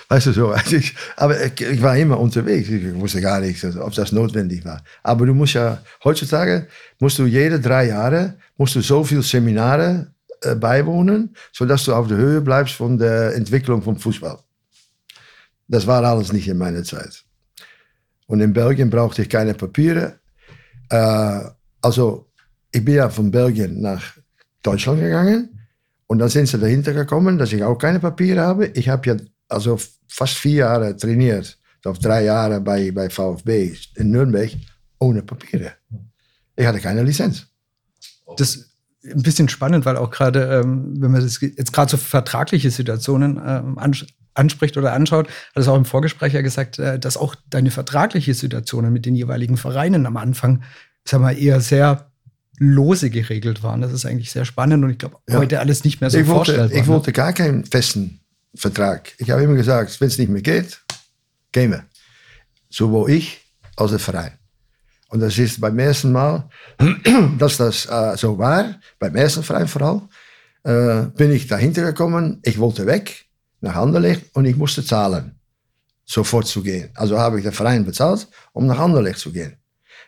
Weißt 0.09 0.27
du 0.27 0.31
so? 0.31 0.49
Also 0.51 0.75
ich, 0.77 0.95
aber 1.15 1.43
ich, 1.43 1.81
war 1.81 1.97
immer 1.97 2.19
unterwegs. 2.19 2.69
Ich 2.69 2.93
wusste 2.95 3.21
gar 3.21 3.39
nicht, 3.39 3.63
ob 3.63 3.93
das 3.93 4.11
notwendig 4.11 4.63
war. 4.65 4.83
Aber 5.03 5.25
du 5.25 5.33
musst 5.33 5.53
ja, 5.53 5.81
heutzutage 6.03 6.67
musst 6.99 7.19
du 7.19 7.25
jede 7.25 7.59
drei 7.59 7.87
Jahre, 7.87 8.35
musst 8.57 8.75
du 8.75 8.81
so 8.81 9.03
viele 9.03 9.21
Seminare 9.23 10.13
äh, 10.41 10.55
beiwohnen, 10.55 11.35
sodass 11.51 11.85
du 11.85 11.93
auf 11.93 12.07
der 12.07 12.17
Höhe 12.17 12.41
bleibst 12.41 12.75
von 12.75 12.97
der 12.97 13.35
Entwicklung 13.35 13.81
vom 13.81 13.97
Fußball. 13.97 14.39
Das 15.67 15.87
war 15.87 16.03
alles 16.03 16.31
nicht 16.31 16.47
in 16.47 16.57
meiner 16.57 16.83
Zeit. 16.83 17.23
Und 18.27 18.39
in 18.41 18.53
Belgien 18.53 18.89
brauchte 18.89 19.21
ich 19.21 19.29
keine 19.29 19.53
Papiere. 19.53 20.19
Äh, 20.89 21.41
also, 21.81 22.29
ich 22.71 22.83
bin 22.83 22.95
ja 22.95 23.09
von 23.09 23.31
Belgien 23.31 23.81
nach 23.81 24.03
Deutschland 24.61 24.99
gegangen. 24.99 25.54
Und 26.15 26.19
dann 26.19 26.29
sind 26.29 26.47
sie 26.47 26.57
dahinter 26.57 26.93
gekommen, 26.93 27.37
dass 27.37 27.51
ich 27.51 27.61
auch 27.61 27.75
keine 27.75 27.99
Papiere 27.99 28.39
habe. 28.39 28.67
Ich 28.67 28.87
habe 28.87 29.09
ja 29.09 29.17
also 29.49 29.77
fast 30.07 30.35
vier 30.35 30.59
Jahre 30.59 30.95
trainiert, 30.95 31.59
of 31.83 31.99
drei 31.99 32.23
Jahre 32.23 32.61
bei, 32.61 32.89
bei 32.91 33.09
VfB 33.09 33.75
in 33.95 34.11
Nürnberg, 34.11 34.49
ohne 34.97 35.23
Papiere. 35.23 35.73
Ich 36.55 36.65
hatte 36.65 36.79
keine 36.79 37.03
Lizenz. 37.03 37.47
Das 38.37 38.55
ist 38.55 38.77
ein 39.03 39.23
bisschen 39.23 39.49
spannend, 39.49 39.85
weil 39.85 39.97
auch 39.97 40.09
gerade, 40.09 40.61
ähm, 40.63 40.93
wenn 41.01 41.11
man 41.11 41.21
das 41.21 41.41
jetzt 41.41 41.73
gerade 41.73 41.91
so 41.91 41.97
vertragliche 41.97 42.71
Situationen 42.71 43.37
ähm, 43.45 43.77
ans 43.77 44.05
anspricht 44.35 44.77
oder 44.77 44.93
anschaut, 44.93 45.27
hat 45.27 45.61
es 45.63 45.67
auch 45.67 45.75
im 45.75 45.83
Vorgespräch 45.83 46.31
ja 46.31 46.41
gesagt, 46.43 46.79
äh, 46.79 46.97
dass 46.97 47.17
auch 47.17 47.35
deine 47.49 47.71
vertragliche 47.71 48.33
Situationen 48.33 48.93
mit 48.93 49.05
den 49.05 49.17
jeweiligen 49.17 49.57
Vereinen 49.57 50.05
am 50.05 50.15
Anfang, 50.15 50.63
sag 51.03 51.19
mal, 51.19 51.37
eher 51.37 51.59
sehr 51.59 52.09
lose 52.57 53.09
geregelt 53.09 53.63
waren. 53.63 53.81
Das 53.81 53.91
ist 53.91 54.05
eigentlich 54.05 54.31
sehr 54.31 54.45
spannend 54.45 54.83
und 54.83 54.89
ich 54.91 54.97
glaube, 54.97 55.17
Ja. 55.29 55.37
heute 55.37 55.59
alles 55.59 55.83
nicht 55.83 56.01
mehr 56.01 56.09
so 56.09 56.17
ich 56.17 56.27
wollte, 56.27 56.53
vorstellbar. 56.53 56.71
ich 56.71 56.81
ne? 56.81 56.87
wollte 56.87 57.11
gar 57.11 57.33
keinen 57.33 57.65
festen 57.65 58.19
Vertrag. 58.55 59.13
Ich 59.17 59.29
habe 59.31 59.43
immer 59.43 59.55
gesagt, 59.55 59.99
wenn 59.99 60.07
es 60.07 60.17
nicht 60.17 60.29
mehr 60.29 60.41
geht, 60.41 60.81
gehen 61.51 61.71
wir. 61.71 61.85
Sowohl 62.69 63.11
ich 63.11 63.39
als 63.75 63.91
der 63.91 63.99
Verein. 63.99 64.31
Und 65.09 65.19
das 65.19 65.37
ist 65.37 65.61
beim 65.61 65.77
ersten 65.79 66.11
Mal, 66.11 66.49
dass 67.37 67.57
das 67.57 67.85
äh, 67.85 68.17
so 68.17 68.37
war, 68.37 68.75
beim 68.99 69.15
ersten 69.15 69.43
Verein 69.43 69.67
vor 69.67 69.81
allem, 69.81 70.09
äh, 70.63 71.07
bin 71.15 71.31
ich 71.31 71.47
dahinter 71.47 71.83
gekommen, 71.83 72.39
ich 72.43 72.57
wollte 72.57 72.85
weg 72.85 73.25
nach 73.61 73.75
Anderlecht 73.75 74.25
und 74.33 74.45
ich 74.45 74.55
musste 74.55 74.83
zahlen, 74.83 75.39
sofort 76.05 76.47
zu 76.47 76.63
gehen. 76.63 76.89
Also 76.95 77.19
habe 77.19 77.37
ich 77.37 77.43
den 77.43 77.53
Verein 77.53 77.85
bezahlt, 77.85 78.27
um 78.53 78.65
nach 78.65 78.79
Anderlecht 78.79 79.19
zu 79.19 79.31
gehen. 79.31 79.57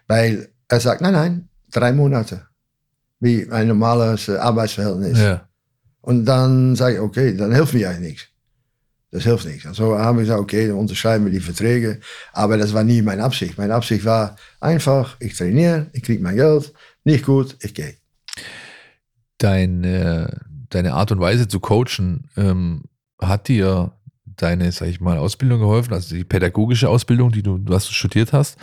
Weil 0.07 0.49
er 0.67 0.79
sagt, 0.79 1.01
nein, 1.01 1.13
nein, 1.13 1.49
drei 1.71 1.91
Monate. 1.91 2.47
Wie 3.19 3.49
ein 3.49 3.67
normales 3.67 4.29
Arbeitsverhältnis. 4.29 5.19
Ja. 5.19 5.47
Und 6.01 6.25
dann 6.25 6.75
sage 6.75 6.95
ich, 6.95 7.01
okay, 7.01 7.35
dann 7.35 7.53
hilft 7.53 7.73
mir 7.73 7.89
eigentlich 7.89 8.11
nichts. 8.11 8.27
Das 9.11 9.23
hilft 9.23 9.45
nichts. 9.45 9.65
Also 9.65 9.97
haben 9.97 10.17
wir 10.17 10.23
gesagt, 10.23 10.39
okay, 10.39 10.67
dann 10.67 10.77
unterschreiben 10.77 11.25
wir 11.25 11.31
die 11.31 11.39
Verträge. 11.39 11.99
Aber 12.33 12.57
das 12.57 12.73
war 12.73 12.83
nie 12.83 13.01
meine 13.01 13.23
Absicht. 13.23 13.57
Meine 13.57 13.73
Absicht 13.73 14.05
war 14.05 14.35
einfach, 14.59 15.15
ich 15.19 15.35
trainiere, 15.35 15.87
ich 15.93 16.03
kriege 16.03 16.21
mein 16.21 16.35
Geld, 16.35 16.73
nicht 17.03 17.25
gut, 17.25 17.55
ich 17.61 17.73
gehe. 17.73 17.95
Dein, 19.37 19.83
äh, 19.83 20.27
deine 20.69 20.93
Art 20.93 21.11
und 21.11 21.19
Weise 21.19 21.47
zu 21.47 21.59
coachen, 21.59 22.29
ähm, 22.35 22.83
hat 23.19 23.47
dir 23.47 23.93
deine, 24.25 24.71
sag 24.71 24.87
ich 24.87 24.99
mal, 24.99 25.17
Ausbildung 25.17 25.59
geholfen, 25.59 25.93
also 25.93 26.15
die 26.15 26.23
pädagogische 26.23 26.89
Ausbildung, 26.89 27.31
die 27.31 27.43
du, 27.43 27.59
was 27.63 27.87
du 27.87 27.93
studiert 27.93 28.33
hast? 28.33 28.57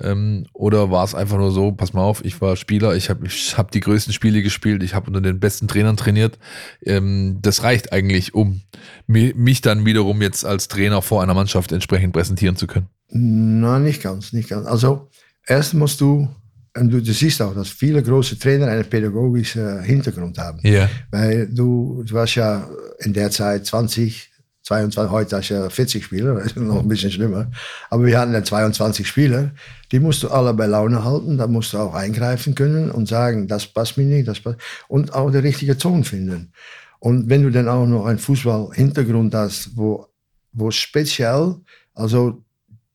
Ähm, 0.00 0.46
oder 0.52 0.90
war 0.90 1.04
es 1.04 1.14
einfach 1.14 1.38
nur 1.38 1.52
so, 1.52 1.70
pass 1.70 1.92
mal 1.92 2.02
auf, 2.02 2.24
ich 2.24 2.40
war 2.40 2.56
Spieler, 2.56 2.96
ich 2.96 3.10
habe 3.10 3.26
ich 3.26 3.56
hab 3.56 3.70
die 3.70 3.80
größten 3.80 4.12
Spiele 4.12 4.42
gespielt, 4.42 4.82
ich 4.82 4.94
habe 4.94 5.06
unter 5.06 5.20
den 5.20 5.38
besten 5.38 5.68
Trainern 5.68 5.96
trainiert. 5.96 6.38
Ähm, 6.82 7.38
das 7.42 7.62
reicht 7.62 7.92
eigentlich, 7.92 8.34
um 8.34 8.62
mi- 9.06 9.34
mich 9.36 9.60
dann 9.60 9.84
wiederum 9.86 10.20
jetzt 10.20 10.44
als 10.44 10.66
Trainer 10.66 11.00
vor 11.00 11.22
einer 11.22 11.34
Mannschaft 11.34 11.70
entsprechend 11.70 12.12
präsentieren 12.12 12.56
zu 12.56 12.66
können. 12.66 12.88
Nein, 13.10 13.84
nicht 13.84 14.02
ganz, 14.02 14.32
nicht 14.32 14.48
ganz. 14.48 14.66
Also 14.66 15.10
erst 15.46 15.74
musst 15.74 16.00
du 16.00 16.28
und 16.76 16.90
du, 16.90 17.00
du 17.00 17.12
siehst 17.12 17.40
auch, 17.40 17.54
dass 17.54 17.68
viele 17.68 18.02
große 18.02 18.36
Trainer 18.36 18.66
einen 18.66 18.84
pädagogischen 18.84 19.80
Hintergrund 19.84 20.38
haben. 20.38 20.58
Ja. 20.64 20.88
Weil 21.12 21.46
du, 21.46 22.02
du 22.04 22.14
warst 22.14 22.34
ja 22.34 22.68
in 22.98 23.12
der 23.12 23.30
Zeit 23.30 23.64
20, 23.64 24.28
22, 24.64 25.10
heute 25.10 25.36
hast 25.36 25.50
du 25.50 25.54
ja 25.54 25.68
40 25.68 26.04
Spieler, 26.04 26.34
das 26.38 26.46
ist 26.46 26.56
noch 26.56 26.80
ein 26.80 26.88
bisschen 26.88 27.10
schlimmer. 27.10 27.50
Aber 27.90 28.06
wir 28.06 28.18
hatten 28.18 28.32
ja 28.32 28.42
22 28.42 29.06
Spieler, 29.06 29.50
die 29.92 30.00
musst 30.00 30.22
du 30.22 30.30
alle 30.30 30.54
bei 30.54 30.66
Laune 30.66 31.04
halten, 31.04 31.36
da 31.36 31.46
musst 31.46 31.74
du 31.74 31.78
auch 31.78 31.94
eingreifen 31.94 32.54
können 32.54 32.90
und 32.90 33.06
sagen, 33.06 33.46
das 33.46 33.66
passt 33.66 33.98
mir 33.98 34.04
nicht, 34.04 34.26
das 34.26 34.40
passt. 34.40 34.58
Und 34.88 35.12
auch 35.12 35.30
den 35.30 35.42
richtigen 35.42 35.78
Ton 35.78 36.04
finden. 36.04 36.52
Und 36.98 37.28
wenn 37.28 37.42
du 37.42 37.50
dann 37.50 37.68
auch 37.68 37.86
noch 37.86 38.06
einen 38.06 38.18
Fußball-Hintergrund 38.18 39.34
hast, 39.34 39.76
wo, 39.76 40.06
wo 40.52 40.70
speziell, 40.70 41.56
also 41.92 42.42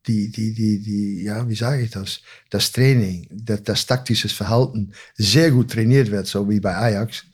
die, 0.08 0.32
die, 0.32 0.56
die, 0.56 0.82
die, 0.82 1.24
ja, 1.24 1.48
wie 1.48 1.56
sage 1.56 1.84
ich 1.84 1.92
das? 1.92 2.22
Das 2.50 2.72
Training, 2.72 3.28
das, 3.30 3.62
das 3.62 3.86
taktische 3.86 4.28
Verhalten 4.28 4.94
sehr 5.16 5.52
gut 5.52 5.70
trainiert 5.70 6.10
wird, 6.10 6.26
so 6.26 6.50
wie 6.50 6.60
bei 6.60 6.76
Ajax, 6.76 7.26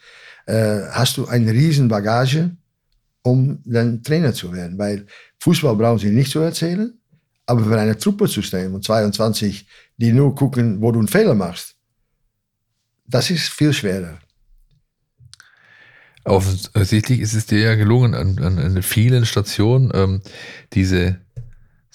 äh, 0.48 0.82
hast 0.92 1.16
du 1.16 1.26
eine 1.26 1.54
riesen 1.54 1.88
Bagage, 1.88 2.52
um 3.26 3.60
dann 3.66 4.02
Trainer 4.04 4.34
zu 4.34 4.54
werden. 4.54 4.78
Weil 4.78 5.06
Fußball 5.40 5.76
brauchen 5.76 6.00
sie 6.00 6.12
nicht 6.12 6.32
zu 6.32 6.40
erzählen, 6.40 6.94
aber 7.46 7.64
für 7.66 7.80
eine 7.80 7.98
Truppe 7.98 8.28
zu 8.28 8.42
stehen 8.42 8.74
und 8.74 8.84
22, 8.84 9.68
die 9.98 10.14
nur 10.14 10.34
gucken, 10.34 10.82
wo 10.82 10.92
du 10.92 11.00
einen 11.00 11.08
Fehler 11.08 11.36
machst, 11.36 11.76
das 13.08 13.30
ist 13.30 13.50
viel 13.50 13.74
schwerer. 13.74 14.20
Offensichtlich 16.24 17.20
ist 17.20 17.36
es 17.36 17.46
dir 17.46 17.60
ja 17.60 17.76
gelungen, 17.76 18.16
an, 18.16 18.40
an, 18.40 18.58
an 18.58 18.82
vielen 18.82 19.26
Stationen 19.26 19.92
ähm, 19.94 20.22
diese 20.74 21.20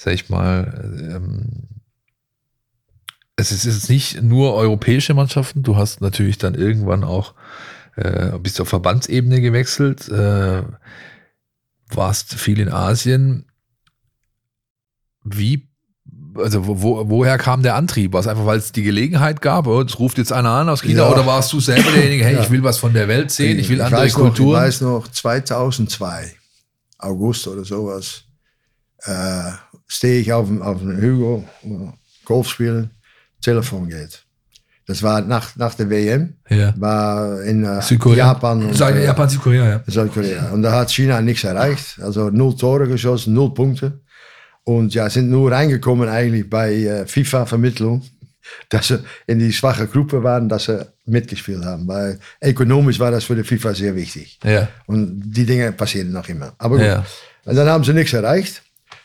sag 0.01 0.15
ich 0.15 0.31
mal, 0.31 0.91
ähm, 1.13 1.69
es 3.37 3.53
ist 3.53 3.67
jetzt 3.67 3.91
nicht 3.91 4.23
nur 4.23 4.55
europäische 4.55 5.13
Mannschaften, 5.13 5.63
du 5.63 5.77
hast 5.77 6.01
natürlich 6.01 6.39
dann 6.39 6.55
irgendwann 6.55 7.05
auch, 7.05 7.35
äh, 7.97 8.39
bist 8.39 8.63
auf 8.63 8.69
Verbandsebene 8.69 9.43
gewechselt, 9.43 10.09
äh, 10.09 10.63
warst 11.97 12.35
viel 12.35 12.59
in 12.61 12.69
Asien. 12.71 13.47
Wie, 15.25 15.69
also 16.37 16.67
wo, 16.67 17.09
woher 17.09 17.37
kam 17.39 17.63
der 17.63 17.75
Antrieb? 17.75 18.13
War 18.13 18.21
es 18.21 18.27
einfach, 18.27 18.47
weil 18.47 18.59
es 18.59 18.73
die 18.73 18.83
Gelegenheit 18.83 19.43
gab? 19.43 19.67
Oh, 19.67 19.81
es 19.83 19.99
ruft 19.99 20.19
jetzt 20.19 20.33
einer 20.33 20.51
an 20.51 20.69
aus 20.69 20.83
China 20.83 21.03
Ja. 21.03 21.11
oder 21.13 21.27
warst 21.27 21.53
du 21.53 21.61
selber 21.61 21.91
derjenige, 21.93 22.25
hey, 22.25 22.35
Ja. 22.37 22.43
ich 22.43 22.51
will 22.51 22.63
was 22.63 22.79
von 22.79 22.93
der 22.93 23.09
Welt 23.09 23.31
sehen, 23.31 23.59
ich 23.59 23.69
will 23.69 23.81
andere 23.83 24.03
weiß 24.03 24.15
Kulturen? 24.15 24.53
Noch, 24.53 24.59
ich 24.61 24.67
weiß 24.67 24.81
noch, 24.83 25.09
2002, 25.09 26.35
August 26.99 27.47
oder 27.49 27.65
sowas, 27.65 28.25
äh, 29.03 29.53
stehe 29.87 30.21
ich 30.21 30.33
auf, 30.33 30.49
auf 30.61 30.81
einem 30.81 30.97
Hügel, 30.97 31.45
äh, 31.65 31.69
Golf 32.25 32.49
spielen, 32.49 32.91
Telefon 33.43 33.89
geht. 33.89 34.25
Das 34.91 35.05
war 35.05 35.21
nach, 35.21 35.55
nach 35.55 35.73
der 35.77 35.89
WM, 35.89 36.35
ja. 36.49 36.75
war 36.77 37.41
in 37.43 37.63
äh, 37.65 37.81
Südkorea. 37.81 38.27
Japan 38.27 38.65
und 38.65 38.77
Sag- 38.77 38.97
äh, 38.97 39.05
Japan, 39.05 39.29
Südkorea, 39.29 39.69
ja. 39.69 39.83
Südkorea. 39.87 40.51
Und 40.51 40.63
da 40.63 40.73
hat 40.73 40.91
China 40.91 41.21
nichts 41.21 41.45
erreicht. 41.45 42.01
Also 42.03 42.29
null 42.31 42.57
Tore 42.57 42.89
geschossen, 42.89 43.33
null 43.33 43.55
Punkte. 43.55 44.01
Und 44.65 44.93
ja, 44.93 45.09
sind 45.09 45.31
nur 45.31 45.53
reingekommen 45.53 46.09
eigentlich 46.09 46.51
bei 46.51 46.75
äh, 46.75 47.07
FIFA-Vermittlung, 47.07 48.03
dass 48.69 48.89
sie 48.89 48.99
in 49.29 49.39
die 49.39 49.53
schwache 49.53 49.87
Gruppe 49.87 50.25
waren, 50.25 50.49
dass 50.49 50.65
sie 50.65 50.85
mitgespielt 51.07 51.65
haben. 51.65 51.87
Weil 51.87 52.19
ökonomisch 52.43 52.99
war 52.99 53.13
das 53.13 53.23
für 53.23 53.37
die 53.37 53.45
FIFA 53.45 53.75
sehr 53.75 53.95
wichtig. 53.95 54.41
Ja. 54.43 54.67
Und 54.87 55.23
die 55.23 55.47
Dinge 55.47 55.71
passieren 55.71 56.11
noch 56.11 56.29
immer. 56.29 56.53
Aber 56.59 56.79
gut. 56.79 56.87
Ja. 56.87 57.07
Und 57.45 57.55
dann 57.55 57.69
haben 57.69 57.85
sie 57.85 57.95
nichts 57.95 58.13
erreicht. 58.13 58.61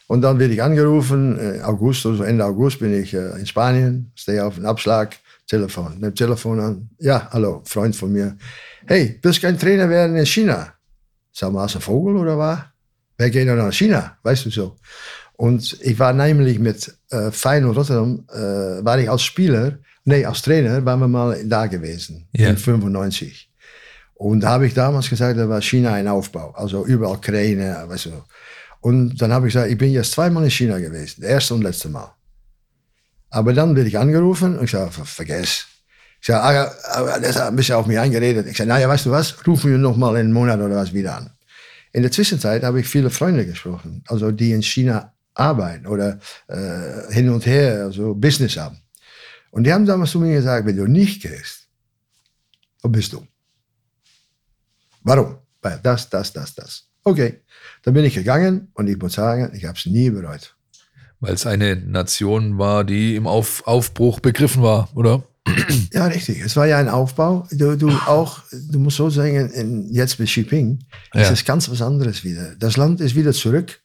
Und 0.07 0.21
dann 0.21 0.39
werde 0.39 0.55
ich 0.55 0.63
angerufen, 0.63 1.61
August, 1.63 2.07
also 2.07 2.23
Ende 2.23 2.43
August 2.43 2.79
bin 2.79 2.99
ich 2.99 3.13
in 3.13 3.45
Spanien, 3.45 4.11
stehe 4.15 4.43
auf 4.45 4.55
den 4.55 4.65
Abschlag, 4.65 5.15
Telefon, 5.47 5.97
nimm 5.99 6.15
Telefon 6.15 6.59
an. 6.59 6.89
Ja, 6.99 7.29
hallo, 7.31 7.61
Freund 7.65 7.95
von 7.95 8.11
mir. 8.11 8.35
Hey, 8.87 9.19
willst 9.21 9.39
du 9.43 9.47
kein 9.47 9.59
Trainer 9.59 9.89
werden 9.89 10.15
in 10.15 10.25
China? 10.25 10.73
Sag 11.31 11.51
mal, 11.51 11.63
hast 11.63 11.75
du 11.75 11.79
einen 11.79 11.83
Vogel 11.83 12.15
oder 12.17 12.37
was? 12.37 12.59
Wer 13.17 13.29
geht 13.29 13.47
denn 13.47 13.57
nach 13.57 13.71
China? 13.71 14.17
Weißt 14.23 14.45
du 14.45 14.49
so. 14.49 14.75
Und 15.33 15.77
ich 15.81 15.99
war 15.99 16.13
nämlich 16.13 16.59
mit 16.59 16.97
äh, 17.11 17.29
Feyenoord 17.29 17.77
Rotterdam, 17.77 18.25
äh, 18.33 18.83
war 18.85 18.97
ich 18.99 19.09
als 19.09 19.23
Spieler, 19.23 19.77
nee, 20.05 20.25
als 20.25 20.41
Trainer, 20.41 20.83
waren 20.85 20.99
wir 21.01 21.07
mal 21.07 21.43
da 21.45 21.67
gewesen, 21.67 22.27
Ja. 22.33 22.49
in 22.49 22.57
95. 22.57 23.51
Und 24.15 24.39
da 24.41 24.49
habe 24.51 24.65
ich 24.65 24.73
damals 24.73 25.09
gesagt, 25.09 25.37
da 25.37 25.47
war 25.49 25.61
China 25.61 25.93
ein 25.93 26.07
Aufbau. 26.07 26.51
Also 26.51 26.85
überall 26.85 27.19
Kräne, 27.19 27.83
weißt 27.85 28.05
du. 28.05 28.23
Und 28.79 29.21
dann 29.21 29.33
habe 29.33 29.47
ich 29.47 29.53
gesagt, 29.53 29.69
ich 29.71 29.77
bin 29.77 29.91
jetzt 29.91 30.11
zweimal 30.13 30.43
in 30.45 30.51
China 30.51 30.79
gewesen. 30.79 31.21
Das 31.21 31.29
erste 31.29 31.53
und 31.53 31.63
letzte 31.63 31.89
Mal. 31.89 32.13
Aber 33.35 33.51
dann 33.53 33.75
werde 33.75 33.89
ich 33.89 33.97
angerufen 33.97 34.57
und 34.57 34.63
ich 34.63 34.71
sage, 34.71 34.91
ver- 34.91 35.03
vergiss. 35.03 35.65
Ich 36.21 36.27
sage, 36.27 36.41
ah, 36.41 36.73
aber 36.93 37.19
das 37.19 37.35
hat 37.35 37.49
ein 37.49 37.55
bisschen 37.57 37.75
auf 37.75 37.85
mich 37.85 37.99
eingeredet. 37.99 38.47
Ich 38.47 38.55
sage, 38.55 38.69
naja, 38.69 38.87
weißt 38.87 39.07
du 39.07 39.11
was, 39.11 39.45
rufen 39.45 39.71
wir 39.71 39.77
noch 39.77 39.97
mal 39.97 40.11
in 40.15 40.27
einem 40.27 40.31
Monat 40.33 40.59
oder 40.61 40.77
was 40.77 40.93
wieder 40.93 41.17
an. 41.17 41.29
In 41.91 42.01
der 42.01 42.11
Zwischenzeit 42.11 42.63
habe 42.63 42.79
ich 42.79 42.87
viele 42.87 43.09
Freunde 43.09 43.45
gesprochen, 43.45 44.03
also 44.07 44.31
die 44.31 44.53
in 44.53 44.63
China 44.63 45.13
arbeiten 45.33 45.85
oder 45.85 46.17
äh, 46.47 47.13
hin 47.13 47.29
und 47.29 47.45
her, 47.45 47.83
also 47.83 48.15
Business 48.15 48.55
haben. 48.55 48.79
Und 49.51 49.65
die 49.65 49.73
haben 49.73 49.85
damals 49.85 50.11
zu 50.11 50.19
mir 50.21 50.33
gesagt, 50.33 50.65
wenn 50.65 50.77
du 50.77 50.87
nicht 50.87 51.21
gehst, 51.21 51.67
dann 52.81 52.93
bist 52.93 53.11
du. 53.11 53.27
Warum? 55.03 55.39
Weil 55.61 55.79
das, 55.83 56.09
das, 56.09 56.31
das, 56.31 56.55
das. 56.55 56.87
Okay, 57.03 57.41
dann 57.83 57.93
bin 57.93 58.05
ich 58.05 58.15
gegangen 58.15 58.69
und 58.75 58.87
ich 58.87 58.97
muss 58.97 59.13
sagen, 59.13 59.51
ich 59.53 59.65
habe 59.65 59.77
es 59.77 59.85
nie 59.85 60.09
bereut. 60.09 60.55
Weil 61.25 61.33
es 61.35 61.45
eine 61.45 61.75
Nation 61.75 62.57
war, 62.57 62.83
die 62.83 63.15
im 63.15 63.27
Auf, 63.27 63.65
Aufbruch 63.65 64.19
begriffen 64.19 64.61
war, 64.63 64.89
oder? 64.95 65.23
Ja, 65.93 66.07
richtig. 66.07 66.41
Es 66.43 66.55
war 66.55 66.65
ja 66.65 66.77
ein 66.79 66.89
Aufbau. 66.89 67.47
Du, 67.51 67.77
du 67.77 67.89
auch, 67.89 68.39
du 68.51 68.79
musst 68.79 68.97
so 68.97 69.09
sagen, 69.09 69.49
in, 69.51 69.93
jetzt 69.93 70.19
mit 70.19 70.27
Xi 70.27 70.41
Jinping 70.41 70.79
Ja. 71.13 71.21
ist 71.21 71.31
es 71.31 71.45
ganz 71.45 71.69
was 71.69 71.81
anderes 71.81 72.23
wieder. 72.23 72.55
Das 72.59 72.77
Land 72.77 72.99
ist 72.99 73.15
wieder 73.15 73.31
zurück 73.31 73.79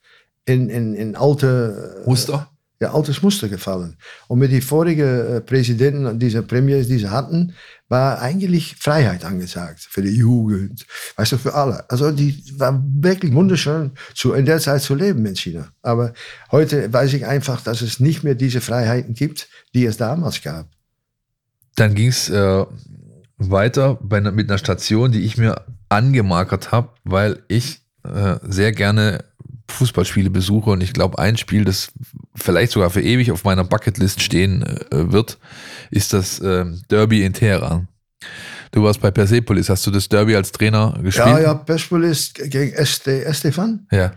in, 0.46 0.70
in, 0.70 0.94
in 0.94 1.16
alte 1.16 2.02
Muster? 2.06 2.48
Ja, 2.80 2.94
altes 2.94 3.22
Muster 3.22 3.48
gefallen. 3.48 3.96
Und 4.26 4.38
mit 4.38 4.52
den 4.52 4.62
vorigen 4.62 5.44
Präsidenten, 5.44 6.18
diese 6.18 6.42
Premiers, 6.42 6.86
die 6.86 6.98
sie 6.98 7.10
hatten, 7.10 7.54
war 7.88 8.20
eigentlich 8.22 8.76
Freiheit 8.76 9.24
angesagt 9.24 9.80
für 9.80 10.00
die 10.00 10.16
Jugend, 10.16 10.86
weißt 11.16 11.32
du, 11.32 11.38
für 11.38 11.54
alle. 11.54 11.88
Also 11.90 12.10
die 12.10 12.42
war 12.56 12.82
wirklich 12.82 13.34
wunderschön, 13.34 13.92
zu, 14.14 14.32
in 14.32 14.46
der 14.46 14.60
Zeit 14.60 14.80
zu 14.80 14.94
leben 14.94 15.26
in 15.26 15.36
China. 15.36 15.68
Aber 15.82 16.14
heute 16.50 16.90
weiß 16.90 17.12
ich 17.12 17.26
einfach, 17.26 17.60
dass 17.60 17.82
es 17.82 18.00
nicht 18.00 18.22
mehr 18.22 18.34
diese 18.34 18.60
Freiheiten 18.60 19.12
gibt, 19.12 19.48
die 19.74 19.84
es 19.84 19.98
damals 19.98 20.40
gab. 20.40 20.68
Dann 21.74 21.94
ging 21.94 22.08
es 22.08 22.30
äh, 22.30 22.64
weiter 23.36 23.98
bei, 24.00 24.20
mit 24.20 24.48
einer 24.48 24.58
Station, 24.58 25.12
die 25.12 25.24
ich 25.24 25.36
mir 25.36 25.66
angemarkert 25.88 26.72
habe, 26.72 26.90
weil 27.04 27.42
ich 27.48 27.82
äh, 28.04 28.36
sehr 28.42 28.72
gerne 28.72 29.24
Fußballspiele 29.70 30.30
besuche 30.30 30.70
und 30.70 30.82
ich 30.82 30.92
glaube, 30.92 31.18
ein 31.18 31.36
Spiel, 31.36 31.64
das 31.64 31.92
vielleicht 32.34 32.72
sogar 32.72 32.90
für 32.90 33.02
ewig 33.02 33.30
auf 33.32 33.44
meiner 33.44 33.64
Bucketlist 33.64 34.22
stehen 34.22 34.62
äh, 34.62 35.12
wird, 35.12 35.38
ist 35.90 36.12
das 36.12 36.40
ähm, 36.40 36.82
Derby 36.90 37.24
in 37.24 37.32
Teheran. 37.32 37.88
Du 38.72 38.84
warst 38.84 39.00
bei 39.00 39.10
Persepolis, 39.10 39.68
hast 39.68 39.86
du 39.86 39.90
das 39.90 40.08
Derby 40.08 40.36
als 40.36 40.52
Trainer 40.52 40.98
gespielt? 41.02 41.26
Ja, 41.26 41.40
ja, 41.40 41.54
Persepolis 41.54 42.32
gegen 42.34 42.72
SD, 42.72 43.22
Estefan. 43.22 43.86
Ja. 43.90 44.12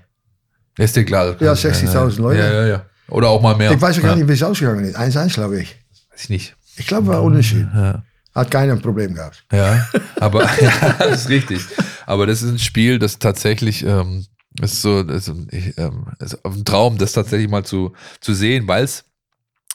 Klar. 0.75 1.35
Ja, 1.39 1.53
60.000 1.53 2.21
Leute. 2.21 2.39
Ja, 2.39 2.53
ja, 2.53 2.67
ja. 2.67 2.85
Oder 3.09 3.29
auch 3.29 3.41
mal 3.41 3.55
mehr. 3.55 3.71
Ich 3.71 3.81
weiß 3.81 3.95
ja 3.97 4.01
gar 4.01 4.11
ja. 4.11 4.17
nicht, 4.17 4.27
wie 4.27 4.33
es 4.33 4.43
ausgegangen 4.43 4.85
ist. 4.85 4.97
1-1, 4.97 5.33
glaube 5.33 5.61
ich. 5.61 5.75
Weiß 6.11 6.23
ich 6.23 6.29
nicht. 6.29 6.55
Ich 6.77 6.87
glaube, 6.87 7.07
war 7.07 7.23
unentschieden. 7.23 7.71
Ja. 7.75 8.03
Hat 8.33 8.49
keiner 8.49 8.73
ein 8.73 8.81
Problem 8.81 9.13
gehabt. 9.13 9.43
Ja, 9.51 9.87
aber 10.19 10.43
ja, 10.61 10.95
das 10.97 11.21
ist 11.21 11.29
richtig. 11.29 11.61
Aber 12.05 12.25
das 12.25 12.41
ist 12.41 12.49
ein 12.49 12.59
Spiel, 12.59 12.97
das 12.97 13.19
tatsächlich 13.19 13.85
ähm, 13.85 14.25
ist 14.61 14.81
so, 14.81 15.03
das 15.03 15.27
ist, 15.27 15.35
ich, 15.51 15.77
ähm, 15.77 16.07
ist 16.19 16.45
ein 16.45 16.65
Traum, 16.65 16.97
das 16.97 17.13
tatsächlich 17.13 17.49
mal 17.49 17.63
zu, 17.63 17.93
zu 18.19 18.33
sehen, 18.33 18.67
weil 18.67 18.83
es 18.83 19.05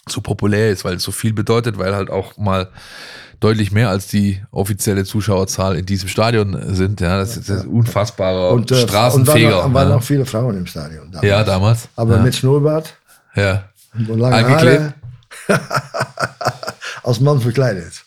so 0.08 0.20
populär 0.20 0.70
ist, 0.70 0.84
weil 0.84 0.96
es 0.96 1.02
so 1.02 1.12
viel 1.12 1.32
bedeutet, 1.32 1.78
weil 1.78 1.94
halt 1.94 2.10
auch 2.10 2.36
mal 2.36 2.68
deutlich 3.40 3.70
mehr 3.70 3.88
als 3.88 4.08
die 4.08 4.42
offizielle 4.50 5.04
Zuschauerzahl 5.04 5.76
in 5.76 5.86
diesem 5.86 6.08
Stadion 6.08 6.74
sind. 6.74 7.00
Ja, 7.00 7.18
das 7.18 7.36
ist 7.36 7.50
ein 7.50 7.68
unfassbarer 7.68 8.50
Und, 8.50 8.70
äh, 8.70 8.82
Straßenfeger. 8.82 9.58
und 9.58 9.62
waren, 9.62 9.74
waren 9.74 9.88
ja. 9.90 9.96
auch 9.96 10.02
viele 10.02 10.26
Frauen 10.26 10.56
im 10.56 10.66
Stadion. 10.66 11.10
damals. 11.10 11.28
ja, 11.28 11.44
damals. 11.44 11.88
Aber 11.94 12.16
ja. 12.16 12.22
mit 12.22 12.34
Schnurrbart 12.34 12.94
ja. 13.34 13.68
und 13.94 14.18
lange? 14.18 14.48
Haare. 14.48 14.94
als 17.04 17.20
Mann 17.20 17.40
verkleidet. 17.40 18.04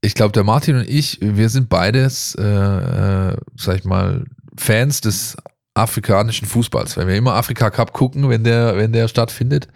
ich 0.00 0.14
glaube, 0.14 0.32
der 0.32 0.44
Martin 0.44 0.76
und 0.76 0.88
ich, 0.88 1.18
wir 1.20 1.48
sind 1.48 1.68
beides, 1.68 2.34
äh, 2.38 2.42
äh, 2.42 3.36
sag 3.56 3.76
ich 3.76 3.84
mal, 3.84 4.24
Fans 4.58 5.00
des 5.00 5.36
afrikanischen 5.74 6.46
Fußballs, 6.48 6.96
weil 6.96 7.06
wir 7.06 7.16
immer 7.16 7.34
Afrika 7.34 7.70
Cup 7.70 7.92
gucken, 7.92 8.28
wenn 8.28 8.44
der, 8.44 8.76
wenn 8.76 8.92
der 8.92 9.08
stattfindet. 9.08 9.68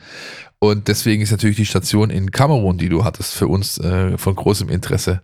Und 0.62 0.89
deswegen 0.89 1.22
ist 1.22 1.31
natürlich 1.31 1.57
die 1.57 1.64
Station 1.64 2.11
in 2.11 2.31
Kamerun, 2.31 2.76
die 2.76 2.91
du 2.91 3.03
hattest, 3.03 3.33
für 3.33 3.47
uns 3.49 3.78
äh, 3.78 4.18
von 4.18 4.35
großem 4.35 4.68
Interesse. 4.68 5.22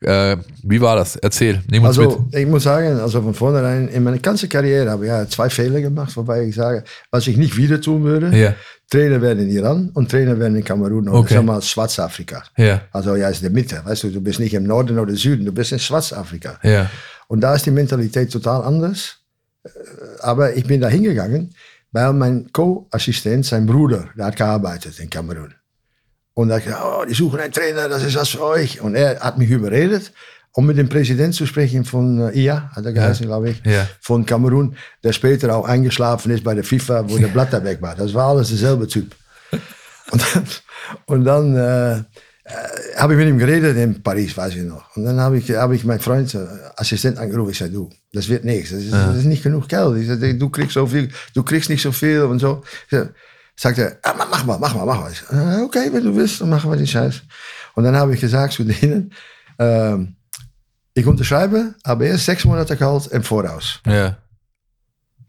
Äh, 0.00 0.38
wie 0.62 0.80
war 0.80 0.96
das? 0.96 1.16
Erzähl, 1.16 1.60
nimm 1.70 1.84
uns 1.84 1.98
Also, 1.98 2.26
mit. 2.30 2.34
ich 2.40 2.46
muss 2.46 2.62
sagen, 2.62 2.98
also 2.98 3.20
von 3.20 3.34
vornherein, 3.34 3.88
in 3.88 4.02
meiner 4.02 4.18
ganzen 4.18 4.48
Karriere 4.48 4.90
habe 4.90 5.04
ich 5.04 5.08
ja 5.10 5.28
zwei 5.28 5.50
Fehler 5.50 5.82
gemacht, 5.82 6.16
wobei 6.16 6.44
ich 6.44 6.54
sage, 6.54 6.84
was 7.10 7.26
ich 7.26 7.36
nicht 7.36 7.54
wieder 7.58 7.80
tun 7.82 8.02
würde. 8.04 8.34
Ja, 8.34 8.54
Trainer 8.90 9.20
werden 9.20 9.40
in 9.46 9.50
Iran 9.50 9.90
und 9.92 10.10
Trainer 10.10 10.38
werden 10.38 10.56
in 10.56 10.64
Kamerun 10.64 11.06
oder 11.06 11.18
Okay. 11.18 11.34
sag 11.34 11.44
mal 11.44 11.60
Schwarzafrika. 11.60 12.44
ja, 12.56 12.80
Also 12.90 13.14
ja, 13.16 13.28
ist 13.28 13.42
in 13.42 13.52
der 13.52 13.62
Mitte, 13.62 13.82
weißt 13.84 14.04
du, 14.04 14.10
du 14.10 14.22
bist 14.22 14.40
nicht 14.40 14.54
im 14.54 14.64
Norden 14.64 14.98
oder 14.98 15.14
Süden, 15.14 15.44
du 15.44 15.52
bist 15.52 15.72
in 15.72 15.78
Schwarzafrika. 15.78 16.58
ja, 16.62 16.88
Und 17.28 17.40
da 17.42 17.54
ist 17.54 17.66
die 17.66 17.70
Mentalität 17.70 18.32
total 18.32 18.62
anders. 18.62 19.18
Äh, 19.64 19.70
Aber 20.20 20.56
ich 20.56 20.66
bin 20.66 20.80
da 20.80 20.88
hingegangen, 20.88 21.54
weil 21.92 22.12
mein 22.12 22.50
Co-Assistent, 22.52 23.46
sein 23.46 23.66
Bruder, 23.66 24.08
der 24.16 24.26
hat 24.26 24.36
gearbeitet 24.36 24.98
in 24.98 25.08
Kamerun. 25.08 25.54
Und 26.34 26.48
gesagt, 26.48 26.68
oh, 26.84 27.04
die 27.04 27.14
suchen 27.14 27.40
einen 27.40 27.52
Trainer, 27.52 27.88
das 27.88 28.04
ist 28.04 28.16
was 28.16 28.30
für 28.30 28.42
euch. 28.42 28.80
Und 28.80 28.94
er 28.94 29.20
hat 29.20 29.38
mich 29.38 29.50
überredet, 29.50 30.12
um 30.52 30.66
mit 30.66 30.78
dem 30.78 30.88
Präsident 30.88 31.34
zu 31.34 31.46
sprechen 31.46 31.84
von 31.84 32.32
IA, 32.32 32.70
hat 32.74 32.84
er 32.84 32.92
geheißen, 32.92 33.26
glaube 33.26 33.50
ich, 33.50 33.62
ja. 33.64 33.86
von 34.00 34.24
Kamerun, 34.24 34.76
der 35.02 35.12
später 35.12 35.54
auch 35.54 35.66
eingeschlafen 35.66 36.30
ist 36.30 36.44
bei 36.44 36.54
der 36.54 36.64
FIFA, 36.64 37.08
wo 37.08 37.18
der 37.18 37.28
Blatter 37.28 37.62
weg 37.64 37.82
war. 37.82 37.94
Das 37.94 38.14
war 38.14 38.28
alles 38.28 38.48
derselbe 38.48 38.86
Typ. 38.86 39.14
Und 40.10 40.22
dann, 40.34 40.44
und 41.06 41.24
dann 41.24 41.56
äh, 41.56 42.02
habe 42.96 43.12
ich 43.14 43.18
mit 43.18 43.28
ihm 43.28 43.38
geredet 43.38 43.76
in 43.76 44.02
Paris, 44.02 44.36
weiß 44.36 44.54
ich 44.54 44.62
noch. 44.64 44.96
Und 44.96 45.04
dann 45.04 45.20
habe 45.20 45.38
ich, 45.38 45.50
habe 45.50 45.74
ich 45.76 45.84
meinen 45.84 46.00
Freund, 46.00 46.34
äh, 46.34 46.46
Assistent 46.76 47.18
angerufen. 47.18 47.50
Ich 47.50 47.58
sagte, 47.58 47.74
du, 47.74 47.90
das 48.12 48.28
wird 48.28 48.44
nichts. 48.44 48.70
Das 48.70 48.80
ist, 48.82 48.92
das 48.92 49.16
ist 49.18 49.24
nicht 49.24 49.42
genug 49.42 49.68
Geld. 49.68 49.96
Ich 49.98 50.08
sagte, 50.08 50.34
du 50.34 50.48
kriegst 50.48 50.72
so 50.74 50.86
viel, 50.86 51.10
du 51.34 51.42
kriegst 51.42 51.68
nicht 51.70 51.82
so 51.82 51.92
viel 51.92 52.22
und 52.22 52.38
so. 52.38 52.62
Sagte 53.56 53.82
er, 53.82 53.96
ah, 54.02 54.14
mach 54.16 54.44
mal, 54.46 54.58
mach 54.58 54.74
mal, 54.74 54.86
mach 54.86 55.00
mal. 55.00 55.10
Sagte, 55.10 55.34
"Ah, 55.34 55.62
okay, 55.64 55.88
wenn 55.92 56.04
du 56.04 56.14
willst, 56.14 56.40
dann 56.40 56.48
machen 56.48 56.70
wir 56.70 56.76
den 56.76 56.86
Scheiß. 56.86 57.22
Und 57.74 57.84
dann 57.84 57.96
habe 57.96 58.14
ich 58.14 58.20
gesagt 58.20 58.52
zu 58.54 58.64
denen, 58.64 59.12
ähm, 59.58 60.14
ich 60.94 61.06
unterschreibe, 61.06 61.74
aber 61.82 62.06
erst 62.06 62.24
sechs 62.24 62.44
Monate 62.44 62.76
Gehalt 62.76 63.06
im 63.08 63.22
Voraus. 63.22 63.80
ja, 63.86 64.16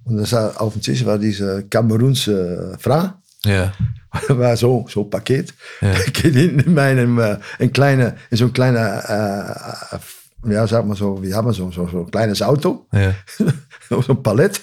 Und 0.03 0.17
das 0.17 0.31
war, 0.31 0.59
auf 0.61 0.73
dem 0.73 0.81
Tisch 0.81 1.03
war 1.05 1.17
diese 1.17 1.63
Kamerunse 1.69 2.75
Frau. 2.79 3.13
ja, 3.45 3.73
war 4.29 4.57
so, 4.57 4.85
so 4.89 5.03
ein 5.03 5.09
Paket. 5.09 5.53
Ja. 5.81 5.93
Geht 6.13 6.35
hinten 6.35 6.59
in 6.59 6.73
meinem, 6.73 7.19
äh, 7.19 7.37
ein 7.59 7.71
kleiner, 7.71 8.15
in 8.29 8.37
so 8.37 8.45
ein 8.45 8.53
kleiner, 8.53 9.89
äh, 9.91 9.95
äh, 9.95 10.53
ja, 10.53 10.65
sag 10.67 10.85
mal 10.85 10.95
so, 10.95 11.21
wie 11.21 11.33
haben 11.33 11.47
wir 11.47 11.53
so, 11.53 11.71
so, 11.71 11.87
so 11.87 11.99
ein 12.05 12.11
kleines 12.11 12.41
Auto, 12.41 12.85
ja. 12.93 13.13
so 13.89 14.03
ein 14.07 14.23
Palett, 14.23 14.61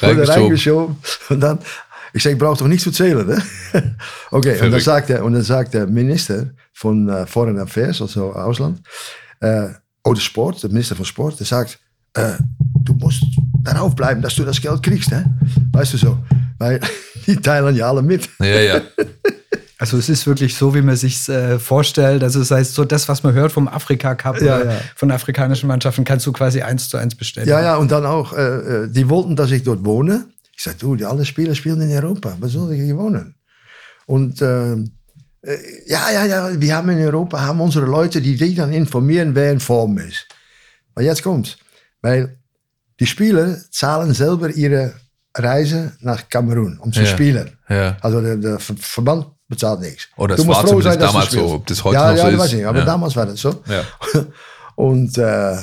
Reingeschoben. 0.00 0.18
wurde 0.18 0.28
reingeschoben. 0.28 0.96
Und 1.28 1.40
dann, 1.40 1.58
ich 2.12 2.22
sag, 2.22 2.32
ich 2.32 2.38
brauche 2.38 2.58
doch 2.58 2.66
nicht 2.66 2.82
zu 2.82 2.90
zählen, 2.90 3.26
ne? 3.26 3.42
okay, 4.30 4.52
und 4.52 4.60
dann 4.60 4.68
Verrückt. 4.70 4.82
sagt 4.82 5.08
der, 5.10 5.24
und 5.24 5.32
dann 5.32 5.42
sagt 5.42 5.74
der 5.74 5.86
Minister 5.86 6.50
von 6.72 7.08
äh, 7.08 7.26
Foreign 7.26 7.58
Affairs, 7.58 8.02
also 8.02 8.32
Ausland, 8.32 8.80
äh, 9.40 9.68
oder 10.04 10.20
Sport, 10.20 10.62
der 10.62 10.70
Minister 10.70 10.96
von 10.96 11.04
Sport, 11.04 11.38
der 11.38 11.46
sagt, 11.46 11.78
äh, 12.14 12.32
du 12.82 12.94
musst 12.94 13.22
darauf 13.62 13.94
bleiben, 13.94 14.22
dass 14.22 14.34
du 14.34 14.44
das 14.44 14.60
Geld 14.60 14.82
kriegst, 14.82 15.10
ne? 15.10 15.38
Weißt 15.72 15.92
du 15.92 15.98
so, 15.98 16.18
weil 16.58 16.80
die 17.26 17.36
teilen 17.36 17.76
ja 17.76 17.88
alle 17.88 18.02
mit. 18.02 18.28
Ja, 18.38 18.60
ja. 18.60 18.80
Also 19.80 19.96
es 19.96 20.10
ist 20.10 20.26
wirklich 20.26 20.54
so, 20.54 20.74
wie 20.74 20.82
man 20.82 20.94
sich 20.94 21.26
äh, 21.30 21.58
vorstellt. 21.58 22.22
Also 22.22 22.38
das 22.40 22.50
heißt, 22.50 22.74
so 22.74 22.84
das, 22.84 23.08
was 23.08 23.22
man 23.22 23.32
hört 23.32 23.50
vom 23.50 23.66
Afrika 23.66 24.14
Cup 24.14 24.38
Ja, 24.42 24.62
ja. 24.62 24.78
von 24.94 25.10
afrikanischen 25.10 25.68
Mannschaften, 25.68 26.04
kannst 26.04 26.26
du 26.26 26.32
quasi 26.32 26.60
eins 26.60 26.90
zu 26.90 26.98
eins 26.98 27.14
bestellen. 27.14 27.48
Ja, 27.48 27.62
ja, 27.62 27.76
und 27.76 27.90
dann 27.90 28.04
auch, 28.04 28.34
äh, 28.34 28.42
äh, 28.42 28.88
die 28.90 29.08
wollten, 29.08 29.36
dass 29.36 29.50
ich 29.50 29.62
dort 29.62 29.82
wohne. 29.82 30.26
Ich 30.54 30.64
sagte, 30.64 30.80
du, 30.80 30.96
die 30.96 31.06
alle 31.06 31.24
Spieler 31.24 31.54
spielen 31.54 31.80
in 31.80 31.90
Europa. 31.90 32.36
Was 32.40 32.52
soll 32.52 32.74
ich 32.74 32.82
hier 32.82 32.98
wohnen? 32.98 33.36
Und 34.04 34.42
äh, 34.42 34.74
äh, 34.74 35.56
ja, 35.86 36.10
ja, 36.12 36.26
ja, 36.26 36.60
wir 36.60 36.76
haben 36.76 36.90
in 36.90 36.98
Europa 37.00 37.40
haben 37.40 37.62
unsere 37.62 37.86
Leute, 37.86 38.20
die 38.20 38.36
dich 38.36 38.56
dann 38.56 38.74
informieren, 38.74 39.34
wer 39.34 39.50
in 39.50 39.60
Form 39.60 39.96
ist. 39.96 40.26
Aber 40.94 41.06
jetzt 41.06 41.22
kommt's. 41.22 41.56
Weil 42.02 42.36
die 42.98 43.06
Spieler 43.06 43.56
zahlen 43.70 44.12
selber 44.12 44.50
ihre 44.50 44.92
Reise 45.34 45.92
nach 46.00 46.28
Kamerun, 46.28 46.78
um 46.78 46.92
zu 46.92 47.00
Ja. 47.00 47.06
spielen. 47.06 47.56
ja. 47.68 47.96
Also 48.00 48.20
der, 48.20 48.36
der 48.36 48.58
Ver- 48.58 48.74
Verband 48.78 49.26
bezahlt 49.48 49.80
nichts. 49.80 50.08
Oder 50.16 50.36
Du 50.36 50.42
es 50.42 50.46
musst 50.46 50.60
froh 50.60 50.80
sein, 50.80 50.98
dass 50.98 51.08
du 51.10 51.12
damals 51.14 51.30
so. 51.30 51.38
spielst. 51.38 51.54
Ob 51.54 51.66
das 51.66 51.84
heute 51.84 51.94
ja, 51.96 52.10
noch 52.10 52.16
ja, 52.16 52.22
so 52.24 52.28
ist. 52.30 52.38
weiß 52.38 52.48
ich 52.48 52.56
nicht, 52.58 52.66
aber 52.66 52.78
ja. 52.80 52.84
damals 52.84 53.16
war 53.16 53.26
das 53.26 53.40
so. 53.40 53.62
Ja. 53.66 53.84
Und, 54.76 55.18
äh, 55.18 55.56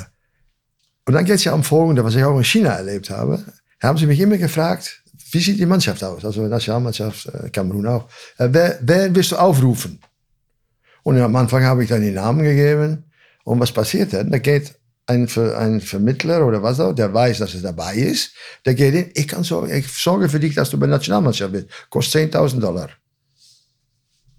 und 1.06 1.14
dann 1.14 1.24
geht 1.24 1.36
es 1.36 1.44
ja 1.44 1.52
am 1.52 1.64
Folgenden, 1.64 2.04
was 2.04 2.14
ich 2.14 2.22
auch 2.22 2.36
in 2.36 2.44
China 2.44 2.70
erlebt 2.70 3.10
habe. 3.10 3.42
Da 3.80 3.88
haben 3.88 3.98
sie 3.98 4.06
mich 4.06 4.20
immer 4.20 4.36
gefragt, 4.36 5.02
wie 5.32 5.40
sieht 5.40 5.58
die 5.58 5.66
Mannschaft 5.66 6.04
aus? 6.04 6.24
Also 6.24 6.42
Nationalmannschaft, 6.42 7.26
äh, 7.26 7.48
Kamerun 7.50 7.86
auch. 7.86 8.08
Äh, 8.36 8.48
wer, 8.52 8.78
wer 8.82 9.12
willst 9.14 9.32
du 9.32 9.36
aufrufen? 9.36 9.98
Und 11.02 11.18
am 11.20 11.34
Anfang 11.34 11.64
habe 11.64 11.82
ich 11.82 11.88
dann 11.88 12.02
die 12.02 12.10
Namen 12.12 12.42
gegeben. 12.44 13.04
Und 13.44 13.58
was 13.58 13.72
passiert 13.72 14.12
dann? 14.12 14.30
Da 14.30 14.38
geht 14.38 14.77
ein, 15.08 15.26
Ver, 15.26 15.58
ein 15.58 15.80
Vermittler 15.80 16.46
oder 16.46 16.62
was 16.62 16.78
auch, 16.80 16.92
der 16.92 17.12
weiß, 17.12 17.38
dass 17.38 17.54
es 17.54 17.62
dabei 17.62 17.94
ist. 17.94 18.32
Der 18.66 18.74
geht 18.74 18.94
in, 18.94 19.10
ich, 19.14 19.26
kann 19.26 19.42
sorgen, 19.42 19.74
ich 19.74 19.88
sorge 19.88 20.28
für 20.28 20.38
dich, 20.38 20.54
dass 20.54 20.70
du 20.70 20.78
bei 20.78 20.86
der 20.86 20.96
Nationalmannschaft 20.96 21.50
bist. 21.50 21.66
Kostet 21.88 22.34
10.000 22.34 22.60
Dollar. 22.60 22.90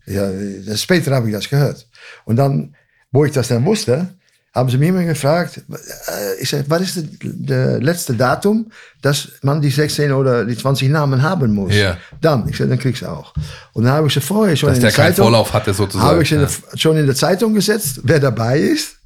Ja, 0.05 0.29
das, 0.65 0.83
später 0.83 1.15
habe 1.15 1.27
ich 1.27 1.33
das 1.33 1.49
gehört. 1.49 1.87
Und 2.25 2.35
dann, 2.35 2.75
wo 3.11 3.25
ich 3.25 3.31
das 3.31 3.47
dann 3.47 3.65
wusste, 3.65 4.09
haben 4.53 4.69
sie 4.69 4.77
mich 4.77 4.89
immer 4.89 5.03
gefragt, 5.03 5.57
äh, 5.57 6.41
ich 6.41 6.49
sag, 6.49 6.69
was 6.69 6.81
ist 6.81 7.07
das 7.23 7.81
letzte 7.81 8.13
Datum, 8.13 8.71
dass 9.01 9.29
man 9.41 9.61
die 9.61 9.69
16 9.69 10.11
oder 10.11 10.45
die 10.45 10.57
20 10.57 10.89
Namen 10.89 11.21
haben 11.23 11.51
muss? 11.51 11.73
Ja. 11.73 11.97
Dann, 12.21 12.47
ich 12.47 12.57
sag, 12.57 12.69
dann 12.69 12.79
kriegst 12.79 13.01
du 13.01 13.07
auch. 13.07 13.33
Und 13.73 13.85
dann 13.85 13.93
habe 13.93 14.07
ich 14.07 14.13
sie 14.13 14.21
vorher 14.21 14.55
schon 14.55 14.69
Dass 14.69 14.77
in 14.77 14.83
der 14.83 14.91
der 14.91 14.97
Zeitung, 14.97 15.25
Vorlauf 15.25 15.51
hatte, 15.51 15.73
sozusagen. 15.73 16.07
habe 16.07 16.21
ich 16.21 16.29
sie 16.29 16.35
ja. 16.35 16.47
schon 16.75 16.95
in 16.97 17.07
der 17.07 17.15
Zeitung 17.15 17.55
gesetzt, 17.55 18.01
wer 18.03 18.19
dabei 18.19 18.59
ist. 18.59 18.98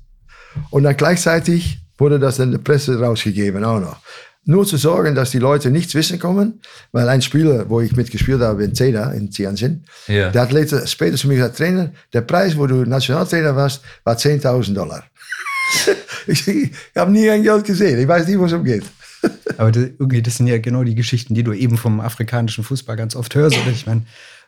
Und 0.70 0.84
dann 0.84 0.96
gleichzeitig 0.98 1.80
wurde 1.98 2.20
das 2.20 2.40
in 2.40 2.52
der 2.52 2.60
Presse 2.60 3.00
rausgegeben 3.00 3.64
auch 3.64 3.80
noch. 3.80 3.98
Nur 4.46 4.66
zu 4.66 4.76
sorgen, 4.76 5.16
dass 5.16 5.32
die 5.32 5.40
Leute 5.40 5.72
nichts 5.72 5.96
wissen 5.96 6.20
kommen, 6.20 6.60
weil 6.92 7.08
ein 7.08 7.22
Spieler, 7.22 7.70
wo 7.70 7.80
ich 7.80 7.96
mitgespielt 7.96 8.42
habe 8.42 8.66
in 8.66 8.76
Zeda, 8.76 9.12
in 9.12 9.30
Tianjin, 9.32 9.86
Ja. 10.08 10.32
der 10.32 10.42
hat 10.42 10.52
later, 10.52 10.86
später 10.86 11.16
zu 11.16 11.28
mir 11.30 11.36
gesagt, 11.38 11.58
Trainer, 11.58 11.94
der 12.12 12.22
Preis, 12.22 12.58
wo 12.58 12.68
du 12.68 12.84
Nationaltrainer 12.84 13.56
warst, 13.56 13.82
war 14.04 14.16
10.000 14.18 14.74
Dollar. 14.74 15.04
ich 16.28 16.46
ich 16.48 16.72
habe 16.96 17.12
nie 17.12 17.30
ein 17.30 17.44
Geld 17.44 17.64
gesehen, 17.66 18.00
ich 18.00 18.08
weiß 18.08 18.28
nicht, 18.28 18.38
wo 18.38 18.46
es 18.46 18.54
umgeht. 18.54 18.84
Aber 19.58 19.72
das, 19.72 19.84
irgendwie, 19.98 20.22
das 20.22 20.36
sind 20.38 20.48
ja 20.48 20.58
genau 20.58 20.84
die 20.84 20.96
Geschichten, 20.96 21.34
die 21.34 21.44
du 21.44 21.54
eben 21.54 21.78
vom 21.78 22.02
afrikanischen 22.02 22.64
Fußball 22.66 22.98
ganz 22.98 23.16
oft 23.16 23.34
hörst. 23.36 23.58
Oder 23.58 23.72
ich 23.72 23.86
meine, 23.86 24.02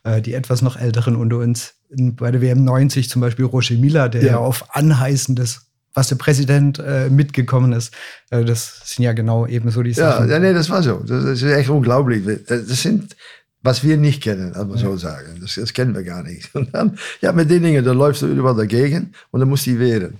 äh, 0.03 0.21
die 0.21 0.33
etwas 0.33 0.61
noch 0.61 0.75
älteren 0.77 1.15
unter 1.15 1.37
uns, 1.37 1.75
bei 1.89 2.31
der 2.31 2.41
WM 2.41 2.65
90 2.65 3.09
zum 3.09 3.21
Beispiel 3.21 3.45
Roger 3.45 3.75
Mila, 3.75 4.09
der 4.09 4.21
ja, 4.23 4.27
Ja. 4.31 4.37
auf 4.39 4.75
Anheißen 4.75 5.35
des, 5.37 5.64
was 5.95 6.09
der 6.09 6.17
Präsident 6.17 6.77
äh, 6.77 7.09
mitgekommen 7.09 7.73
ist. 7.73 7.91
Äh, 8.29 8.43
das 8.45 8.81
sind 8.85 9.03
ja 9.03 9.13
genau 9.13 9.47
eben 9.47 9.71
so 9.71 9.81
die 9.81 9.91
Ja, 9.91 10.11
Sachen. 10.11 10.29
ja, 10.29 10.37
nee, 10.39 10.53
das 10.53 10.69
war 10.69 10.83
so. 10.83 10.97
Das 11.07 11.23
ist 11.25 11.41
echt 11.43 11.69
unglaublich. 11.69 12.23
Das 12.47 12.67
sind, 12.81 13.15
was 13.63 13.83
wir 13.83 13.97
nicht 13.97 14.21
kennen, 14.21 14.53
als 14.53 14.67
man 14.67 14.77
so 14.77 14.95
sagen. 14.97 15.39
Das, 15.41 15.55
das 15.55 15.73
kennen 15.73 15.95
wir 15.95 16.03
gar 16.03 16.21
nicht. 16.21 16.53
Und 16.55 16.73
dann, 16.75 16.97
ja, 17.21 17.31
mit 17.31 17.49
den 17.49 17.63
Dingen, 17.63 17.83
da 17.83 17.93
läufst 17.93 18.21
du 18.21 18.27
überall 18.27 18.55
dagegen 18.55 19.13
und 19.31 19.39
dann 19.39 19.49
musst 19.49 19.65
du 19.65 19.71
die 19.71 19.79
wehren. 19.79 20.19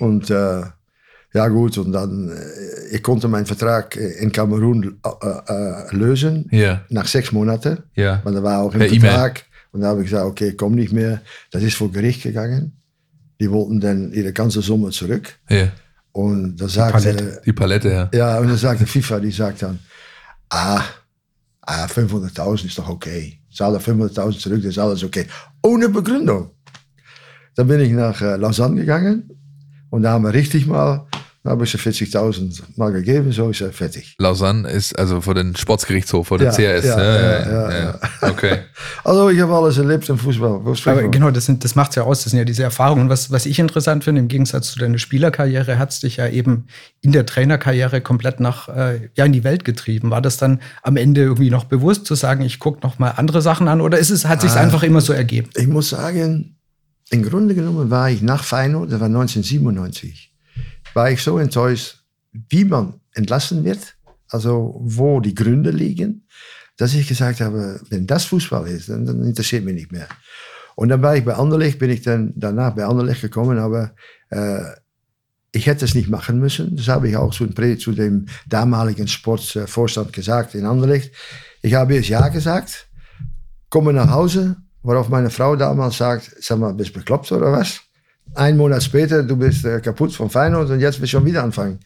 Und 0.00 0.30
äh, 0.30 0.62
ja, 1.32 1.46
gut, 1.46 1.78
und 1.78 1.92
dann, 1.92 2.28
äh, 2.30 2.96
ich 2.96 3.02
konnte 3.04 3.28
meinen 3.28 3.46
Vertrag 3.46 3.94
äh, 3.96 4.18
in 4.22 4.32
Kamerun 4.32 4.98
äh, 5.04 5.52
äh, 5.52 5.94
lösen, 5.94 6.48
Ja, 6.50 6.80
nach 6.88 7.06
sechs 7.06 7.30
Monaten. 7.30 7.84
ja. 7.94 8.20
Want 8.24 8.34
er 8.36 8.42
war 8.42 8.58
auch 8.62 8.74
E-Mail. 8.74 8.98
Vertrag. 8.98 9.44
Und 9.72 9.82
da 9.82 9.88
habe 9.88 10.00
ich 10.02 10.10
gesagt, 10.10 10.26
okay, 10.26 10.48
ich 10.48 10.56
komme 10.56 10.74
nicht 10.74 10.92
mehr. 10.92 11.20
Das 11.52 11.62
ist 11.62 11.76
vor 11.76 11.92
Gericht 11.92 12.24
gegangen. 12.24 12.72
Die 13.40 13.50
wollten 13.50 13.80
dann 13.80 14.12
ihre 14.12 14.32
ganze 14.32 14.60
Summe 14.60 14.90
zurück. 14.90 15.38
ja. 15.48 15.68
Und 16.12 16.56
da 16.56 16.68
sagte, 16.68 16.92
Palette. 16.92 17.42
Die 17.46 17.52
Palette, 17.52 17.88
ja. 17.88 18.10
ja, 18.12 18.38
und 18.38 18.48
dann 18.48 18.56
sagt 18.56 18.80
die 18.80 18.86
FIFA, 18.86 19.20
die 19.20 19.30
sagt 19.30 19.62
dann, 19.62 19.78
ah, 20.48 20.82
ah 21.62 21.86
500.000 21.86 22.66
ist 22.66 22.78
doch 22.78 22.88
okay. 22.88 23.38
Zahl 23.52 23.74
er 23.74 23.80
500.000 23.80 24.38
zurück, 24.38 24.62
das 24.62 24.70
ist 24.70 24.78
alles 24.78 25.04
okay. 25.04 25.26
Ohne 25.62 25.88
Begründung. 25.88 26.50
Dann 27.54 27.68
bin 27.68 27.80
ich 27.80 27.92
nach 27.92 28.20
äh, 28.20 28.36
Lausanne 28.36 28.80
gegangen 28.80 29.30
und 29.90 30.02
da 30.02 30.12
haben 30.12 30.24
wir 30.24 30.32
richtig 30.32 30.66
mal, 30.66 31.06
habe 31.42 31.64
ich 31.64 31.70
sie 31.70 31.78
40.000 31.78 32.60
mal 32.76 32.92
gegeben, 32.92 33.32
so 33.32 33.48
ist 33.48 33.62
er 33.62 33.72
fertig. 33.72 34.14
Lausanne 34.18 34.68
ist 34.68 34.98
also 34.98 35.22
vor 35.22 35.34
den 35.34 35.56
Sportsgerichtshof, 35.56 36.28
vor 36.28 36.36
den 36.38 36.48
Ja, 36.48 36.52
CRS. 36.52 36.84
ja, 36.84 36.98
Ja, 36.98 37.14
ja, 37.14 37.20
ja, 37.22 37.70
ja, 37.70 37.78
ja. 37.80 38.28
Okay. 38.30 38.58
Also 39.04 39.30
ich 39.30 39.40
habe 39.40 39.54
alles 39.54 39.78
erlebt 39.78 40.06
im 40.10 40.18
Fußball. 40.18 40.60
Spricht 40.76 40.86
Aber 40.98 41.08
genau, 41.08 41.30
das, 41.30 41.46
sind, 41.46 41.64
das 41.64 41.74
macht 41.74 41.96
ja 41.96 42.02
aus, 42.02 42.22
das 42.22 42.30
sind 42.32 42.38
ja 42.38 42.44
diese 42.44 42.62
Erfahrungen. 42.62 43.08
Was, 43.08 43.30
was 43.30 43.46
ich 43.46 43.58
interessant 43.58 44.04
finde, 44.04 44.20
im 44.20 44.28
Gegensatz 44.28 44.72
zu 44.72 44.78
deiner 44.78 44.98
Spielerkarriere, 44.98 45.78
hat 45.78 45.90
es 45.90 46.00
dich 46.00 46.18
ja 46.18 46.28
eben 46.28 46.66
in 47.00 47.12
der 47.12 47.24
Trainerkarriere 47.24 48.00
komplett 48.02 48.40
nach, 48.40 48.68
äh, 48.68 49.08
ja, 49.16 49.24
in 49.24 49.32
die 49.32 49.42
Welt 49.44 49.64
getrieben. 49.64 50.10
War 50.10 50.20
das 50.20 50.36
dann 50.36 50.60
am 50.82 50.96
Ende 50.98 51.22
irgendwie 51.22 51.48
noch 51.50 51.64
bewusst 51.64 52.04
zu 52.06 52.14
sagen, 52.14 52.42
ich 52.42 52.58
gucke 52.58 52.80
noch 52.86 52.98
mal 52.98 53.10
andere 53.12 53.40
Sachen 53.40 53.66
an 53.68 53.80
oder 53.80 53.98
ist 53.98 54.10
es, 54.10 54.26
hat 54.26 54.42
sich 54.42 54.50
Ah. 54.52 54.56
einfach 54.60 54.82
immer 54.82 55.00
so 55.00 55.12
ergeben? 55.14 55.48
Ich 55.56 55.66
muss 55.66 55.88
sagen, 55.88 56.56
im 57.10 57.22
Grunde 57.22 57.54
genommen 57.54 57.90
war 57.90 58.10
ich 58.10 58.20
nach 58.22 58.44
Feyenoord, 58.44 58.92
das 58.92 59.00
war 59.00 59.08
1997, 59.08 60.29
war 60.94 61.10
ich 61.10 61.22
so 61.22 61.38
enttäuscht, 61.38 62.04
wie 62.32 62.64
man 62.64 63.00
entlassen 63.14 63.64
wird, 63.64 63.96
also 64.28 64.80
wo 64.82 65.20
die 65.20 65.34
Gründe 65.34 65.70
liegen, 65.70 66.26
dass 66.76 66.94
ich 66.94 67.08
gesagt 67.08 67.40
habe, 67.40 67.80
wenn 67.90 68.06
das 68.06 68.24
Fußball 68.24 68.80
dann, 68.86 69.04
dann 69.04 69.22
interessiert 69.24 69.64
mich 69.64 69.74
nicht 69.74 69.92
mehr. 69.92 70.08
Und 70.76 70.88
dann 70.88 71.02
war 71.02 71.16
ich 71.16 71.24
bei 71.24 71.34
Anderlecht, 71.34 71.78
bin 71.78 71.90
ich 71.90 72.02
dann 72.02 72.32
danach 72.36 72.74
bei 72.74 72.86
Anderlecht 72.86 73.20
gekommen, 73.20 73.58
aber 73.58 73.92
äh, 74.30 74.62
ich 75.52 75.66
hätte 75.66 75.84
es 75.84 75.94
nicht 75.94 76.08
machen 76.08 76.38
müssen. 76.38 76.76
Das 76.76 76.88
habe 76.88 77.08
ich 77.08 77.16
auch 77.16 77.34
zu, 77.34 77.48
zu 77.48 77.92
dem 77.92 78.26
damaligen 78.48 79.08
Sportvorstand 79.08 80.12
gesagt 80.12 80.54
in 80.54 80.64
Anderlecht. 80.64 81.12
Ich 81.60 81.74
habe 81.74 81.94
jetzt 81.94 82.08
Ja 82.08 82.28
gesagt, 82.28 82.88
komme 83.68 83.92
nach 83.92 84.10
Hause, 84.10 84.56
worauf 84.82 85.08
meine 85.08 85.30
Frau 85.30 85.56
damals 85.56 85.98
sagt, 85.98 86.34
sag 86.40 86.58
mal, 86.58 86.72
bist 86.72 86.92
bekloppt 86.92 87.30
oder 87.32 87.52
was? 87.52 87.80
Ein 88.34 88.56
Monat 88.56 88.82
später, 88.82 89.22
du 89.22 89.36
bist 89.36 89.64
äh, 89.64 89.80
kaputt 89.80 90.12
von 90.12 90.30
Feyenoord 90.30 90.70
und 90.70 90.80
jetzt 90.80 91.00
willst 91.00 91.12
du 91.12 91.18
schon 91.18 91.26
wieder 91.26 91.42
anfangen. 91.42 91.80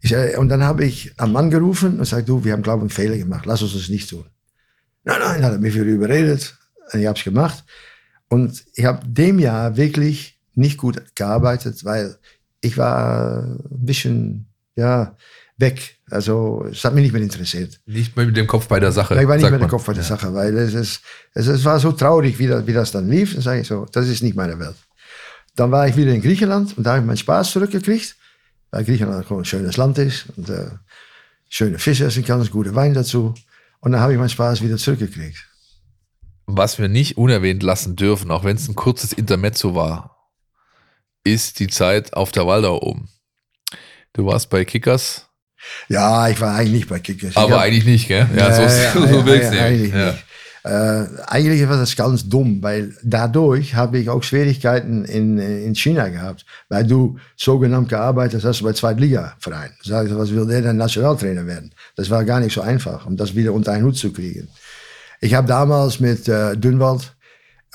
Ich, 0.00 0.12
äh, 0.12 0.36
und 0.36 0.48
dann 0.48 0.62
habe 0.62 0.84
ich 0.84 1.12
am 1.16 1.32
Mann 1.32 1.50
gerufen 1.50 1.94
und 1.94 1.98
gesagt, 2.00 2.28
du, 2.28 2.44
wir 2.44 2.52
haben, 2.52 2.62
glaube 2.62 2.78
ich, 2.78 2.82
einen 2.82 2.90
Fehler 2.90 3.18
gemacht, 3.18 3.46
lass 3.46 3.62
uns 3.62 3.74
das 3.74 3.88
nicht 3.88 4.10
tun. 4.10 4.24
Nein, 5.04 5.18
nein, 5.20 5.44
hat 5.44 5.52
er 5.52 5.58
mich 5.58 5.74
wieder 5.74 5.84
überredet 5.84 6.56
und 6.92 7.00
ich 7.00 7.06
habe 7.06 7.18
es 7.18 7.24
gemacht. 7.24 7.64
Und 8.28 8.64
ich 8.74 8.84
habe 8.84 9.06
dem 9.06 9.38
Jahr 9.38 9.76
wirklich 9.76 10.38
nicht 10.54 10.78
gut 10.78 11.02
gearbeitet, 11.14 11.84
weil 11.84 12.16
ich 12.60 12.78
war 12.78 13.42
ein 13.42 13.60
bisschen, 13.70 14.46
ja, 14.76 15.16
weg. 15.58 15.96
Also 16.10 16.66
es 16.70 16.84
hat 16.84 16.94
mich 16.94 17.04
nicht 17.04 17.12
mehr 17.12 17.22
interessiert. 17.22 17.80
Nicht 17.86 18.16
mehr 18.16 18.26
mit 18.26 18.36
dem 18.36 18.46
Kopf 18.46 18.68
bei 18.68 18.78
der 18.80 18.92
Sache. 18.92 19.14
Ich 19.20 19.26
war 19.26 19.36
nicht 19.36 19.42
mehr 19.42 19.52
mit 19.52 19.62
dem 19.62 19.68
Kopf 19.68 19.86
bei 19.86 19.94
der 19.94 20.02
ja. 20.02 20.08
Sache, 20.08 20.34
weil 20.34 20.56
es, 20.56 20.74
ist, 20.74 21.02
es, 21.34 21.46
es 21.46 21.64
war 21.64 21.78
so 21.80 21.92
traurig, 21.92 22.38
wie 22.38 22.46
das, 22.46 22.66
wie 22.66 22.72
das 22.72 22.92
dann 22.92 23.08
lief. 23.08 23.32
Dann 23.32 23.42
sage 23.42 23.60
ich 23.62 23.66
so, 23.66 23.86
das 23.90 24.08
ist 24.08 24.22
nicht 24.22 24.36
meine 24.36 24.58
Welt. 24.58 24.76
Dann 25.54 25.70
war 25.70 25.86
ich 25.86 25.96
wieder 25.96 26.12
in 26.12 26.22
Griechenland 26.22 26.76
und 26.76 26.84
da 26.84 26.90
habe 26.92 27.00
ich 27.00 27.06
meinen 27.06 27.16
Spaß 27.16 27.52
zurückgekriegt, 27.52 28.16
weil 28.70 28.84
Griechenland 28.84 29.26
gewoon 29.26 29.42
ein 29.42 29.46
schönes 29.46 29.76
Land 29.76 29.98
ist 29.98 30.26
und 30.36 30.48
äh, 30.48 30.70
schöne 31.48 31.78
Fische 31.78 32.06
essen 32.06 32.24
kann, 32.24 32.44
gute 32.50 32.74
Wein 32.74 32.94
dazu. 32.94 33.34
Und 33.80 33.92
dann 33.92 34.00
habe 34.00 34.12
ich 34.12 34.18
meinen 34.18 34.28
Spaß 34.28 34.62
wieder 34.62 34.78
zurückgekriegt. 34.78 35.46
Was 36.46 36.78
wir 36.78 36.88
nicht 36.88 37.16
unerwähnt 37.16 37.62
lassen 37.62 37.96
dürfen, 37.96 38.30
auch 38.30 38.44
wenn 38.44 38.56
es 38.56 38.68
ein 38.68 38.74
kurzes 38.74 39.12
Intermezzo 39.12 39.74
war, 39.74 40.30
ist 41.24 41.60
die 41.60 41.68
Zeit 41.68 42.14
auf 42.14 42.32
der 42.32 42.46
Waldau 42.46 42.80
oben. 42.80 43.08
Du 44.12 44.26
warst 44.26 44.50
bei 44.50 44.64
Kickers. 44.64 45.28
Ja, 45.88 46.28
ich 46.28 46.40
war 46.40 46.56
eigentlich 46.56 46.72
nicht 46.72 46.88
bei 46.88 46.98
Kickers. 46.98 47.36
Aber 47.36 47.54
hab, 47.54 47.60
eigentlich 47.62 47.84
nicht, 47.84 48.08
gell? 48.08 48.28
Ja, 48.36 48.54
so, 48.54 48.62
ja, 48.62 48.92
so 48.92 49.04
ja, 49.04 49.26
willst 49.26 49.54
ja, 49.54 49.64
eigentlich 49.64 49.92
ja. 49.92 50.12
nicht. 50.12 50.24
Äh, 50.64 51.06
eigentlich 51.26 51.68
war 51.68 51.76
das 51.76 51.96
ganz 51.96 52.28
dumm, 52.28 52.62
weil 52.62 52.94
dadurch 53.02 53.74
habe 53.74 53.98
ich 53.98 54.08
auch 54.08 54.22
Schwierigkeiten 54.22 55.04
in, 55.04 55.38
in 55.38 55.74
China 55.74 56.08
gehabt, 56.08 56.46
weil 56.68 56.86
du 56.86 57.18
sogenannt 57.36 57.88
gearbeitet 57.88 58.44
hast 58.44 58.62
bei 58.62 58.72
Zweitliga-Vereinen. 58.72 59.74
Sagst, 59.82 60.16
was 60.16 60.30
will 60.32 60.46
der 60.46 60.62
denn 60.62 60.76
Nationaltrainer 60.76 61.46
werden? 61.46 61.74
Das 61.96 62.10
war 62.10 62.24
gar 62.24 62.38
nicht 62.38 62.54
so 62.54 62.60
einfach, 62.60 63.06
um 63.06 63.16
das 63.16 63.34
wieder 63.34 63.52
unter 63.52 63.72
einen 63.72 63.84
Hut 63.84 63.96
zu 63.96 64.12
kriegen. 64.12 64.48
Ich 65.20 65.34
habe 65.34 65.48
damals 65.48 65.98
mit 65.98 66.28
äh, 66.28 66.56
Dünwald, 66.56 67.12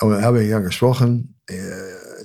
und 0.00 0.22
habe 0.22 0.42
ich 0.42 0.50
ja 0.50 0.60
gesprochen, 0.60 1.34
äh, 1.48 1.54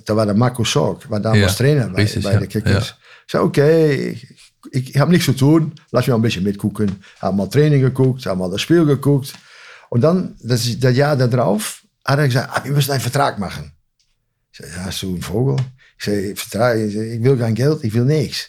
da 0.04 0.16
war 0.16 0.26
der 0.26 0.34
Marco 0.34 0.64
Sorg, 0.64 1.08
war 1.10 1.20
damals 1.20 1.40
ja, 1.40 1.48
Trainer 1.48 1.88
bei, 1.88 2.02
richtig, 2.02 2.22
bei 2.22 2.32
ja, 2.32 2.40
den 2.40 2.48
Kickers. 2.48 2.88
Ja. 2.88 2.96
Ich 3.26 3.32
zei, 3.32 3.40
okay, 3.40 4.18
ich, 4.72 4.90
ich, 4.90 4.98
habe 4.98 5.10
nichts 5.10 5.26
zu 5.26 5.32
tun, 5.32 5.72
lass 5.90 6.06
mich 6.06 6.08
mal 6.08 6.16
ein 6.16 6.22
bisschen 6.22 6.44
mitgucken. 6.44 7.02
Habe 7.20 7.36
mal 7.36 7.48
Training 7.48 7.80
geguckt, 7.80 8.26
habe 8.26 8.38
mal 8.38 8.50
das 8.50 8.60
Spiel 8.60 8.84
geguckt. 8.84 9.34
Und 9.94 10.00
dann, 10.00 10.34
das, 10.42 10.76
das 10.80 10.96
Jahr 10.96 11.14
darauf, 11.14 11.84
hat 12.04 12.18
er 12.18 12.26
gesagt, 12.26 12.50
ah, 12.52 12.64
wir 12.64 12.72
müssen 12.72 12.90
einen 12.90 13.00
Vertrag 13.00 13.38
machen. 13.38 13.70
Ich 14.50 14.58
zei, 14.58 14.66
ja, 14.76 15.08
einen 15.08 15.22
Vogel? 15.22 15.54
Ich 15.96 16.04
zei, 16.04 16.32
Vertrag, 16.34 16.78
ich 16.78 17.22
will 17.22 17.36
kein 17.36 17.54
Geld, 17.54 17.84
ich 17.84 17.94
will 17.94 18.04
nichts. 18.04 18.48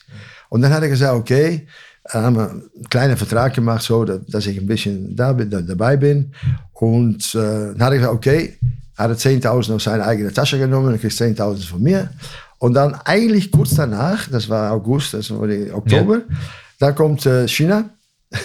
Und 0.50 0.64
dann 0.64 0.74
hat 0.74 0.82
er 0.82 0.90
gesagt, 0.90 1.14
okay, 1.14 1.68
dann 2.12 2.24
haben 2.24 2.36
wir 2.36 2.50
einen 2.50 2.90
kleinen 2.90 3.16
Vertrag 3.16 3.54
gemacht, 3.54 3.84
so 3.84 4.04
dass 4.06 4.48
ich 4.48 4.58
ein 4.58 4.66
bisschen 4.66 5.16
da 5.16 5.34
bin, 5.34 5.52
dabei 5.52 5.98
bin. 5.98 6.34
Und 6.74 7.36
äh, 7.36 7.38
dann 7.38 7.80
hat 7.80 7.92
er 7.92 7.98
gesagt, 8.00 8.16
okay, 8.16 8.58
hat 8.98 9.12
er 9.12 9.16
10.000 9.16 9.76
aus 9.76 9.84
seiner 9.84 10.08
eigenen 10.08 10.34
Tasche 10.34 10.58
genommen, 10.58 10.90
dann 10.90 11.00
kriegst 11.00 11.22
10.000 11.22 11.70
von 11.70 11.84
mir. 11.84 12.10
Und 12.58 12.74
dann 12.74 12.96
eigentlich 13.06 13.52
kurz 13.52 13.76
danach, 13.76 14.28
das 14.30 14.50
war 14.50 14.72
August, 14.72 15.14
das 15.14 15.30
war 15.30 15.48
Oktober, 15.76 16.18
ja. 16.18 16.36
da 16.80 16.92
kommt 16.92 17.24
äh, 17.28 17.48
China. 17.48 17.92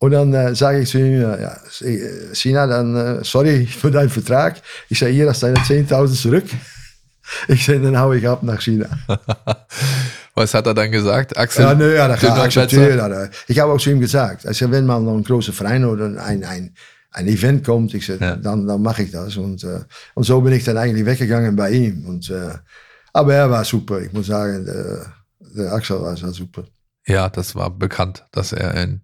Und 0.00 0.12
dann 0.12 0.32
äh, 0.32 0.54
sage 0.54 0.80
ich 0.80 0.88
zu 0.88 0.98
ihm, 0.98 1.20
ja, 1.20 1.56
China, 2.32 2.66
dann 2.66 2.96
äh, 2.96 3.24
sorry 3.24 3.66
für 3.66 3.90
deinen 3.90 4.10
Vertrag. 4.10 4.56
Ich 4.88 4.98
sage, 4.98 5.12
hier 5.12 5.28
hast 5.28 5.42
deine 5.42 5.56
10.000 5.58 6.20
zurück. 6.20 6.44
Ich 7.48 7.66
sage, 7.66 7.80
dann 7.80 7.98
hau 7.98 8.12
ich 8.12 8.26
ab 8.26 8.42
nach 8.42 8.60
China. 8.60 8.88
Was 10.34 10.54
hat 10.54 10.66
er 10.66 10.74
dann 10.74 10.90
gesagt? 10.90 11.36
Axel? 11.36 11.64
Ja, 11.64 11.74
nö, 11.74 11.96
ja, 11.96 12.08
das 12.08 12.24
akzeptiert. 12.24 13.30
Ich 13.48 13.58
habe 13.58 13.72
auch 13.72 13.78
zu 13.80 13.90
ihm 13.90 14.00
gesagt, 14.00 14.46
also 14.46 14.70
wenn 14.70 14.86
mal 14.86 15.00
noch 15.00 15.16
ein 15.16 15.24
großer 15.24 15.52
Verein 15.52 15.84
oder 15.84 16.06
ein, 16.24 16.44
ein, 16.44 16.74
ein 17.10 17.26
Event 17.26 17.66
kommt, 17.66 17.92
ich 17.94 18.06
sag, 18.06 18.20
ja. 18.20 18.36
dann, 18.36 18.66
dann 18.66 18.80
mache 18.80 19.02
ich 19.02 19.10
das. 19.10 19.36
Und, 19.36 19.64
äh, 19.64 19.80
und 20.14 20.24
so 20.24 20.40
bin 20.40 20.52
ich 20.52 20.64
dann 20.64 20.78
eigentlich 20.78 21.04
weggegangen 21.04 21.56
bei 21.56 21.70
ihm. 21.70 22.06
Und, 22.06 22.30
äh, 22.30 22.54
aber 23.12 23.34
er 23.34 23.50
war 23.50 23.64
super, 23.64 24.00
ich 24.00 24.12
muss 24.12 24.28
sagen, 24.28 24.64
der, 24.64 25.12
der 25.40 25.72
Axel 25.72 26.00
war, 26.00 26.22
war 26.22 26.32
super. 26.32 26.64
Ja, 27.06 27.28
das 27.28 27.54
war 27.56 27.70
bekannt, 27.70 28.24
dass 28.30 28.52
er 28.52 28.74
ein, 28.74 29.02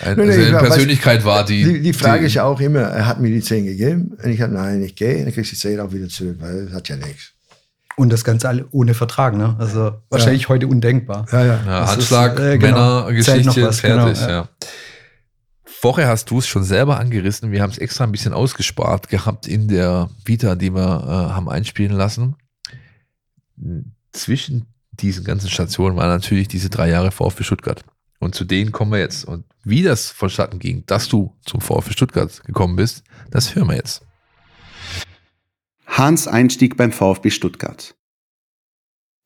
ein, 0.00 0.16
nee, 0.16 0.22
also 0.22 0.56
eine 0.56 0.58
Persönlichkeit 0.58 1.18
weiß, 1.18 1.24
war, 1.24 1.44
die. 1.44 1.64
Die, 1.64 1.80
die 1.80 1.92
Frage 1.92 2.20
die, 2.20 2.26
ist 2.26 2.34
ja 2.34 2.44
auch 2.44 2.60
immer, 2.60 2.80
er 2.80 3.06
hat 3.06 3.20
mir 3.20 3.30
die 3.30 3.40
10 3.40 3.66
gegeben 3.66 4.16
und 4.22 4.30
ich 4.30 4.40
habe, 4.40 4.52
nein, 4.52 4.82
ich 4.82 4.96
gehe, 4.96 5.24
dann 5.24 5.32
kriegst 5.32 5.52
du 5.52 5.54
die 5.54 5.60
10 5.60 5.80
auch 5.80 5.92
wieder 5.92 6.08
zurück, 6.08 6.36
weil 6.40 6.66
das 6.66 6.74
hat 6.74 6.88
ja 6.88 6.96
nichts. 6.96 7.32
Und 7.96 8.10
das 8.10 8.24
Ganze 8.24 8.48
alle 8.48 8.66
ohne 8.70 8.94
Vertrag, 8.94 9.36
ne? 9.36 9.54
Also 9.58 9.92
wahrscheinlich 10.08 10.42
ja. 10.42 10.48
heute 10.48 10.66
undenkbar. 10.66 11.26
Ja, 11.30 11.44
ja. 11.44 11.60
ja 11.66 11.90
Handschlag, 11.90 12.38
ist, 12.38 12.40
äh, 12.40 12.58
genau, 12.58 13.04
Männergeschichte, 13.04 13.62
was, 13.62 13.80
fertig, 13.80 14.18
genau, 14.18 14.28
ja. 14.28 14.30
ja. 14.30 14.48
Vorher 15.64 16.08
hast 16.08 16.30
du 16.30 16.38
es 16.38 16.46
schon 16.46 16.64
selber 16.64 16.98
angerissen. 16.98 17.50
Wir 17.50 17.60
haben 17.60 17.70
es 17.70 17.78
extra 17.78 18.04
ein 18.04 18.12
bisschen 18.12 18.32
ausgespart 18.32 19.08
gehabt 19.08 19.48
in 19.48 19.68
der 19.68 20.10
Vita, 20.24 20.54
die 20.54 20.72
wir 20.72 20.80
äh, 20.80 21.34
haben 21.34 21.48
einspielen 21.48 21.96
lassen. 21.96 22.36
Zwischen 24.12 24.66
diesen 24.92 25.24
ganzen 25.24 25.50
Stationen 25.50 25.96
waren 25.96 26.08
natürlich 26.08 26.48
diese 26.48 26.70
drei 26.70 26.88
Jahre 26.88 27.10
VfB 27.10 27.42
Stuttgart. 27.42 27.84
Und 28.22 28.36
zu 28.36 28.44
denen 28.44 28.70
kommen 28.70 28.92
wir 28.92 29.00
jetzt. 29.00 29.24
Und 29.24 29.44
wie 29.64 29.82
das 29.82 30.10
vonstatten 30.10 30.60
ging, 30.60 30.84
dass 30.86 31.08
du 31.08 31.34
zum 31.44 31.60
VfB 31.60 31.90
Stuttgart 31.90 32.44
gekommen 32.44 32.76
bist, 32.76 33.02
das 33.32 33.56
hören 33.56 33.68
wir 33.68 33.74
jetzt. 33.74 34.06
Hahns 35.88 36.28
Einstieg 36.28 36.76
beim 36.76 36.92
VfB 36.92 37.30
Stuttgart. 37.30 37.96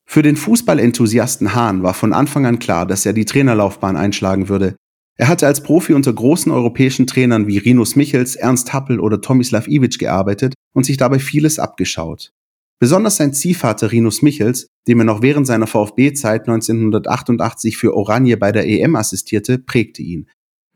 Für 0.03 0.23
den 0.23 0.35
Fußballenthusiasten 0.35 1.53
Hahn 1.53 1.83
war 1.83 1.93
von 1.93 2.11
Anfang 2.11 2.47
an 2.47 2.57
klar, 2.57 2.87
dass 2.87 3.05
er 3.05 3.13
die 3.13 3.25
Trainerlaufbahn 3.25 3.97
einschlagen 3.97 4.49
würde. 4.49 4.75
Er 5.15 5.27
hatte 5.27 5.45
als 5.45 5.61
Profi 5.61 5.93
unter 5.93 6.11
großen 6.11 6.51
europäischen 6.51 7.05
Trainern 7.05 7.45
wie 7.45 7.59
Rinus 7.59 7.95
Michels, 7.95 8.35
Ernst 8.35 8.73
Happel 8.73 8.99
oder 8.99 9.21
Tomislav 9.21 9.67
Ivic 9.67 9.99
gearbeitet 9.99 10.55
und 10.73 10.87
sich 10.87 10.97
dabei 10.97 11.19
vieles 11.19 11.59
abgeschaut. 11.59 12.31
Besonders 12.79 13.15
sein 13.15 13.33
Ziehvater 13.33 13.91
Rinus 13.91 14.21
Michels, 14.21 14.67
dem 14.87 14.99
er 14.99 15.05
noch 15.05 15.21
während 15.21 15.47
seiner 15.47 15.65
VfB-Zeit 15.65 16.41
1988 16.41 17.75
für 17.75 17.95
Oranje 17.95 18.37
bei 18.37 18.51
der 18.51 18.67
EM 18.67 18.95
assistierte, 18.95 19.57
prägte 19.57 20.03
ihn. 20.03 20.29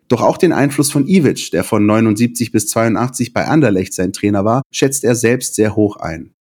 Doch 0.08 0.22
auch 0.22 0.38
den 0.38 0.52
Einfluss 0.52 0.92
von 0.92 1.08
Ivic, 1.08 1.52
der 1.52 1.64
von 1.64 1.86
79 1.86 2.52
bis 2.52 2.68
82 2.68 3.34
bei 3.34 3.48
Anderlecht 3.48 3.94
sein 3.94 4.14
Trainer 4.14 4.44
war, 4.44 4.64
schätzt 4.74 5.04
er 5.04 5.16
selbst 5.16 5.56
sehr 5.56 5.76
hoch 5.76 5.96
ein. 5.98 6.34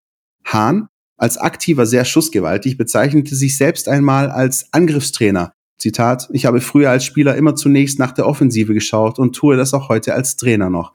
Hahn, 0.45 0.89
als 1.19 1.37
aktiver 1.37 1.85
sehr 1.87 2.07
schussgewaltig, 2.07 2.79
bezeichnete 2.79 3.37
sich 3.37 3.57
selbst 3.57 3.87
einmal 3.89 4.31
als 4.31 4.73
Angriffstrainer. 4.73 5.53
Zitat, 5.79 6.29
ich 6.33 6.47
habe 6.47 6.61
früher 6.61 6.91
als 6.91 7.05
Spieler 7.05 7.37
immer 7.37 7.55
zunächst 7.55 7.99
nach 7.99 8.13
der 8.13 8.27
Offensive 8.27 8.75
geschaut 8.75 9.19
und 9.19 9.37
tue 9.37 9.57
das 9.57 9.75
auch 9.75 9.89
heute 9.89 10.15
als 10.15 10.37
Trainer 10.37 10.71
noch. 10.71 10.95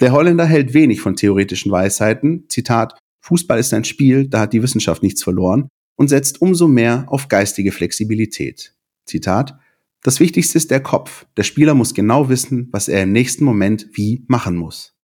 Der 0.00 0.12
Holländer 0.12 0.44
hält 0.44 0.74
wenig 0.74 1.00
von 1.00 1.14
theoretischen 1.14 1.70
Weisheiten. 1.70 2.46
Zitat, 2.48 2.98
Fußball 3.30 3.60
ist 3.60 3.72
ein 3.72 3.84
Spiel, 3.84 4.26
da 4.26 4.40
hat 4.40 4.52
die 4.52 4.62
Wissenschaft 4.62 5.04
nichts 5.04 5.22
verloren 5.22 5.68
und 5.96 6.08
setzt 6.08 6.42
umso 6.42 6.66
mehr 6.66 7.04
auf 7.06 7.28
geistige 7.28 7.70
Flexibilität. 7.70 8.74
Zitat, 9.06 9.56
das 10.02 10.18
Wichtigste 10.18 10.58
ist 10.58 10.72
der 10.72 10.80
Kopf. 10.80 11.26
Der 11.36 11.44
Spieler 11.44 11.74
muss 11.74 11.94
genau 11.94 12.28
wissen, 12.28 12.68
was 12.72 12.88
er 12.88 13.04
im 13.04 13.12
nächsten 13.12 13.44
Moment 13.44 13.86
wie 13.92 14.24
machen 14.26 14.56
muss. 14.56 14.96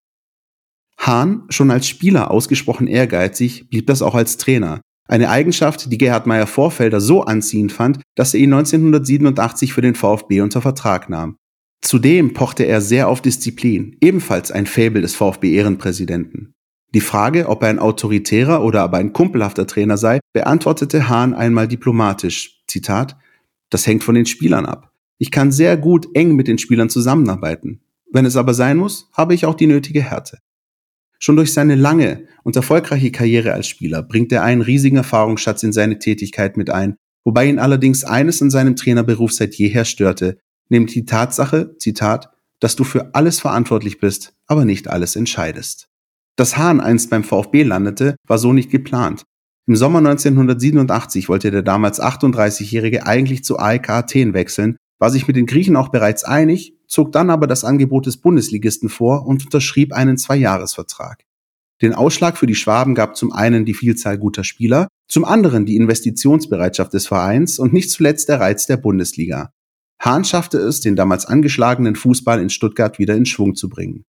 Hahn, 0.99 1.45
schon 1.51 1.70
als 1.70 1.87
Spieler 1.87 2.33
ausgesprochen 2.33 2.89
ehrgeizig, 2.89 3.70
blieb 3.70 3.87
das 3.87 4.03
auch 4.03 4.16
als 4.16 4.39
Trainer. 4.39 4.81
Eine 5.07 5.31
Eigenschaft, 5.31 5.93
die 5.93 5.99
Gerhard 5.99 6.27
Meyer 6.27 6.49
Vorfelder 6.49 7.01
so 7.01 7.22
anziehend 7.22 7.70
fand, 7.70 8.01
dass 8.16 8.35
er 8.35 8.41
ihn 8.41 8.53
1987 8.53 9.72
für 9.72 9.83
den 9.83 9.95
VfB 9.95 10.41
unter 10.41 10.61
Vertrag 10.61 11.09
nahm. 11.09 11.37
Zudem 11.81 12.33
pochte 12.33 12.64
er 12.64 12.81
sehr 12.81 13.07
auf 13.07 13.22
Disziplin, 13.22 13.97
ebenfalls 14.01 14.51
ein 14.51 14.66
Fabel 14.66 15.03
des 15.03 15.14
VfB-Ehrenpräsidenten. 15.14 16.56
Die 16.97 17.03
Frage, 17.03 17.51
ob 17.51 17.63
er 17.63 17.69
ein 17.69 17.79
autoritärer 17.79 18.65
oder 18.65 18.81
aber 18.81 18.97
ein 18.97 19.13
kumpelhafter 19.13 19.67
Trainer 19.67 19.99
sei, 19.99 20.19
beantwortete 20.33 21.11
Hahn 21.11 21.35
einmal 21.35 21.69
diplomatisch. 21.69 22.63
Zitat, 22.67 23.19
das 23.69 23.87
hängt 23.87 24.03
von 24.03 24.15
den 24.15 24.25
Spielern 24.25 24.65
ab. 24.65 24.91
Ich 25.19 25.31
kann 25.31 25.53
sehr 25.53 25.77
gut 25.77 26.09
eng 26.15 26.35
mit 26.37 26.49
den 26.49 26.57
Spielern 26.57 26.89
zusammenarbeiten. 26.89 27.83
Wenn 28.11 28.25
es 28.25 28.35
aber 28.35 28.55
sein 28.55 28.79
muss, 28.79 29.11
habe 29.13 29.35
ich 29.35 29.45
auch 29.45 29.57
die 29.57 29.67
nötige 29.67 30.01
Härte. 30.01 30.39
Schon 31.19 31.37
durch 31.37 31.53
seine 31.53 31.75
lange 31.75 32.29
und 32.45 32.57
erfolgreiche 32.57 33.13
Karriere 33.13 33.53
als 33.53 33.69
Spieler 33.69 34.03
bringt 34.03 34.33
er 34.33 34.43
einen 34.43 34.63
riesigen 34.63 34.97
Erfahrungsschatz 34.97 35.65
in 35.65 35.75
seine 35.75 35.99
Tätigkeit 35.99 36.57
mit 36.57 36.71
ein, 36.71 36.97
wobei 37.25 37.45
ihn 37.45 37.59
allerdings 37.59 38.05
eines 38.05 38.41
in 38.41 38.49
seinem 38.49 38.75
Trainerberuf 38.75 39.35
seit 39.35 39.55
jeher 39.57 39.85
störte, 39.85 40.39
nämlich 40.71 40.95
die 40.95 41.05
Tatsache, 41.05 41.77
Zitat, 41.77 42.31
dass 42.59 42.75
du 42.75 42.85
für 42.85 43.15
alles 43.15 43.39
verantwortlich 43.39 44.01
bist, 44.01 44.33
aber 44.47 44.65
nicht 44.65 44.89
alles 44.89 45.15
entscheidest. 45.15 45.91
Dass 46.37 46.59
Hahn 46.59 46.80
einst 46.80 47.11
beim 47.11 47.24
VfB 47.24 47.62
landete, 47.62 48.16
war 48.26 48.39
so 48.39 48.53
nicht 48.53 48.70
geplant. 48.70 49.24
Im 49.66 49.74
Sommer 49.74 49.99
1987 49.99 51.28
wollte 51.28 51.51
der 51.51 51.62
damals 51.62 52.01
38-Jährige 52.01 53.07
eigentlich 53.07 53.43
zu 53.43 53.59
AEK 53.59 53.91
Athen 53.91 54.34
wechseln, 54.34 54.76
war 54.99 55.11
sich 55.11 55.26
mit 55.26 55.37
den 55.37 55.47
Griechen 55.47 55.76
auch 55.76 55.89
bereits 55.89 56.24
einig, 56.24 56.74
zog 56.87 57.11
dann 57.12 57.30
aber 57.30 57.47
das 57.47 57.64
Angebot 57.64 58.07
des 58.07 58.18
Bundesligisten 58.18 58.89
vor 58.89 59.26
und 59.26 59.45
unterschrieb 59.45 59.93
einen 59.93 60.18
Zweijahresvertrag. 60.18 61.24
Den 61.82 61.95
Ausschlag 61.95 62.39
für 62.39 62.47
die 62.47 62.55
Schwaben 62.55 62.95
gab 62.95 63.16
zum 63.16 63.32
einen 63.32 63.64
die 63.64 63.74
Vielzahl 63.74 64.18
guter 64.18 64.45
Spieler, 64.45 64.89
zum 65.09 65.24
anderen 65.24 65.66
die 65.66 65.76
Investitionsbereitschaft 65.76 66.93
des 66.93 67.07
Vereins 67.07 67.59
und 67.59 67.72
nicht 67.72 67.91
zuletzt 67.91 68.28
der 68.28 68.41
Reiz 68.41 68.66
der 68.66 68.76
Bundesliga. 68.76 69.51
Hahn 70.01 70.24
schaffte 70.24 70.59
es, 70.59 70.80
den 70.80 70.97
damals 70.97 71.26
angeschlagenen 71.26 71.97
Fußball 71.97 72.41
in 72.41 72.51
Stuttgart 72.51 72.99
wieder 72.99 73.14
in 73.14 73.26
Schwung 73.26 73.55
zu 73.55 73.68
bringen. 73.68 74.05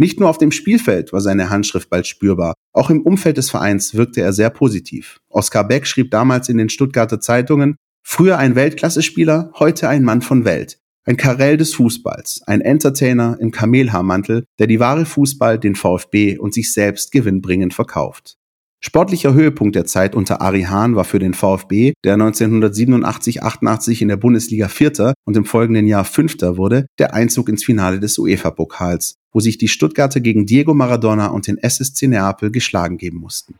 Nicht 0.00 0.18
nur 0.18 0.30
auf 0.30 0.38
dem 0.38 0.50
Spielfeld 0.50 1.12
war 1.12 1.20
seine 1.20 1.50
Handschrift 1.50 1.90
bald 1.90 2.06
spürbar, 2.06 2.54
auch 2.72 2.88
im 2.88 3.02
Umfeld 3.02 3.36
des 3.36 3.50
Vereins 3.50 3.94
wirkte 3.94 4.22
er 4.22 4.32
sehr 4.32 4.48
positiv. 4.48 5.20
Oskar 5.28 5.68
Beck 5.68 5.86
schrieb 5.86 6.10
damals 6.10 6.48
in 6.48 6.56
den 6.56 6.70
Stuttgarter 6.70 7.20
Zeitungen, 7.20 7.76
früher 8.02 8.38
ein 8.38 8.54
Weltklasse-Spieler, 8.54 9.52
heute 9.58 9.90
ein 9.90 10.02
Mann 10.02 10.22
von 10.22 10.46
Welt. 10.46 10.78
Ein 11.04 11.18
Karell 11.18 11.58
des 11.58 11.74
Fußballs, 11.74 12.40
ein 12.46 12.62
Entertainer 12.62 13.36
im 13.40 13.50
Kamelhaarmantel, 13.50 14.44
der 14.58 14.66
die 14.66 14.80
wahre 14.80 15.04
Fußball, 15.04 15.58
den 15.58 15.74
VfB 15.74 16.38
und 16.38 16.54
sich 16.54 16.72
selbst 16.72 17.12
gewinnbringend 17.12 17.74
verkauft. 17.74 18.38
Sportlicher 18.82 19.34
Höhepunkt 19.34 19.76
der 19.76 19.84
Zeit 19.84 20.14
unter 20.14 20.40
Ari 20.40 20.62
Hahn 20.62 20.96
war 20.96 21.04
für 21.04 21.18
den 21.18 21.34
VfB, 21.34 21.92
der 22.04 22.16
1987-88 22.16 24.00
in 24.00 24.08
der 24.08 24.16
Bundesliga 24.16 24.68
Vierter 24.68 25.12
und 25.26 25.36
im 25.36 25.44
folgenden 25.44 25.86
Jahr 25.86 26.06
Fünfter 26.06 26.56
wurde, 26.56 26.86
der 26.98 27.12
Einzug 27.12 27.50
ins 27.50 27.62
Finale 27.62 28.00
des 28.00 28.16
UEFA-Pokals, 28.16 29.16
wo 29.32 29.40
sich 29.40 29.58
die 29.58 29.68
Stuttgarter 29.68 30.20
gegen 30.20 30.46
Diego 30.46 30.74
Maradona 30.74 31.26
und 31.26 31.46
den 31.46 31.58
SSC 31.58 32.08
Neapel 32.08 32.50
geschlagen 32.50 32.98
geben 32.98 33.18
mussten. 33.18 33.54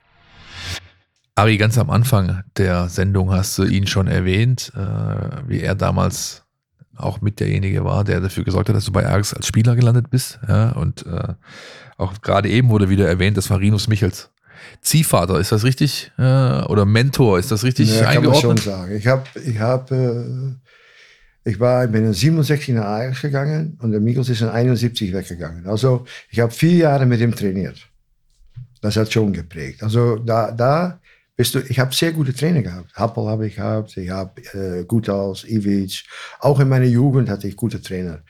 Ari, 1.34 1.56
ganz 1.56 1.78
am 1.78 1.90
Anfang 1.90 2.42
der 2.56 2.88
Sendung 2.88 3.30
hast 3.30 3.56
du 3.58 3.64
ihn 3.64 3.86
schon 3.86 4.08
erwähnt, 4.08 4.72
äh, 4.76 5.48
wie 5.48 5.60
er 5.60 5.74
damals 5.74 6.42
auch 6.96 7.20
mit 7.20 7.40
derjenige 7.40 7.84
war, 7.84 8.04
der 8.04 8.20
dafür 8.20 8.44
gesorgt 8.44 8.68
hat, 8.68 8.76
dass 8.76 8.84
du 8.84 8.92
bei 8.92 9.06
Ajax 9.06 9.32
als 9.32 9.46
Spieler 9.46 9.74
gelandet 9.74 10.10
bist. 10.10 10.38
Ja, 10.46 10.72
und 10.72 11.06
äh, 11.06 11.34
auch 11.96 12.20
gerade 12.20 12.48
eben 12.48 12.68
wurde 12.68 12.88
wieder 12.88 13.08
erwähnt, 13.08 13.36
das 13.36 13.48
war 13.50 13.58
Rinus 13.58 13.88
Michels. 13.88 14.30
Ziehvater, 14.82 15.40
ist 15.40 15.52
das 15.52 15.64
richtig? 15.64 16.12
Äh, 16.18 16.22
oder 16.22 16.84
Mentor, 16.84 17.38
ist 17.38 17.50
das 17.50 17.64
richtig 17.64 17.88
ja, 17.88 18.08
eingeordnet? 18.08 18.42
Kann 18.42 18.48
man 18.48 18.58
schon 18.58 18.72
sagen. 18.72 18.96
Ich 18.96 19.06
habe, 19.06 19.24
ich 19.42 19.58
habe, 19.58 19.94
äh, 19.94 20.69
ich 21.44 21.58
war, 21.58 21.86
bin 21.86 22.04
in 22.04 22.12
67 22.12 22.74
nach 22.74 22.84
Ajax 22.84 23.22
gegangen 23.22 23.78
und 23.80 23.92
der 23.92 24.00
Michels 24.00 24.28
ist 24.28 24.42
in 24.42 24.48
71 24.48 25.12
weggegangen. 25.12 25.66
Also 25.66 26.04
ich 26.30 26.40
habe 26.40 26.52
vier 26.52 26.76
Jahre 26.76 27.06
mit 27.06 27.20
ihm 27.20 27.34
trainiert. 27.34 27.88
Das 28.82 28.96
hat 28.96 29.12
schon 29.12 29.32
geprägt. 29.32 29.82
Also 29.82 30.16
da, 30.16 30.50
da 30.50 31.00
bist 31.36 31.54
du, 31.54 31.60
ich 31.60 31.78
habe 31.78 31.94
sehr 31.94 32.12
gute 32.12 32.34
Trainer 32.34 32.62
gehabt. 32.62 32.94
Happel 32.94 33.26
habe 33.26 33.46
ich 33.46 33.56
gehabt, 33.56 33.96
ich 33.96 34.10
habe 34.10 34.40
äh, 34.52 34.84
Gutals, 34.84 35.44
Ivic. 35.44 36.04
Auch 36.40 36.60
in 36.60 36.68
meiner 36.68 36.86
Jugend 36.86 37.28
hatte 37.28 37.48
ich 37.48 37.56
gute 37.56 37.80
Trainer. 37.80 38.20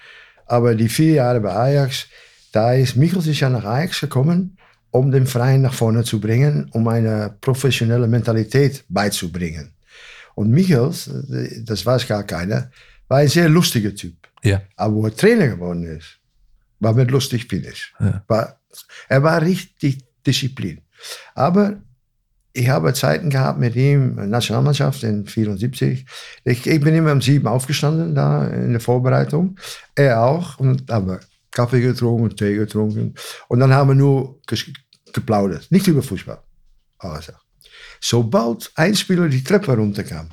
Aber 0.47 0.75
die 0.75 0.89
vier 0.89 1.15
Jahre 1.15 1.41
bei 1.41 1.53
Ajax, 1.53 2.07
da 2.53 2.75
ist 2.75 2.97
Michels 2.97 3.27
ist 3.27 3.41
ja 3.41 3.49
nach 3.49 3.65
Ajax 3.65 4.01
gekommen 4.01 4.57
um 4.91 5.11
den 5.11 5.27
Verein 5.27 5.63
nach 5.63 5.75
vorne 5.75 6.05
zu 6.05 6.21
bringen, 6.21 6.69
um 6.73 6.89
eine 6.89 7.35
professionelle 7.41 8.09
Mentalität 8.09 8.85
beizubringen. 8.89 9.73
Und 10.35 10.51
Michels, 10.51 11.11
das 11.65 11.85
weiß 11.85 12.07
gar 12.09 12.25
keiner, 12.25 12.71
war 13.11 13.19
ein 13.19 13.29
sehr 13.29 13.49
lustiger 13.49 13.95
Typ. 13.95 14.17
Ja. 14.43 14.63
Aber 14.77 14.95
wo 14.95 15.05
er 15.05 15.15
Trainer 15.15 15.49
geworden 15.49 15.85
ist, 15.85 16.19
war 16.79 16.95
mit 16.95 17.11
lustig 17.11 17.47
Finish. 17.47 17.93
Ja. 17.99 18.25
War, 18.29 18.61
er 19.09 19.23
war 19.23 19.43
richtig 19.43 20.05
Disziplin. 20.25 20.81
Aber 21.35 21.83
ich 22.53 22.69
habe 22.69 22.95
Zeiten 22.95 23.29
gehabt 23.29 23.59
mit 23.59 23.75
ihm, 23.77 24.15
Nationalmannschaft 24.15 25.03
in 25.03 25.27
74. 25.27 26.07
Ich, 26.45 26.67
ich 26.67 26.81
bin 26.81 26.95
immer 26.95 27.13
um 27.13 27.21
sieben 27.21 27.49
aufgestanden 27.49 28.15
da 28.15 28.47
in 28.47 28.73
der 28.73 28.81
Vorbereitung. 28.81 29.59
Er 29.95 30.23
auch. 30.23 30.59
Und, 30.59 30.91
aber 30.91 31.21
Kaffee 31.51 31.81
getrunken, 31.81 32.37
Tee 32.37 32.55
getrunken. 32.55 33.15
Und 33.49 33.61
dann 33.61 33.75
haben 33.75 33.91
wir 33.91 33.95
nur 33.95 34.41
geplaudert. 35.13 35.67
Nicht 35.71 35.89
über 35.89 36.03
Fußball. 36.03 36.41
Also. 36.99 37.33
Sobald 38.01 38.71
ein 38.77 38.95
Spieler 38.95 39.29
die 39.29 39.45
Treppe 39.45 39.77
runterkam, 39.77 40.29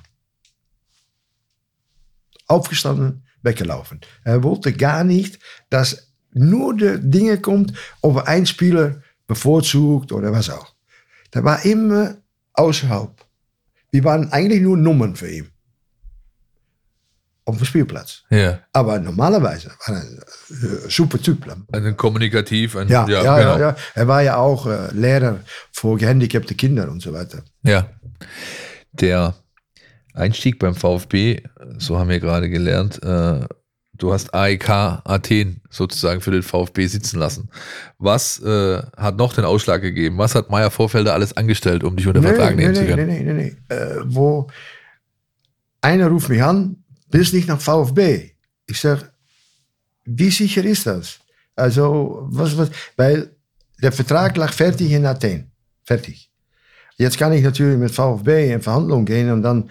aufgestanden, 2.47 3.25
weggelaufen. 3.41 4.01
Er 4.23 4.43
wollte 4.43 4.73
gar 4.73 5.03
nicht, 5.03 5.39
dass 5.69 6.13
nur 6.33 6.75
die 6.75 6.99
Dinge 6.99 7.39
kommt, 7.39 7.73
ob 8.01 8.17
ein 8.27 8.45
Spieler 8.45 9.01
bevorzugt 9.27 10.11
oder 10.11 10.31
was 10.31 10.49
auch. 10.49 10.73
Der 11.33 11.43
war 11.43 11.63
immer 11.65 12.17
außerhalb. 12.53 13.11
Wir 13.91 14.03
waren 14.03 14.31
eigentlich 14.31 14.61
nur 14.61 14.77
Nummern 14.77 15.15
für 15.15 15.29
ihn 15.29 15.51
auf 17.47 17.57
dem 17.57 17.65
Spielplatz. 17.65 18.23
Ja. 18.29 18.59
Aber 18.73 18.99
normalerweise 18.99 19.69
war 19.69 19.95
er 19.95 20.01
ein 20.01 20.19
äh, 20.49 20.89
super 20.89 21.19
Typ. 21.19 21.45
Ein 21.71 21.95
kommunikativ. 21.95 22.75
Ein, 22.75 22.89
ja, 22.89 23.07
ja, 23.07 23.23
ja, 23.23 23.37
genau. 23.37 23.59
ja, 23.59 23.75
Er 23.95 24.07
war 24.07 24.21
ja 24.21 24.35
auch 24.35 24.67
äh, 24.67 24.91
Lehrer 24.91 25.39
für 25.71 25.95
gehandicapte 25.97 26.55
Kinder 26.55 26.91
und 26.91 27.01
so 27.01 27.13
weiter. 27.13 27.43
Ja. 27.63 27.89
Der 28.91 29.33
Einstieg 30.17 30.59
beim 30.59 30.75
VfB, 30.75 31.41
so 31.77 31.97
haben 31.97 32.09
wir 32.09 32.19
gerade 32.19 32.49
gelernt, 32.49 33.01
äh, 33.03 33.45
du 33.97 34.13
hast 34.13 34.33
AEK 34.33 34.69
Athen 34.69 35.61
sozusagen 35.69 36.21
für 36.21 36.31
den 36.31 36.43
VfB 36.43 36.87
sitzen 36.87 37.19
lassen. 37.19 37.49
Was 37.97 38.39
äh, 38.41 38.81
hat 38.95 39.17
noch 39.17 39.33
den 39.33 39.45
Ausschlag 39.45 39.81
gegeben? 39.81 40.17
Was 40.17 40.35
hat 40.35 40.49
Meier 40.49 40.71
Vorfelder 40.71 41.13
alles 41.13 41.35
angestellt, 41.35 41.83
um 41.83 41.95
dich 41.95 42.07
unter 42.07 42.21
Vertrag 42.21 42.55
nehmen 42.55 42.73
nee, 42.73 42.79
zu 42.79 42.85
können? 42.85 43.07
Nee, 43.07 43.23
nee, 43.23 43.33
nee, 43.33 43.55
nee. 43.69 43.75
Äh, 43.75 44.01
wo 44.05 44.47
einer 45.81 46.07
ruft 46.07 46.29
mich 46.29 46.43
an, 46.43 46.83
willst 47.09 47.33
nicht 47.33 47.47
nach 47.47 47.59
VfB? 47.59 48.31
Ich 48.67 48.79
sage, 48.79 49.09
wie 50.05 50.29
sicher 50.29 50.63
ist 50.63 50.85
das? 50.85 51.19
Also, 51.55 52.27
was, 52.29 52.57
was, 52.57 52.69
weil 52.95 53.31
der 53.81 53.91
Vertrag 53.91 54.37
lag 54.37 54.53
fertig 54.53 54.91
in 54.91 55.05
Athen. 55.05 55.51
Fertig. 55.83 56.29
Jetzt 56.97 57.17
kann 57.19 57.31
ich 57.31 57.43
natürlich 57.43 57.77
mit 57.77 57.91
VfB 57.91 58.51
in 58.53 58.61
Verhandlungen 58.61 59.05
gehen 59.05 59.31
und 59.31 59.43
dann, 59.43 59.69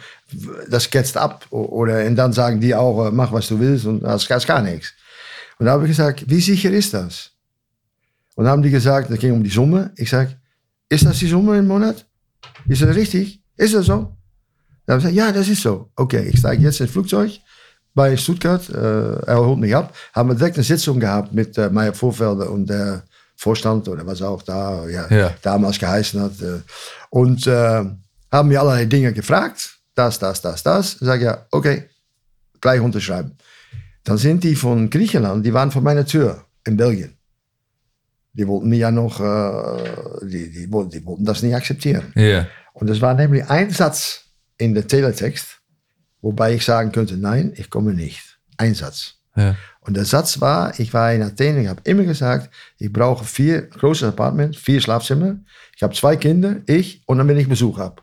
das 0.70 0.88
ketzt 0.88 1.16
ab. 1.16 1.44
Oder, 1.50 2.04
und 2.06 2.14
dann 2.16 2.32
sagen 2.32 2.60
die 2.60 2.74
auch, 2.74 3.10
mach 3.10 3.32
was 3.32 3.48
du 3.48 3.58
willst 3.58 3.84
und 3.86 4.02
das 4.02 4.28
ist 4.30 4.46
gar 4.46 4.62
nichts. 4.62 4.92
Und 5.58 5.66
da 5.66 5.72
habe 5.72 5.84
ich 5.84 5.90
gesagt, 5.90 6.24
wie 6.28 6.40
sicher 6.40 6.70
ist 6.70 6.94
das? 6.94 7.32
Und 8.36 8.44
dann 8.44 8.52
haben 8.52 8.62
die 8.62 8.70
gesagt, 8.70 9.10
das 9.10 9.18
ging 9.18 9.32
um 9.32 9.42
die 9.42 9.50
Summe. 9.50 9.90
Ich 9.96 10.10
sage, 10.10 10.36
ist 10.88 11.04
das 11.04 11.18
die 11.18 11.26
Summe 11.26 11.58
im 11.58 11.66
Monat? 11.66 12.06
Ist 12.68 12.82
das 12.82 12.94
richtig? 12.94 13.40
Ist 13.56 13.74
das 13.74 13.86
so? 13.86 14.12
Dann 14.86 14.94
habe 14.94 15.08
ich 15.08 15.14
gesagt, 15.14 15.14
ja, 15.14 15.32
das 15.32 15.48
ist 15.48 15.62
so. 15.62 15.88
Okay, 15.96 16.28
ich 16.32 16.38
steige 16.38 16.62
jetzt 16.62 16.80
ins 16.80 16.90
Flugzeug 16.92 17.32
bei 17.94 18.16
Stuttgart. 18.16 18.68
Äh, 18.68 19.26
er 19.26 19.44
holt 19.44 19.58
mich 19.58 19.74
ab. 19.74 19.92
Haben 20.12 20.28
wir 20.28 20.34
direkt 20.36 20.56
eine 20.56 20.64
Sitzung 20.64 21.00
gehabt 21.00 21.32
mit 21.32 21.56
äh, 21.58 21.70
Meier 21.70 21.94
Vorfelder 21.94 22.50
und 22.50 22.66
der 22.68 23.02
Vorstand 23.38 23.88
oder 23.88 24.06
was 24.06 24.22
auch 24.22 24.42
da 24.42 24.86
ja, 24.88 25.06
Ja. 25.10 25.34
damals 25.42 25.78
geheißen 25.78 26.20
hat. 26.20 26.40
Äh, 26.40 26.60
und 27.16 27.46
äh, 27.46 27.82
haben 28.30 28.48
mir 28.48 28.60
allerlei 28.60 28.84
Dinge 28.84 29.10
gefragt. 29.14 29.78
Das, 29.94 30.18
das, 30.18 30.42
das, 30.42 30.62
das. 30.62 30.92
Sage 31.00 31.24
ja, 31.24 31.46
okay, 31.50 31.84
gleich 32.60 32.78
unterschreiben. 32.78 33.32
Dann 34.04 34.18
sind 34.18 34.44
die 34.44 34.54
von 34.54 34.90
Griechenland, 34.90 35.44
die 35.46 35.54
waren 35.54 35.70
vor 35.70 35.80
meiner 35.80 36.04
Tür 36.04 36.44
in 36.66 36.76
Belgien. 36.76 37.16
Die 38.34 38.46
wollten 38.46 38.68
mir 38.68 38.76
ja 38.76 38.90
noch, 38.90 39.18
äh, 39.18 40.26
die, 40.26 40.50
die, 40.50 40.70
wollten, 40.70 40.90
die 40.90 41.06
wollten 41.06 41.24
das 41.24 41.42
nicht 41.42 41.54
akzeptieren. 41.54 42.12
Ja. 42.14 42.46
Und 42.74 42.90
es 42.90 43.00
war 43.00 43.14
nämlich 43.14 43.48
ein 43.48 43.70
Satz 43.70 44.26
in 44.58 44.74
der 44.74 44.86
Teletext, 44.86 45.62
wobei 46.20 46.52
ich 46.52 46.66
sagen 46.66 46.92
könnte, 46.92 47.16
nein, 47.16 47.54
ich 47.56 47.70
komme 47.70 47.94
nicht. 47.94 48.38
Ein 48.58 48.74
Satz. 48.74 49.14
Ja. 49.36 49.56
Und 49.86 49.94
der 49.94 50.04
Satz 50.04 50.40
war, 50.40 50.78
ich 50.80 50.92
war 50.92 51.12
in 51.12 51.22
Athen, 51.22 51.60
ich 51.62 51.68
habe 51.68 51.80
immer 51.84 52.02
gesagt, 52.02 52.52
ich 52.78 52.92
brauche 52.92 53.24
vier 53.24 53.62
große 53.62 54.08
Apartments, 54.08 54.58
vier 54.58 54.80
Schlafzimmer. 54.80 55.36
Ich 55.76 55.82
habe 55.82 55.94
zwei 55.94 56.16
Kinder, 56.16 56.56
ich 56.66 57.02
und 57.06 57.18
dann 57.18 57.28
wenn 57.28 57.38
ich 57.38 57.48
Besuch 57.48 57.78
habe. 57.78 58.02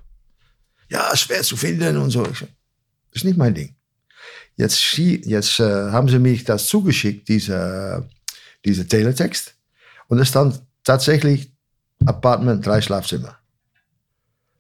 Ja, 0.90 1.16
schwer 1.16 1.42
zu 1.42 1.58
finden 1.58 1.98
und 1.98 2.10
so. 2.12 2.24
Das 2.24 2.44
ist 3.12 3.26
nicht 3.26 3.38
mein 3.38 3.54
Ding. 3.54 3.76
Jetzt, 4.56 4.98
jetzt 4.98 5.60
äh, 5.60 5.92
haben 5.92 6.08
sie 6.08 6.20
mich 6.20 6.46
das 6.46 6.68
zugeschickt, 6.68 7.28
diese, 7.28 8.08
diese 8.64 8.88
Teletext. 8.88 9.54
Und 10.08 10.20
es 10.20 10.30
stand 10.30 10.62
tatsächlich 10.86 11.52
Apartment, 12.06 12.66
drei 12.66 12.82
Schlafzimmer. 12.82 13.38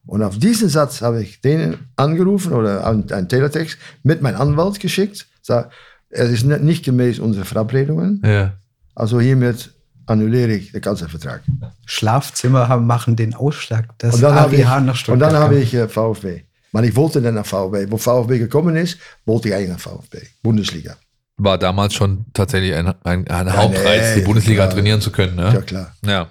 Und 0.05 0.23
auf 0.23 0.37
diesen 0.37 0.67
Satz 0.67 1.01
habe 1.01 1.23
ich 1.23 1.39
denen 1.39 1.89
angerufen 1.95 2.51
oder 2.51 2.85
einen 2.85 3.09
einen 3.11 3.29
Teletext 3.29 3.77
mit 4.03 4.21
meinem 4.21 4.41
Anwalt 4.41 4.79
geschickt. 4.81 5.27
Sag, 5.41 5.71
es 6.13 6.31
ist 6.31 6.43
nicht- 6.45 6.61
nicht 6.61 6.85
gemäß 6.85 7.19
unserer 7.19 7.45
Verabredungen. 7.45 8.21
Ja. 8.25 8.53
Also 8.95 9.19
hiermit 9.19 9.71
annulliere 10.05 10.53
ich 10.53 10.71
den 10.71 10.81
ganzen 10.81 11.07
Vertrag. 11.09 11.41
Schlafzimmer 11.85 12.67
haben, 12.67 12.85
machen 12.85 13.15
den 13.15 13.33
Ausschlag, 13.33 13.97
dass 13.99 14.15
Und 14.15 14.21
dann 14.21 14.35
habe 14.35 14.47
Ari 14.49 14.55
ich, 14.57 14.63
nach 14.65 14.77
und 14.77 14.95
Stuttgart 14.97 15.31
dann 15.33 15.41
habe 15.41 15.59
ich 15.59 15.73
äh, 15.73 15.87
VfB. 15.87 16.43
Maar 16.71 16.83
ich 16.83 16.95
wollte 16.95 17.21
dann 17.21 17.35
nach 17.35 17.45
VfB. 17.45 17.87
Wo 17.89 17.97
VfB 17.97 18.39
gekommen 18.39 18.75
ist, 18.75 18.97
wollte 19.25 19.49
ich 19.49 19.55
eigentlich 19.55 19.69
nach 19.69 19.79
VfB. 19.79 20.19
Bundesliga. 20.41 20.95
war 21.37 21.57
damals 21.57 21.93
schon 21.93 22.25
tatsächlich 22.33 22.73
ein, 22.75 22.87
ein, 23.03 23.27
ein 23.27 23.47
Ja, 23.47 23.55
Hauptreiz, 23.57 24.15
nee, 24.15 24.21
die 24.21 24.25
Bundesliga 24.25 24.65
ja. 24.65 24.71
trainieren 24.71 25.01
zu 25.01 25.11
können. 25.11 25.37
Ja, 25.39 25.53
Ne? 25.53 25.61
klar. 25.61 25.95
Ja. 26.05 26.29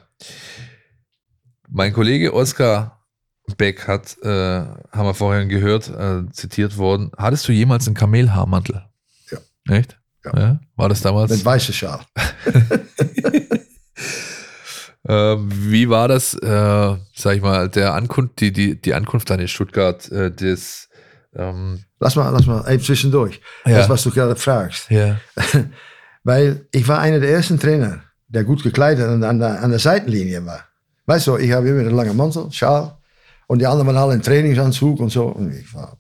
Mein 1.69 1.93
Kollege 1.93 2.35
Oskar 2.35 2.99
Beck 3.57 3.87
hat, 3.89 4.17
äh, 4.23 4.29
haben 4.29 5.07
wir 5.07 5.15
vorhin 5.15 5.49
gehört, 5.49 5.89
äh, 5.89 6.31
zitiert 6.33 6.77
worden. 6.77 7.11
Hattest 7.17 7.49
du 7.49 7.53
jemals 7.53 7.87
einen 7.87 7.97
Kamelhaarmantel? 7.97 8.85
Ja. 9.69 9.75
Echt? 9.77 9.99
Ja. 10.25 10.61
War 10.77 10.89
das 10.89 11.01
damals? 11.01 11.31
Mit 11.31 11.45
weißer 11.45 11.73
Schal. 11.73 12.01
Äh, 15.05 15.37
wie 15.37 15.89
war 15.89 16.07
das, 16.07 16.35
äh, 16.35 16.97
sag 17.15 17.37
ich 17.37 17.43
mal, 17.43 17.69
der 17.69 17.95
Ankunft, 17.95 18.41
die, 18.41 18.53
die, 18.53 18.81
die 18.81 18.95
Ankunft 18.95 19.31
dann 19.31 19.41
in 19.41 19.49
Stuttgart, 19.49 20.11
äh, 20.13 20.31
des, 20.31 20.89
ähm, 21.35 21.85
Lass 21.99 22.15
mal, 22.17 22.31
lass 22.31 22.47
mal 22.47 22.69
eben 22.73 22.83
zwischendurch. 22.83 23.41
Ja. 23.65 23.79
Das, 23.79 23.89
was 23.89 24.03
du 24.03 24.11
gerade 24.11 24.37
fragst. 24.37 24.91
ja, 24.91 25.21
Weil 26.25 26.67
ich 26.71 26.87
war 26.87 27.01
einer 27.01 27.19
der 27.19 27.31
ersten 27.31 27.59
Trainer, 27.59 28.03
der 28.29 28.45
gut 28.45 28.63
gekleidet 28.63 29.09
und 29.09 29.25
an 29.25 29.41
der, 29.41 29.61
an 29.61 29.71
der 29.71 29.81
Seitenlinie 29.81 30.45
war. 30.47 30.65
Weißt 31.07 31.27
du, 31.27 31.37
ich 31.37 31.51
habe 31.51 31.69
immer 31.69 31.81
einen 31.81 31.97
langen 31.97 32.17
Mantel, 32.17 32.51
Schal. 32.53 32.97
Und 33.49 33.59
die 33.59 33.67
anderen 33.67 33.89
waren 33.89 33.97
alle 33.97 34.15
in 34.15 34.23
Trainingsanzug 34.23 35.01
und 35.01 35.11
so. 35.11 35.27
Und 35.27 35.53
ich 35.53 35.75
war 35.75 35.99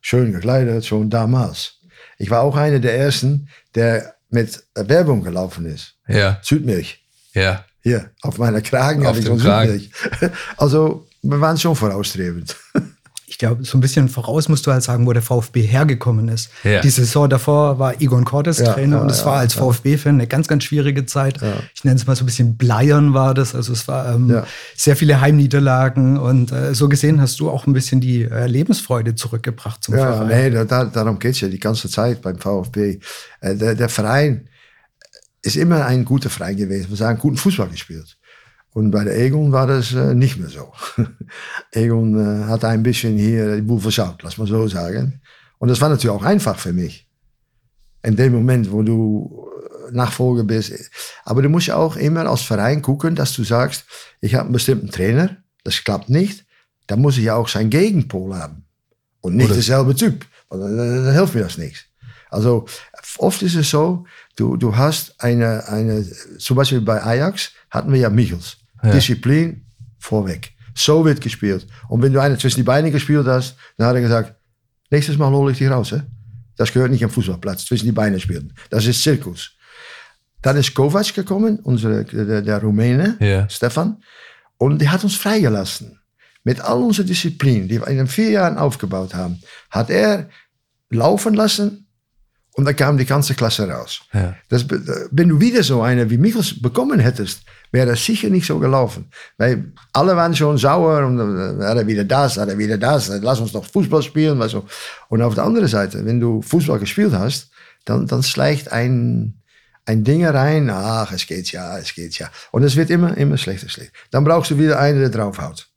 schön 0.00 0.32
gekleidet, 0.32 0.86
schon 0.86 1.10
damals. 1.10 1.78
Ich 2.18 2.30
war 2.30 2.42
auch 2.42 2.56
einer 2.56 2.78
der 2.78 2.96
ersten, 2.96 3.48
der 3.74 4.14
mit 4.30 4.64
Werbung 4.74 5.22
gelaufen 5.22 5.66
ist. 5.66 5.94
ja, 6.08 6.38
Südmilch. 6.42 7.04
ja. 7.34 7.64
Hier, 7.82 8.10
auf 8.22 8.38
meiner 8.38 8.62
Kragen 8.62 9.02
Auf 9.02 9.08
habe 9.08 9.18
ich 9.18 9.26
Kragen. 9.26 9.70
Südmilch. 9.78 9.90
Also, 10.56 11.06
wir 11.20 11.38
waren 11.38 11.58
schon 11.58 11.76
vorausstrebend. 11.76 12.56
Ich 13.26 13.38
glaube, 13.38 13.64
so 13.64 13.78
ein 13.78 13.80
bisschen 13.80 14.08
voraus 14.10 14.48
musst 14.50 14.66
du 14.66 14.70
halt 14.72 14.82
sagen, 14.82 15.06
wo 15.06 15.12
der 15.12 15.22
VfB 15.22 15.62
hergekommen 15.62 16.28
ist. 16.28 16.50
Ja. 16.62 16.80
Die 16.82 16.90
Saison 16.90 17.28
davor 17.28 17.78
war 17.78 18.00
Egon 18.00 18.24
Cortes 18.24 18.58
Ja, 18.58 18.72
Trainer 18.74 18.96
ja, 18.96 19.02
und 19.02 19.10
es 19.10 19.24
war 19.24 19.38
als. 19.38 19.54
VfB-Fan 19.54 20.14
eine 20.14 20.26
ganz, 20.26 20.46
ganz 20.46 20.64
schwierige 20.64 21.06
Zeit. 21.06 21.38
Ich 21.74 21.84
nenne 21.84 21.96
es 21.96 22.06
mal 22.06 22.14
so 22.16 22.24
ein 22.24 22.26
bisschen 22.26 22.56
Bleiern 22.56 23.14
war 23.14 23.32
das. 23.32 23.54
Also 23.54 23.72
es 23.72 23.88
war 23.88 24.14
ähm, 24.14 24.42
sehr 24.76 24.94
viele 24.96 25.20
Heimniederlagen 25.22 26.18
und 26.18 26.52
äh, 26.52 26.74
so 26.74 26.88
gesehen 26.88 27.20
hast 27.20 27.40
du 27.40 27.50
auch 27.50 27.66
ein 27.66 27.72
bisschen 27.72 28.00
die 28.00 28.22
äh, 28.24 28.46
Lebensfreude 28.46 29.14
zurückgebracht 29.14 29.82
zum 29.82 29.94
Ja, 29.96 30.12
Verein. 30.16 30.28
nee, 30.28 30.50
da, 30.50 30.64
da, 30.64 30.84
darum 30.84 31.18
geht 31.18 31.32
es 31.32 31.40
ja 31.40 31.48
die 31.48 31.60
ganze 31.60 31.88
Zeit 31.88 32.20
beim 32.20 32.38
VfB. 32.38 32.98
Äh, 33.40 33.54
der, 33.56 33.74
der 33.74 33.88
Verein 33.88 34.48
ist 35.42 35.56
immer 35.56 35.84
ein 35.86 36.04
guter 36.04 36.30
Verein 36.30 36.56
gewesen. 36.56 36.90
Wir 36.90 36.96
sagen, 36.96 37.18
guten 37.18 37.36
Fußball 37.36 37.68
gespielt. 37.68 38.16
Und 38.74 38.90
bei 38.90 39.04
der 39.04 39.16
Egon 39.16 39.52
war 39.52 39.68
das 39.68 39.92
äh, 39.92 40.14
nicht 40.14 40.36
mehr 40.36 40.48
so. 40.48 40.72
Egon 41.70 42.18
äh, 42.18 42.44
hat 42.44 42.64
ein 42.64 42.82
bisschen 42.82 43.16
hier 43.16 43.56
die 43.56 43.62
Boel 43.62 43.80
versaut, 43.80 44.20
lass 44.22 44.36
mal 44.36 44.48
so 44.48 44.66
sagen. 44.66 45.22
Und 45.58 45.68
das 45.68 45.80
war 45.80 45.88
natürlich 45.88 46.14
auch 46.14 46.24
einfach 46.24 46.58
für 46.58 46.72
mich. 46.72 47.08
In 48.02 48.16
dem 48.16 48.32
Moment, 48.32 48.70
wo 48.72 48.82
du 48.82 49.48
Nachfolger 49.92 50.42
bist. 50.42 50.72
Aber 51.24 51.40
du 51.40 51.48
musst 51.48 51.70
auch 51.70 51.94
immer 51.96 52.26
als 52.28 52.42
Verein 52.42 52.82
gucken, 52.82 53.14
dass 53.14 53.32
du 53.34 53.44
sagst, 53.44 53.84
ich 54.20 54.34
habe 54.34 54.46
einen 54.46 54.52
bestimmten 54.52 54.90
Trainer, 54.90 55.36
das 55.62 55.84
klappt 55.84 56.10
nicht. 56.10 56.44
Dann 56.88 57.00
muss 57.00 57.16
ich 57.16 57.24
ja 57.24 57.36
auch 57.36 57.48
sein 57.48 57.70
Gegenpol 57.70 58.34
haben. 58.34 58.64
Und 59.20 59.36
nicht 59.36 59.46
Oder- 59.46 59.54
derselbe 59.54 59.94
Typ. 59.94 60.26
Dann, 60.50 60.60
dann, 60.60 61.04
dann 61.04 61.14
hilft 61.14 61.34
mir 61.34 61.42
das 61.42 61.58
nichts. 61.58 61.84
Also 62.28 62.66
oft 63.18 63.40
ist 63.42 63.54
es 63.54 63.70
so, 63.70 64.04
du, 64.34 64.56
du 64.56 64.76
hast 64.76 65.14
eine, 65.22 65.68
eine, 65.68 66.04
zum 66.38 66.56
Beispiel 66.56 66.80
bei 66.80 67.00
Ajax 67.00 67.52
hatten 67.70 67.92
wir 67.92 68.00
ja 68.00 68.10
Michels. 68.10 68.56
Ja. 68.84 68.92
Disziplin 68.92 69.66
vorweg. 69.98 70.52
So 70.74 71.04
wird 71.04 71.20
gespielt. 71.20 71.66
Und 71.88 72.02
wenn 72.02 72.12
du 72.12 72.20
einen 72.20 72.38
zwischen 72.38 72.56
die 72.56 72.62
Beine 72.64 72.90
gespielt 72.90 73.26
hast, 73.26 73.56
dann 73.76 73.86
hat 73.88 73.94
er 73.96 74.02
gesagt, 74.02 74.34
nächstes 74.90 75.16
Mal 75.16 75.30
hole 75.30 75.52
ich 75.52 75.58
dich 75.58 75.70
raus. 75.70 75.92
Hè? 75.92 76.02
Das 76.56 76.72
gehört 76.72 76.90
nicht 76.90 77.04
am 77.04 77.10
Fußballplatz, 77.10 77.64
zwischen 77.66 77.86
die 77.86 77.92
Beine 77.92 78.18
spielen. 78.20 78.52
Das 78.70 78.86
ist 78.86 79.02
Zirkus. 79.02 79.52
Dann 80.42 80.56
ist 80.56 80.74
Kovac 80.74 81.14
gekommen, 81.14 81.58
unsere, 81.60 82.04
der, 82.04 82.42
der 82.42 82.58
Rumäne, 82.62 83.16
Ja. 83.20 83.48
Stefan. 83.48 84.02
Und 84.58 84.80
der 84.80 84.92
hat 84.92 85.02
uns 85.04 85.14
freigelassen. 85.16 85.98
Mit 86.42 86.60
all 86.60 86.82
unserer 86.82 87.06
Disziplin, 87.06 87.68
die 87.68 87.80
wir 87.80 87.86
in 87.88 87.96
den 87.96 88.06
vier 88.06 88.30
Jahren 88.30 88.58
aufgebaut 88.58 89.14
haben, 89.14 89.40
hat 89.70 89.88
er 89.90 90.28
laufen 90.90 91.34
lassen 91.34 91.86
und 92.52 92.66
dann 92.66 92.76
kam 92.76 92.98
die 92.98 93.06
ganze 93.06 93.34
Klasse 93.34 93.66
raus. 93.68 94.02
Ja. 94.12 94.36
Das, 94.50 94.64
be- 94.66 95.08
wenn 95.10 95.28
du 95.30 95.40
wieder 95.40 95.62
so 95.62 95.80
eine 95.82 96.10
wie 96.10 96.18
Michels 96.18 96.60
bekommen 96.60 97.00
hättest, 97.00 97.42
wäre 97.74 97.88
das 97.88 98.04
sicher 98.04 98.30
nicht 98.30 98.46
so 98.46 98.58
gelaufen. 98.60 99.10
Weil 99.36 99.72
alle 99.92 100.16
waren 100.16 100.34
schon 100.34 100.56
sauer 100.56 101.04
und 101.04 101.18
hat 101.60 101.76
er 101.76 101.86
wieder 101.86 102.04
das, 102.04 102.36
er 102.36 102.56
wieder 102.56 102.78
das, 102.78 103.08
lass 103.20 103.40
uns 103.40 103.50
doch 103.50 103.64
Fußball 103.64 104.00
spielen. 104.00 104.38
Du. 104.38 104.64
Und 105.08 105.20
auf 105.20 105.34
der 105.34 105.42
anderen 105.42 105.66
Seite, 105.66 106.06
wenn 106.06 106.20
du 106.20 106.40
Fußball 106.40 106.78
gespielt 106.78 107.12
hast, 107.12 107.50
dann, 107.84 108.06
dann 108.06 108.22
schleicht 108.22 108.70
ein, 108.70 109.42
ein 109.86 110.04
Ding 110.04 110.24
rein, 110.24 110.70
ach, 110.70 111.10
es 111.12 111.26
geht 111.26 111.50
ja, 111.50 111.76
es 111.76 111.94
geht 111.94 112.16
ja. 112.16 112.30
Und 112.52 112.62
es 112.62 112.76
wird 112.76 112.90
immer, 112.90 113.16
immer 113.16 113.36
schlechter, 113.36 113.68
schlechter. 113.68 113.92
Dann 114.12 114.22
brauchst 114.22 114.52
du 114.52 114.58
wieder 114.58 114.78
einen, 114.78 115.00
der 115.00 115.10
draufhaut. 115.10 115.68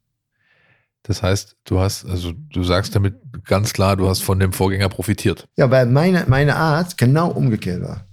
Das 1.02 1.24
heißt, 1.24 1.56
du 1.64 1.80
hast, 1.80 2.06
also 2.06 2.32
du 2.34 2.64
sagst 2.64 2.96
damit 2.96 3.16
ganz 3.46 3.74
klar, 3.74 3.96
du 3.96 4.08
hast 4.08 4.22
von 4.22 4.40
dem 4.40 4.54
Vorgänger 4.54 4.90
profitiert. 4.90 5.48
Ja, 5.58 5.72
weil 5.72 5.88
meine, 5.88 6.26
meine 6.28 6.58
Art 6.58 6.96
genau 6.98 7.32
umgekehrt 7.32 7.82
war. 7.82 8.07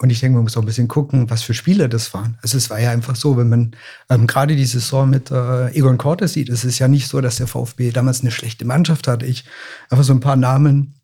Und 0.00 0.10
ich 0.10 0.20
denke, 0.20 0.36
man 0.36 0.44
muss 0.44 0.56
auch 0.56 0.62
ein 0.62 0.66
bisschen 0.66 0.86
gucken, 0.86 1.28
was 1.28 1.42
für 1.42 1.54
Spieler 1.54 1.88
das 1.88 2.14
waren. 2.14 2.38
Also 2.42 2.56
es 2.56 2.70
war 2.70 2.78
ja 2.78 2.92
einfach 2.92 3.16
so, 3.16 3.36
wenn 3.36 3.48
man 3.48 3.72
ähm, 4.08 4.28
gerade 4.28 4.54
die 4.54 4.64
Saison 4.64 5.10
mit 5.10 5.30
äh, 5.32 5.70
Egon 5.76 5.98
Cortes 5.98 6.34
sieht, 6.34 6.48
es 6.50 6.64
ist 6.64 6.78
ja 6.78 6.86
nicht 6.86 7.08
so, 7.08 7.20
dass 7.20 7.36
der 7.36 7.48
VfB 7.48 7.90
damals 7.90 8.20
eine 8.20 8.30
schlechte 8.30 8.64
Mannschaft 8.64 9.08
hatte. 9.08 9.26
Ich 9.26 9.44
einfach 9.90 10.04
so 10.04 10.12
ein 10.12 10.20
paar 10.20 10.36
Namen. 10.36 10.94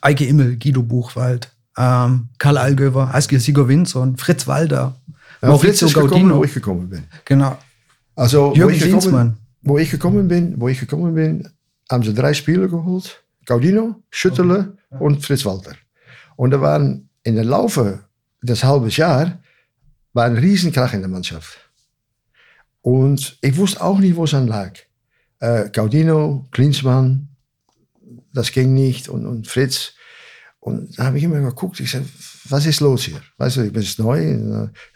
Eike 0.00 0.24
Immel, 0.26 0.56
Guido 0.58 0.82
Buchwald, 0.82 1.50
ähm, 1.78 2.28
Karl 2.38 2.58
Allgöwer, 2.58 3.14
Askil 3.14 3.38
Sigurvinsson, 3.40 4.16
Fritz 4.16 4.46
Walder, 4.46 4.96
Ja, 5.40 5.48
Fritz 5.56 5.80
Maurizio 5.82 5.86
ist 5.88 5.94
gekommen, 5.94 6.10
Gaudino. 6.10 6.36
wo 6.38 6.44
ich 6.44 6.54
gekommen 6.54 6.90
bin. 6.90 7.04
genau. 7.24 7.56
Also, 8.16 8.50
wo 8.50 8.54
Jürgen 8.54 8.74
ich, 8.74 8.82
gekommen, 8.82 9.38
wo 9.62 9.78
ich 9.78 9.90
gekommen 9.90 10.28
bin, 10.28 10.60
wo 10.60 10.68
ich 10.68 10.78
gekommen 10.80 11.14
bin, 11.14 11.48
haben 11.90 12.02
sie 12.02 12.12
drei 12.14 12.34
Spieler 12.34 12.68
geholt. 12.68 13.24
Gaudino, 13.46 14.02
Schüttele 14.10 14.76
und 14.98 15.24
Fritz 15.24 15.44
Walter. 15.44 15.72
Und 16.36 16.50
da 16.50 16.60
waren 16.60 17.08
in 17.22 17.34
der 17.36 17.44
Laufe 17.44 18.00
des 18.44 18.64
halben 18.64 18.88
Jahr 18.88 19.38
war 20.12 20.24
ein 20.24 20.36
Riesenkrach 20.36 20.92
in 20.92 21.00
der 21.00 21.08
Mannschaft. 21.08 21.58
Und 22.82 23.38
ich 23.40 23.56
wusste 23.56 23.82
auch 23.82 23.98
nicht, 23.98 24.16
wo 24.16 24.24
es 24.24 24.34
an 24.34 24.46
lag. 24.46 24.72
Äh, 25.40 25.70
Gaudino, 25.70 26.46
Klinsmann, 26.50 27.28
das 28.32 28.52
ging 28.52 28.74
nicht 28.74 29.08
und, 29.08 29.26
und 29.26 29.48
Fritz. 29.48 29.94
Und 30.60 30.98
da 30.98 31.04
habe 31.04 31.18
ich 31.18 31.24
immer 31.24 31.40
geguckt, 31.40 31.80
ich 31.80 31.90
sage, 31.90 32.06
was 32.48 32.66
ist 32.66 32.80
los 32.80 33.04
hier? 33.04 33.20
Weißt 33.38 33.56
du, 33.56 33.62
ich 33.62 33.72
bin 33.72 33.82
jetzt 33.82 33.98
neu. 33.98 34.20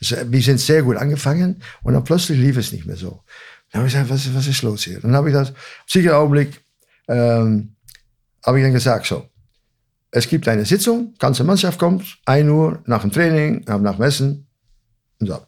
Wir 0.01 0.43
sind 0.43 0.61
sehr 0.61 0.83
gut 0.83 0.97
angefangen 0.97 1.63
und 1.83 1.95
dann 1.95 2.05
plötzlich 2.05 2.39
lief 2.39 2.57
es 2.57 2.73
nicht 2.73 2.87
mehr 2.87 2.97
so. 2.97 3.23
Dann 3.71 3.81
habe 3.81 3.89
ich 3.89 3.95
gesagt, 3.95 4.11
was, 4.11 4.35
was 4.35 4.47
ist 4.47 4.63
los 4.63 4.85
hier? 4.85 5.01
Dann 5.01 5.15
habe 5.15 5.29
ich 5.29 5.35
das, 5.35 5.53
sicher 5.87 6.19
Augenblick, 6.19 6.63
ähm, 7.07 7.75
habe 8.45 8.59
ich 8.59 8.65
dann 8.65 8.73
gesagt, 8.73 9.07
so, 9.07 9.29
es 10.11 10.29
gibt 10.29 10.49
eine 10.49 10.65
Sitzung, 10.65 11.15
ganze 11.19 11.45
Mannschaft 11.45 11.79
kommt, 11.79 12.19
1 12.25 12.49
Uhr 12.49 12.83
nach 12.87 13.03
dem 13.03 13.13
Training, 13.13 13.65
nach 13.67 13.97
dem 13.97 14.03
Essen. 14.03 14.47
So. 15.19 15.39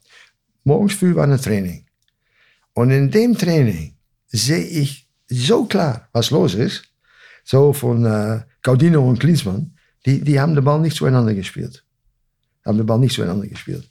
Morgens 0.65 0.95
früh 0.95 1.15
war 1.15 1.27
ein 1.27 1.41
Training. 1.41 1.87
Und 2.75 2.91
in 2.91 3.11
dem 3.11 3.37
Training 3.37 3.97
sehe 4.29 4.65
ich 4.65 5.09
so 5.29 5.65
klar, 5.65 6.09
was 6.13 6.31
los 6.31 6.55
ist. 6.55 6.85
So 7.45 7.73
von 7.73 8.05
äh, 8.05 8.43
Gaudino 8.63 9.09
und 9.09 9.19
Klinsmann, 9.19 9.75
die, 10.05 10.21
die 10.21 10.39
haben 10.39 10.55
den 10.55 10.65
Ball 10.65 10.81
nicht 10.81 10.97
zueinander 10.97 11.35
gespielt. 11.35 11.85
Haben 12.65 12.79
den 12.79 12.87
Ball 12.87 12.99
nicht 12.99 13.15
zueinander 13.15 13.47
gespielt. 13.47 13.91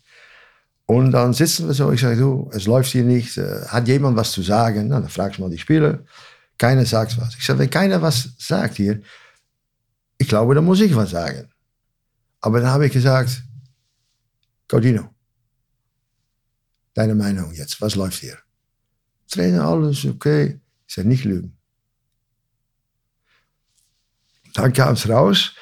Und 0.86 1.12
dann 1.12 1.34
sitzen 1.34 1.68
wir 1.68 1.74
so, 1.74 1.92
ich 1.92 2.02
sage, 2.02 2.18
du, 2.18 2.50
es 2.54 2.66
läuft 2.66 2.92
hier 2.92 3.04
nicht, 3.04 3.38
äh, 3.38 3.66
hat 3.68 3.88
jemand 3.88 4.18
was 4.18 4.32
zu 4.32 4.42
sagen? 4.42 4.88
Na, 4.88 5.00
dann 5.00 5.10
fragst 5.10 5.38
du 5.38 5.44
mal 5.44 5.50
die 5.50 5.58
Spieler. 5.58 6.00
Keiner 6.58 6.86
sagt 6.86 7.20
was. 7.20 7.36
Ich 7.36 7.46
sage, 7.46 7.60
wenn 7.60 7.70
keiner 7.70 8.02
was 8.02 8.30
sagt 8.38 8.76
hier, 8.78 9.02
ich 10.20 10.28
glaube, 10.28 10.54
dann 10.54 10.66
muss 10.66 10.82
ich 10.82 10.96
was 10.96 11.10
sagen. 11.12 11.50
Aber 12.42 12.60
dann 12.60 12.70
habe 12.70 12.86
ich 12.86 12.94
gesagt, 12.94 13.44
Gaudino, 14.68 15.10
deine 16.94 17.16
Meinung 17.16 17.52
jetzt, 17.54 17.82
was 17.82 17.96
läuft 17.96 18.20
hier? 18.20 18.38
Trainer, 19.28 19.66
alles 19.66 20.06
okay. 20.06 20.60
Ich 20.88 20.94
sage, 20.94 21.08
nicht 21.08 21.24
lügen. 21.24 21.58
Dann 24.54 24.74
kam 24.74 24.94
es 24.94 25.08
raus, 25.08 25.54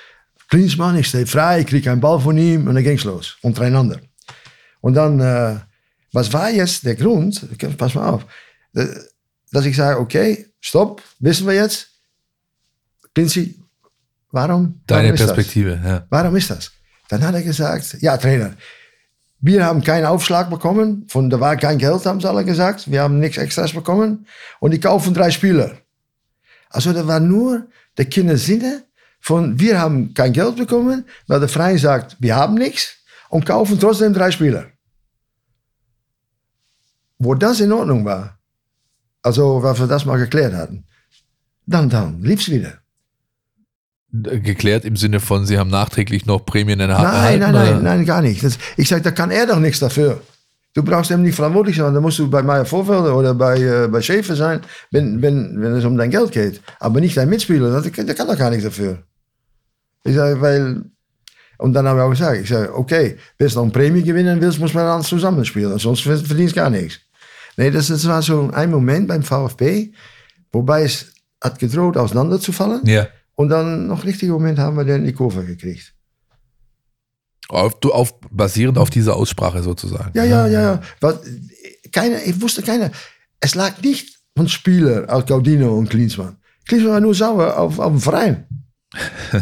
Klinsmann, 0.49 0.97
ich 0.97 1.07
stehe 1.07 1.27
frei, 1.27 1.61
ich 1.61 1.67
kriege 1.67 1.91
einen 1.91 2.01
Ball 2.01 2.19
von 2.19 2.37
ihm 2.37 2.67
und 2.67 2.75
dann 2.75 2.83
ging 2.83 2.97
es 2.97 3.03
los, 3.03 3.37
untereinander. 3.41 3.99
Und 4.81 4.93
dann, 4.93 5.19
äh, 5.19 5.59
was 6.13 6.31
war 6.31 6.49
jetzt 6.49 6.85
der 6.85 6.95
Grund, 6.95 7.47
pass 7.77 7.93
mal 7.95 8.09
auf, 8.09 8.25
dass 9.51 9.65
ich 9.65 9.75
sage, 9.75 9.99
okay, 9.99 10.53
stopp, 10.61 11.03
wissen 11.19 11.45
wir 11.45 11.53
jetzt, 11.53 11.89
Klinzi, 13.13 13.59
warum? 14.31 14.81
Deine 14.87 15.03
warum 15.03 15.13
ist 15.13 15.21
das? 15.21 15.33
Perspektive, 15.33 15.81
ja. 15.83 16.05
Warum 16.09 16.35
ist 16.35 16.49
das? 16.49 16.71
Dann 17.09 17.25
hat 17.25 17.35
er 17.35 17.43
gesagt, 17.43 17.97
ja 18.01 18.17
Trainer, 18.17 18.53
wir 19.39 19.65
haben 19.65 19.83
keinen 19.83 20.05
Aufschlag 20.05 20.49
bekommen, 20.49 21.05
von 21.07 21.29
da 21.29 21.39
war 21.39 21.55
kein 21.55 21.77
Geld, 21.77 22.05
haben 22.05 22.19
sie 22.19 22.27
alle 22.29 22.43
gesagt, 22.43 22.89
wir 22.91 23.01
haben 23.01 23.19
nichts 23.19 23.37
Extras 23.37 23.73
bekommen 23.73 24.25
und 24.59 24.71
die 24.71 24.79
kaufen 24.79 25.13
drei 25.13 25.31
Spieler. 25.31 25.77
Also 26.69 26.91
da 26.91 27.07
war 27.07 27.19
nur 27.19 27.67
der 27.97 28.05
Kindersinne 28.05 28.83
von 29.19 29.59
wir 29.59 29.79
haben 29.79 30.13
kein 30.13 30.33
Geld 30.33 30.57
bekommen, 30.57 31.05
weil 31.27 31.39
der 31.39 31.49
Verein 31.49 31.77
sagt, 31.77 32.17
wir 32.19 32.35
haben 32.35 32.55
nichts 32.55 32.95
und 33.29 33.45
kaufen 33.45 33.79
trotzdem 33.79 34.13
drei 34.13 34.31
Spieler. 34.31 34.67
Wo 37.19 37.33
das 37.33 37.59
in 37.59 37.71
Ordnung 37.71 38.05
war, 38.05 38.39
also 39.21 39.61
was 39.61 39.79
wir 39.79 39.87
das 39.87 40.05
mal 40.05 40.17
geklärt 40.17 40.53
hatten, 40.53 40.85
dann, 41.65 41.89
dann 41.89 42.21
lief's 42.21 42.49
wieder. 42.49 42.79
Geklärt 44.11 44.85
im 44.85 44.95
Sinne 44.95 45.19
von, 45.19 45.45
Sie 45.45 45.57
haben 45.57 45.69
nachträglich 45.69 46.25
noch 46.25 46.45
Prämien 46.45 46.79
in 46.79 46.87
der 46.87 46.97
Hand. 46.97 47.11
Nein, 47.11 47.39
nein, 47.39 47.49
oder? 47.49 47.73
nein, 47.73 47.83
nein, 47.83 48.05
gar 48.05 48.21
nicht. 48.21 48.43
Das, 48.43 48.57
ich 48.77 48.87
sage, 48.87 49.01
da 49.01 49.11
kann 49.11 49.31
er 49.31 49.45
doch 49.45 49.59
nichts 49.59 49.79
dafür. 49.79 50.21
Du 50.73 50.83
brauchst 50.83 51.11
ihm 51.11 51.23
nicht 51.23 51.35
verantwortlich 51.35 51.75
sein. 51.75 51.93
Da 51.93 51.99
musst 51.99 52.19
du 52.19 52.29
bei 52.29 52.41
Meier 52.41 52.63
Vorfelder 52.63 53.17
oder 53.17 53.33
bei, 53.33 53.57
äh, 53.57 53.87
bei 53.87 54.01
Schäfer 54.01 54.35
sein, 54.35 54.61
wenn, 54.91 55.21
wenn, 55.21 55.59
wenn 55.59 55.73
es 55.73 55.83
um 55.83 55.97
dein 55.97 56.11
Geld 56.11 56.31
geht. 56.31 56.61
Aber 56.79 57.01
nicht 57.01 57.17
dein 57.17 57.29
Mitspieler. 57.29 57.81
Der 57.81 58.15
kann 58.15 58.27
doch 58.27 58.37
gar 58.37 58.49
nichts 58.49 58.63
dafür. 58.63 58.99
Ich 60.03 60.15
sage, 60.15 60.39
weil. 60.39 60.83
Und 61.57 61.73
dann 61.73 61.87
habe 61.87 61.99
ich 61.99 62.05
auch 62.05 62.09
gesagt, 62.11 62.41
ich 62.41 62.49
sage, 62.49 62.73
okay, 62.75 63.17
willst 63.39 63.55
du 63.55 63.59
noch 63.59 63.63
eine 63.65 63.73
Prämie 63.73 64.03
gewinnen 64.03 64.39
willst, 64.39 64.59
muss 64.59 64.75
man 64.75 64.85
dann 64.85 65.01
zusammenspielen. 65.01 65.79
Sonst 65.79 66.01
verdienst 66.01 66.55
du 66.55 66.59
gar 66.59 66.69
nichts. 66.69 66.99
Nee, 67.57 67.71
das, 67.71 67.87
das 67.87 68.07
war 68.07 68.21
so 68.21 68.51
ein 68.53 68.69
Moment 68.69 69.07
beim 69.07 69.23
VfB, 69.23 69.91
wobei 70.51 70.83
es 70.83 71.07
hat 71.41 71.57
gedroht 71.57 71.97
auseinanderzufallen. 71.97 72.81
Ja. 72.85 73.07
Und 73.37 73.49
dann 73.49 73.87
noch 73.87 74.03
richtigen 74.03 74.31
Moment 74.31 74.57
haben 74.57 74.75
wir 74.77 74.83
dann 74.83 75.05
die 75.05 75.13
Kurve 75.13 75.45
gekriegt. 75.45 75.93
Auf, 77.49 77.79
du, 77.79 77.93
auf, 77.93 78.19
basierend 78.31 78.79
auf 78.79 78.89
dieser 78.89 79.15
Aussprache 79.15 79.61
sozusagen. 79.61 80.11
Ja, 80.15 80.23
ja, 80.23 80.47
ja. 80.47 80.61
ja. 80.61 80.81
Was, 80.99 81.19
keine, 81.91 82.23
ich 82.23 82.41
wusste 82.41 82.63
keiner. 82.63 82.91
Es 83.39 83.53
lag 83.53 83.79
nicht 83.81 84.17
von 84.35 84.49
Spieler 84.49 85.07
als 85.07 85.27
Gaudino 85.27 85.77
und 85.77 85.89
Klinsmann. 85.89 86.37
Klinsmann 86.67 86.93
war 86.93 86.99
nur 86.99 87.13
sauer 87.13 87.57
auf, 87.57 87.77
auf 87.77 87.91
den 87.91 88.01
Verein. 88.01 88.47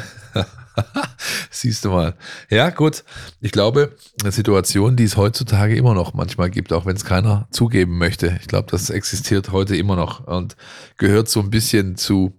Siehst 1.50 1.86
du 1.86 1.90
mal. 1.90 2.16
Ja, 2.50 2.72
gut. 2.72 3.06
Ich 3.40 3.54
glaube, 3.54 3.96
eine 4.22 4.34
Situation, 4.34 4.98
die 4.98 5.06
es 5.06 5.16
heutzutage 5.16 5.78
immer 5.78 5.94
noch 5.94 6.14
manchmal 6.14 6.50
gibt, 6.50 6.74
auch 6.74 6.86
wenn 6.86 6.98
es 6.98 7.06
keiner 7.06 7.48
zugeben 7.50 7.98
möchte. 7.98 8.38
Ich 8.42 8.48
glaube, 8.48 8.68
das 8.70 8.90
existiert 8.90 9.54
heute 9.54 9.78
immer 9.78 9.96
noch 9.96 10.28
und 10.28 10.58
gehört 10.98 11.30
so 11.30 11.40
ein 11.40 11.50
bisschen 11.50 11.96
zu, 11.96 12.38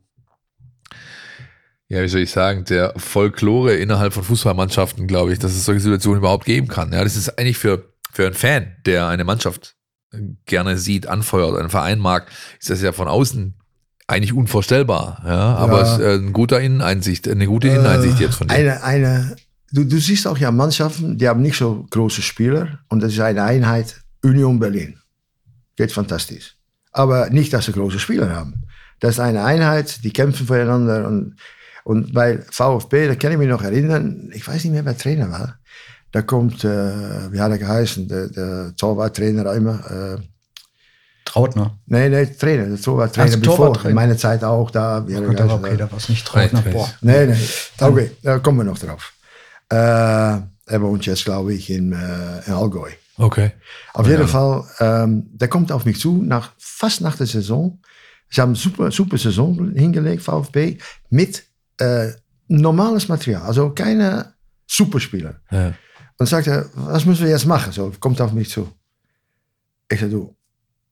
ja, 1.89 2.03
wie 2.03 2.09
soll 2.09 2.21
ich 2.23 2.31
sagen, 2.31 2.65
der 2.65 2.93
Folklore 2.97 3.75
innerhalb 3.75 4.13
von 4.13 4.25
Fußballmannschaften, 4.25 5.07
glaube 5.07 5.33
ich, 5.33 5.39
dass 5.39 5.53
es 5.53 5.65
solche 5.65 5.81
Situationen 5.81 6.19
überhaupt 6.19 6.45
geben 6.45 6.69
kann. 6.69 6.93
Ja, 6.93 7.05
das 7.05 7.17
ist 7.17 7.39
eigentlich 7.39 7.59
für, 7.59 7.93
für 8.13 8.27
einen 8.27 8.35
Fan, 8.35 8.77
der 8.87 9.07
eine 9.09 9.25
Mannschaft 9.25 9.77
gerne 10.47 10.79
sieht, 10.79 11.07
anfeuert, 11.07 11.59
einen 11.59 11.71
Verein 11.71 11.99
mag, 11.99 12.27
ist 12.59 12.71
das 12.71 12.83
ja 12.83 12.93
von 12.93 13.09
außen 13.09 13.55
eigentlich 14.09 14.33
unvorstellbar. 14.33 15.23
Ja, 15.27 15.55
aber 15.57 15.79
Ja. 15.79 15.83
es 15.83 15.93
ist 15.99 16.01
äh, 16.05 16.15
ein 16.15 16.33
guter 16.33 16.61
Inneneinsicht, 16.61 17.29
eine 17.29 17.47
gute 17.47 17.69
Inneneinsicht 17.69 18.21
jetzt 18.21 18.37
von 18.37 18.49
dir. 18.49 18.55
Eine, 18.55 18.83
eine, 18.83 19.37
du, 19.73 19.85
du 19.85 19.99
siehst 19.99 20.27
auch 20.29 20.39
ja 20.39 20.51
Mannschaften, 20.53 21.19
die 21.19 21.29
haben 21.29 21.43
nicht 21.43 21.59
so 21.59 21.87
große 21.91 22.23
Spieler. 22.23 22.79
Und 22.89 23.03
das 23.03 23.13
ist 23.13 23.21
eine 23.21 23.43
Einheit 23.43 24.01
Union 24.23 24.59
Berlin. 24.61 24.99
Geht 25.77 25.93
fantastisch. 25.93 26.57
Aber 26.93 27.31
nicht, 27.31 27.53
dass 27.53 27.67
sie 27.67 27.73
große 27.73 27.99
Spieler 27.99 28.35
haben. 28.35 28.63
Das 29.01 29.17
ist 29.17 29.21
eine 29.21 29.45
Einheit, 29.45 30.03
die 30.05 30.13
kämpfen 30.13 30.47
füreinander. 30.47 31.07
Und, 31.07 31.37
und 31.87 32.13
bei 32.13 32.39
VfB, 32.51 33.07
da 33.07 33.15
kann 33.15 33.31
ich 33.31 33.39
mich 33.39 33.47
noch 33.49 33.63
erinnern, 33.63 34.29
ich 34.35 34.45
weiß 34.49 34.65
nicht 34.65 34.73
mehr, 34.73 34.85
wer 34.85 34.99
Trainer 34.99 35.31
war. 35.31 35.61
Da 36.11 36.21
kommt, 36.21 36.65
äh, 36.65 37.33
wie 37.33 37.39
hat 37.41 37.53
er 37.53 37.59
geheißen, 37.59 38.09
der, 38.09 38.27
der 38.29 38.75
Torwarttrainer 38.77 39.53
immer. 39.55 40.17
Äh, 40.19 40.21
Trautner. 41.25 41.79
nee, 41.87 42.09
nee, 42.09 42.27
Trainer, 42.27 42.67
der 42.67 42.81
Torwarttrainer. 42.81 43.27
Also 43.27 43.39
bevor. 43.39 43.57
Torwarttrainer. 43.57 43.95
Meine 43.95 44.17
Zeit 44.17 44.43
auch 44.43 44.73
da. 44.73 45.07
Wie 45.07 45.15
hat 45.15 45.23
er 45.23 45.29
Gott, 45.29 45.41
aber 45.41 45.55
okay, 45.55 45.77
da 45.77 45.89
war 45.89 45.99
es 45.99 46.09
nicht 46.09 46.27
Trautner. 46.27 46.63
Boah. 46.63 46.91
Nee, 47.03 47.27
nee. 47.27 47.37
Okay, 47.81 48.11
da 48.21 48.41
kommen 48.41 48.59
wir 48.59 48.65
noch 48.65 48.79
drauf. 48.79 49.13
Äh, 49.71 49.77
er 49.77 50.81
wohnt 50.81 51.07
jetzt, 51.07 51.25
glaube 51.25 51.55
ich, 51.55 51.71
in, 51.71 51.93
äh, 51.93 52.47
in 52.47 52.53
Allgäu. 52.53 52.91
Okay. 53.17 53.53
Auf 53.95 54.07
Ja. 54.07 54.13
jeden 54.15 54.27
Fall, 54.29 54.65
ähm, 54.81 55.29
der 55.35 55.47
kommt 55.47 55.71
auf 55.71 55.85
mich 55.85 56.01
zu, 56.01 56.21
nach, 56.21 56.51
fast 56.59 57.01
nach 57.01 57.17
der 57.17 57.27
Saison. 57.27 57.79
Sie 58.29 58.41
haben 58.41 58.51
eine 58.51 58.57
super, 58.59 58.91
super 58.91 59.19
Saison 59.19 59.71
hingelegt, 59.73 60.23
VfB, 60.23 60.79
mit 61.11 61.45
normales 62.49 63.09
Material, 63.09 63.43
also 63.43 63.71
keine 63.71 64.35
Superspieler. 64.67 65.41
Ja. 65.51 65.75
Und 66.19 66.27
sagt 66.27 66.47
er, 66.47 66.71
was 66.75 67.05
müssen 67.05 67.25
wir 67.25 67.31
jetzt 67.31 67.47
machen? 67.47 67.73
So, 67.73 67.93
kommt 68.01 68.21
auf 68.21 68.33
mich 68.33 68.51
zu. 68.51 68.73
Ich 69.89 70.01
sage, 70.01 70.13
du, 70.13 70.37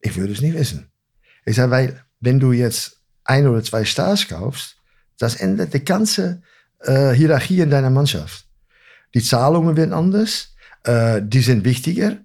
ich 0.00 0.16
würde 0.16 0.32
es 0.32 0.40
nicht 0.40 0.54
wissen. 0.54 0.90
Ich 1.46 1.56
sage, 1.56 1.70
weil, 1.70 2.04
wenn 2.20 2.40
du 2.40 2.52
jetzt 2.52 3.00
ein 3.24 3.46
oder 3.46 3.62
zwei 3.62 3.84
Stars 3.84 4.28
kaufst, 4.28 4.76
das 5.18 5.36
ändert 5.36 5.72
die 5.72 5.84
ganze 5.84 6.42
äh, 6.80 7.12
Hierarchie 7.12 7.60
in 7.60 7.70
deiner 7.70 7.90
Mannschaft. 7.90 8.46
Die 9.14 9.22
Zahlungen 9.22 9.76
werden 9.76 9.94
anders, 9.94 10.54
äh, 10.84 11.22
die 11.22 11.40
sind 11.40 11.64
wichtiger. 11.64 12.18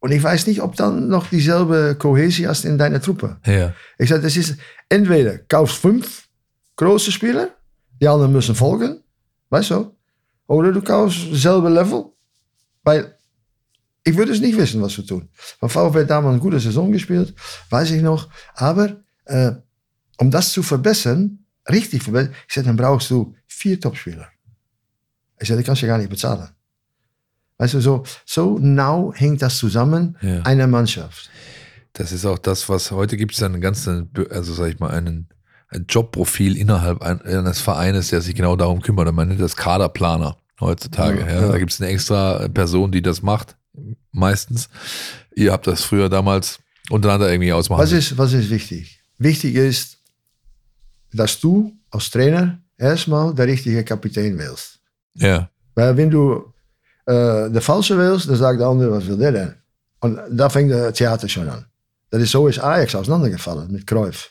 Und 0.00 0.12
ich 0.12 0.22
weiß 0.22 0.46
nicht, 0.46 0.60
ob 0.60 0.76
dann 0.76 1.08
noch 1.08 1.28
dieselbe 1.28 1.96
Kohäsie 1.98 2.46
hast 2.46 2.64
in 2.64 2.78
deiner 2.78 3.00
Truppe. 3.00 3.38
Ja. 3.46 3.74
Ich 3.98 4.10
sage, 4.10 4.22
das 4.22 4.36
ist 4.36 4.56
entweder 4.88 5.38
kaufst 5.38 5.76
fünf 5.76 6.28
große 6.76 7.10
Spieler, 7.10 7.50
die 8.00 8.08
anderen 8.08 8.32
müssen 8.32 8.54
folgen, 8.54 9.02
weißt 9.50 9.70
du? 9.70 9.94
Oder 10.46 10.72
du 10.72 10.80
kaufst 10.82 11.18
selbe 11.32 11.68
Level, 11.68 12.06
weil 12.84 13.14
ich 14.04 14.16
würde 14.16 14.32
es 14.32 14.40
nicht 14.40 14.56
wissen, 14.56 14.80
was 14.82 14.96
wir 14.96 15.04
tun. 15.06 15.28
Von 15.58 15.68
VfB 15.68 16.00
hat 16.02 16.10
damals 16.10 16.32
eine 16.34 16.40
gute 16.40 16.60
Saison 16.60 16.92
gespielt, 16.92 17.34
weiß 17.70 17.90
ich 17.90 18.02
noch. 18.02 18.28
Aber 18.54 18.96
äh, 19.24 19.52
um 20.18 20.30
das 20.30 20.52
zu 20.52 20.62
verbessern, 20.62 21.44
richtig 21.68 22.04
verbessern, 22.04 22.32
ich 22.46 22.54
sage, 22.54 22.68
dann 22.68 22.76
brauchst 22.76 23.10
du 23.10 23.34
vier 23.48 23.80
Topspieler. 23.80 24.28
Ich 25.40 25.48
sage, 25.48 25.60
die 25.60 25.66
kannst 25.66 25.82
du 25.82 25.86
gar 25.88 25.98
nicht 25.98 26.08
bezahlen. 26.10 26.48
Weißt 27.58 27.74
du, 27.74 27.80
so, 27.80 28.04
so 28.24 28.58
nah 28.58 29.10
hängt 29.14 29.42
das 29.42 29.58
zusammen, 29.58 30.16
Ja. 30.20 30.42
eine 30.42 30.66
Mannschaft. 30.66 31.30
Das 31.94 32.12
ist 32.12 32.24
auch 32.26 32.38
das, 32.38 32.68
was 32.68 32.90
heute 32.90 33.16
gibt 33.16 33.32
es 33.34 33.42
einen 33.42 33.60
ganzen, 33.60 34.10
also 34.30 34.52
sag 34.54 34.68
ich 34.68 34.78
mal, 34.78 34.90
einen, 34.90 35.06
ein 35.06 35.28
Jobprofil 35.88 36.56
innerhalb 36.56 37.02
ein- 37.02 37.20
eines 37.22 37.60
Vereines, 37.60 38.08
der 38.08 38.20
sich 38.20 38.34
genau 38.34 38.56
darum 38.56 38.80
kümmert. 38.80 39.12
Man 39.12 39.28
nennt 39.28 39.40
das 39.40 39.56
Kaderplaner 39.56 40.36
heutzutage. 40.60 41.20
Ja, 41.20 41.40
Ja. 41.42 41.48
Da 41.48 41.58
gibt 41.58 41.72
es 41.72 41.80
eine 41.80 41.90
extra 41.90 42.48
Person, 42.48 42.92
die 42.92 43.02
das 43.02 43.22
macht, 43.22 43.56
meistens. 44.12 44.68
Ihr 45.34 45.52
habt 45.52 45.66
das 45.66 45.82
früher 45.82 46.08
damals 46.08 46.58
untereinander 46.90 47.30
irgendwie 47.30 47.52
ausmachen. 47.52 47.82
Was 47.82 47.92
ist, 47.92 48.16
was 48.16 48.32
ist 48.32 48.48
wichtig? 48.50 49.00
Wichtig 49.18 49.54
ist, 49.56 49.98
dass 51.12 51.40
du 51.40 51.72
als 51.90 52.10
Trainer 52.10 52.58
erstmal 52.78 53.34
der 53.34 53.46
richtige 53.46 53.82
Kapitän 53.84 54.38
willst. 54.38 54.78
ja, 55.14 55.48
Weil 55.74 55.96
wenn 55.96 56.10
du 56.10 56.52
äh, 57.06 57.50
der 57.50 57.60
falsche 57.62 57.96
willst, 57.98 58.28
dann 58.28 58.36
sagt 58.36 58.58
der 58.60 58.66
andere, 58.66 58.90
was 58.92 59.06
will 59.06 59.16
der 59.18 59.32
denn? 59.32 59.54
Und 60.00 60.18
da 60.30 60.48
fängt 60.48 60.70
der 60.70 60.92
Theater 60.92 61.28
schon 61.28 61.48
an. 61.48 61.64
Dat 62.10 62.20
is 62.20 62.30
zo 62.30 62.46
is 62.48 62.58
Ajax 62.58 62.94
auseinandergefallen 62.94 63.70
mit 63.72 63.86
Cruyff. 63.86 64.30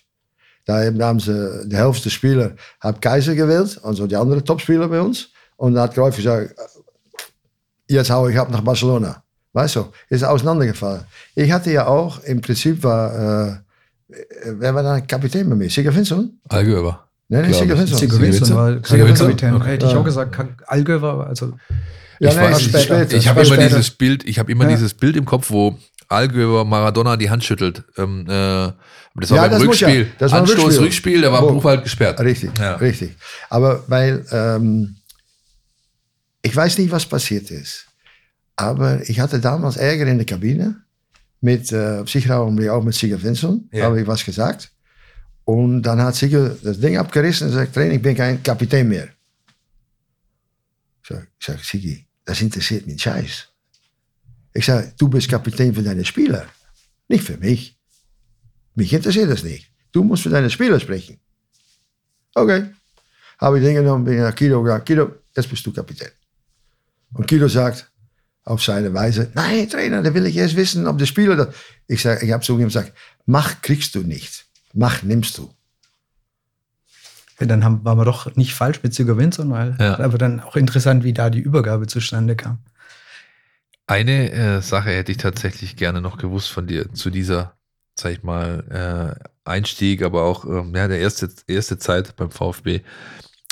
Da 0.66 0.84
haben 0.84 1.20
sie 1.20 1.68
die 1.68 1.76
Hälfte 1.78 2.04
der 2.04 2.10
Spieler 2.10 2.52
hat 2.80 3.02
Kaiser 3.02 3.36
gewählt, 3.36 3.80
also 3.84 4.08
die 4.08 4.16
andere 4.16 4.44
Topspieler 4.44 4.88
bei 4.88 5.00
uns. 5.02 5.30
Und 5.58 5.76
da 5.76 5.84
hat 5.84 5.94
Cruyff 5.94 6.16
gesagt, 6.16 6.56
jetzt 7.88 8.10
hau 8.10 8.28
ich 8.28 8.38
ab 8.38 8.50
nach 8.52 8.62
Barcelona. 8.62 9.24
Weißt 9.54 9.76
du, 9.78 9.86
ist 10.10 10.24
auseinandergefallen. 10.24 11.02
Ich 11.36 11.52
hatte 11.52 11.72
ja 11.72 11.88
auch, 11.88 12.22
im 12.24 12.42
Prinzip 12.42 12.84
war, 12.84 13.54
äh, 14.10 14.16
wer 14.58 14.76
war 14.76 14.84
da 14.84 15.00
Kapitän 15.00 15.50
bei 15.50 15.56
mir? 15.56 15.70
Sigurd 15.70 15.96
Vincent? 15.96 16.32
Allgöber. 16.50 17.08
Nein, 17.30 17.44
nein, 17.44 17.52
Glaub 17.52 17.62
Sigurd 17.62 17.80
ich. 17.84 17.92
Vincent. 17.92 18.12
Sigurdsson 18.12 18.56
war 18.58 18.72
Sigurdsson? 18.84 19.28
Kapitän. 19.28 19.54
Okay. 19.56 19.68
Hätte 19.70 19.86
ich 19.86 19.96
auch 19.96 20.04
gesagt, 20.04 20.38
war, 21.02 21.28
also 21.28 21.54
Ja, 22.20 22.30
ich 22.30 22.36
nein, 22.36 22.54
ich, 22.58 22.82
später. 22.82 23.14
ich 23.16 23.28
habe 23.28 23.42
immer 23.44 23.58
dieses 23.58 23.92
Bild, 23.92 24.28
ich 24.28 24.40
habe 24.40 24.52
immer 24.52 24.66
Ja. 24.66 24.72
dieses 24.72 24.94
Bild 24.94 25.16
im 25.16 25.26
Kopf, 25.26 25.50
wo 25.52 25.78
Allgöber 26.08 26.66
Maradona 26.66 27.18
die 27.18 27.30
Hand 27.30 27.44
schüttelt. 27.44 27.84
Ähm, 27.98 28.26
äh, 28.28 28.32
aber 28.32 28.74
das 29.16 29.30
war 29.32 29.38
Ja, 29.38 29.42
beim 29.44 29.52
das 29.52 29.64
muss 29.64 29.80
ja. 29.80 29.88
Rückspiel. 29.88 30.12
Das 30.18 30.32
war 30.32 30.40
Anstoß, 30.40 30.64
Rückspiel. 30.66 30.84
Rückspiel, 30.86 31.22
der 31.22 31.32
war 31.32 31.42
Wo- 31.44 31.52
Buchwald 31.54 31.84
gesperrt. 31.84 32.20
Richtig, 32.20 32.52
Ja. 32.60 32.76
richtig. 32.76 33.16
Aber 33.50 33.84
weil, 33.88 34.26
ähm, 34.32 34.98
ich 36.42 36.56
weiß 36.56 36.78
nicht, 36.78 36.92
was 36.92 37.06
passiert 37.06 37.50
ist. 37.52 37.86
Aber 38.56 39.02
ich 39.10 39.20
hatte 39.20 39.40
damals 39.40 39.78
Ärger 39.78 40.06
in 40.08 40.18
der 40.18 40.26
Kabine. 40.26 40.82
Mit, 41.42 41.72
äh, 41.72 42.04
sicher 42.08 42.40
auch 42.40 42.48
auch 42.70 42.84
mit 42.84 42.96
Sigurd 42.96 43.24
Vincent. 43.24 43.64
Ja. 43.72 43.86
Habe 43.86 44.02
ich 44.02 44.08
was 44.08 44.24
gesagt. 44.26 44.72
Und 45.44 45.84
dann 45.84 46.02
hat 46.02 46.16
Sigurd 46.16 46.58
das 46.64 46.80
Ding 46.80 46.98
abgerissen 46.98 47.48
und 47.48 47.54
sagt, 47.54 47.74
Trainer, 47.74 47.94
ich 47.94 48.02
bin 48.02 48.16
kein 48.16 48.42
Kapitän 48.42 48.88
mehr. 48.88 49.10
Ich 51.04 51.10
sag, 51.10 51.28
ich 51.40 51.46
sag 51.46 51.60
Sigi, 51.64 52.08
das 52.26 52.42
interessiert 52.42 52.88
mich 52.88 53.00
scheiß. 53.02 53.48
Ich 54.56 54.66
sage, 54.66 54.94
du 54.98 55.10
bist 55.10 55.30
Kapitän 55.30 55.76
für 55.76 55.84
deine 55.84 56.06
Spieler, 56.06 56.46
nicht 57.10 57.26
für 57.26 57.38
mich. 57.38 57.78
Mich 58.74 58.92
interessiert 58.94 59.30
das 59.30 59.44
nicht. 59.44 59.70
Du 59.92 60.04
musst 60.04 60.24
für 60.24 60.30
deine 60.30 60.50
Spieler 60.50 60.80
sprechen. 60.80 61.20
Okay. 62.34 62.70
Habe 63.40 63.60
ich 63.60 63.66
den 63.66 63.76
genommen, 63.76 64.06
bin 64.06 64.18
nach 64.18 64.34
Kido 64.34 64.64
gegangen. 64.64 64.86
Kido, 64.86 65.12
jetzt 65.36 65.50
bist 65.50 65.66
du 65.66 65.74
Kapitän. 65.74 66.10
Und 67.14 67.28
Kido 67.28 67.50
sagt 67.50 67.92
auf 68.46 68.64
seine 68.64 68.94
Weise, 68.94 69.30
nein, 69.34 69.68
Trainer, 69.70 70.02
da 70.02 70.14
will 70.14 70.26
ich 70.26 70.38
erst 70.38 70.56
wissen, 70.56 70.88
ob 70.88 70.98
der 70.98 71.06
Spieler 71.06 71.36
das... 71.36 71.56
Ich, 71.88 72.02
sag, 72.02 72.24
ich 72.24 72.32
habe 72.32 72.44
zu 72.44 72.58
ihm 72.58 72.66
gesagt, 72.66 72.94
mach 73.26 73.62
kriegst 73.62 73.94
du 73.96 74.04
nicht. 74.04 74.46
Mach 74.74 75.04
nimmst 75.04 75.38
du. 75.38 75.54
dann 77.40 77.64
haben, 77.64 77.84
waren 77.84 77.98
wir 77.98 78.06
doch 78.06 78.34
nicht 78.38 78.54
falsch 78.54 78.82
mit 78.84 78.94
Züger 78.94 79.18
Windsor, 79.18 79.50
weil 79.50 79.76
Ja. 79.80 80.00
aber 80.00 80.18
dann 80.18 80.40
auch 80.40 80.56
interessant, 80.56 81.04
wie 81.04 81.14
da 81.14 81.30
die 81.30 81.40
Übergabe 81.40 81.88
zustande 81.88 82.36
kam. 82.38 82.60
Eine 83.88 84.32
äh, 84.32 84.62
Sache 84.62 84.90
hätte 84.90 85.12
ich 85.12 85.18
tatsächlich 85.18 85.76
gerne 85.76 86.02
noch 86.02 86.18
gewusst 86.18 86.50
von 86.50 86.66
dir 86.66 86.92
zu 86.94 87.10
dieser, 87.10 87.54
sag 87.96 88.14
ich 88.14 88.24
mal, 88.24 89.16
äh, 89.18 89.26
Einstieg, 89.50 90.02
aber 90.02 90.24
auch 90.24 90.46
ähm, 90.46 90.74
ja, 90.76 90.88
der 90.88 91.00
erste, 91.00 91.30
erste 91.48 91.78
Zeit 91.78 92.16
beim 92.16 92.32
VfB. 92.32 92.82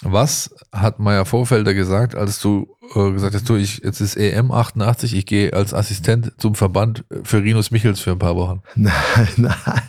Was 0.02 0.54
hat 0.72 1.00
Meier 1.00 1.26
Vorfelder 1.26 1.74
gesagt, 1.74 2.16
als 2.16 2.40
du 2.40 2.76
äh, 2.96 3.12
gesagt 3.12 3.36
hast, 3.36 3.48
du, 3.48 3.56
ich, 3.56 3.84
jetzt 3.84 4.02
ist 4.02 4.18
EM 4.18 4.52
88, 4.52 5.16
ich 5.16 5.26
gehe 5.26 5.54
als 5.54 5.74
Assistent 5.74 6.34
zum 6.38 6.56
Verband 6.56 7.06
für 7.24 7.42
Rinus 7.42 7.72
Michels 7.72 8.00
für 8.00 8.12
ein 8.12 8.20
paar 8.20 8.36
Wochen? 8.36 8.62
Nein, 8.76 8.94
nein. 9.38 9.82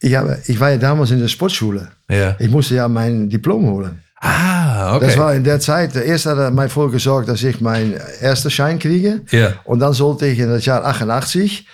Ich, 0.00 0.14
habe, 0.14 0.40
ich 0.46 0.60
war 0.60 0.70
ja 0.70 0.76
damals 0.76 1.10
in 1.10 1.18
der 1.18 1.28
Sportschule. 1.28 1.90
Ja. 2.08 2.36
Ich 2.38 2.50
musste 2.50 2.74
ja 2.74 2.88
mein 2.88 3.30
Diplom 3.30 3.66
holen. 3.66 4.02
Ah, 4.20 4.96
okay. 4.96 5.06
Das 5.06 5.16
war 5.16 5.34
in 5.34 5.44
der 5.44 5.60
Zeit, 5.60 5.94
erst 5.94 6.26
hat 6.26 6.38
er 6.38 6.50
mij 6.50 6.68
voor 6.68 6.90
gesorgt, 6.90 7.28
dass 7.28 7.42
ich 7.42 7.60
meinen 7.60 7.94
ersten 8.20 8.50
Schein 8.50 8.78
kriege. 8.78 9.20
Ja. 9.30 9.52
Und 9.64 9.78
dann 9.80 9.92
sollte 9.92 10.26
ich 10.26 10.38
in 10.40 10.48
das 10.48 10.64
Jahr 10.64 10.84
88 10.84 11.66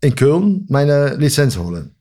in 0.00 0.14
Köln 0.14 0.64
meine 0.68 1.16
Lizenz 1.16 1.56
holen. 1.58 1.94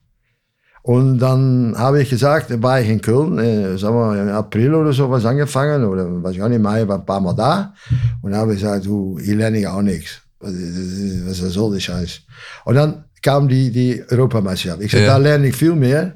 Und 0.82 1.20
dann 1.20 1.76
habe 1.78 2.02
ich 2.02 2.10
gesagt, 2.10 2.50
war 2.64 2.80
ich 2.80 2.88
in 2.90 3.02
Köln, 3.02 3.38
äh, 3.40 3.78
sagen 3.78 3.96
wir 3.96 4.22
im 4.22 4.30
April 4.30 4.74
oder 4.74 4.94
so 4.94 5.10
was 5.12 5.26
angefangen, 5.26 5.84
oder 5.84 6.24
weiß 6.24 6.36
ich 6.36 6.42
auch 6.42 6.48
nicht, 6.48 6.62
Mai 6.62 6.88
war 6.88 7.00
ein 7.00 7.06
paar 7.06 7.20
Mal 7.20 7.34
da. 7.36 7.74
Und 8.22 8.32
dann 8.32 8.40
habe 8.40 8.54
ich 8.54 8.62
gesagt, 8.62 8.86
du, 8.86 9.20
hier 9.22 9.36
lerne 9.36 9.60
ich 9.60 9.68
auch 9.68 9.82
nichts. 9.82 10.22
Was, 10.40 11.42
was 11.44 11.54
soll 11.54 11.76
die 11.76 11.82
Scheiß? 11.82 12.22
Und 12.64 12.76
dann 12.76 13.04
kam 13.22 13.50
die, 13.50 13.70
die 13.70 14.02
Europameisterschaft. 14.10 14.82
Ich 14.82 14.92
sagte, 14.92 15.06
Ja. 15.06 15.14
da 15.14 15.18
lerne 15.18 15.48
ich 15.48 15.56
viel 15.58 15.76
mehr, 15.76 16.14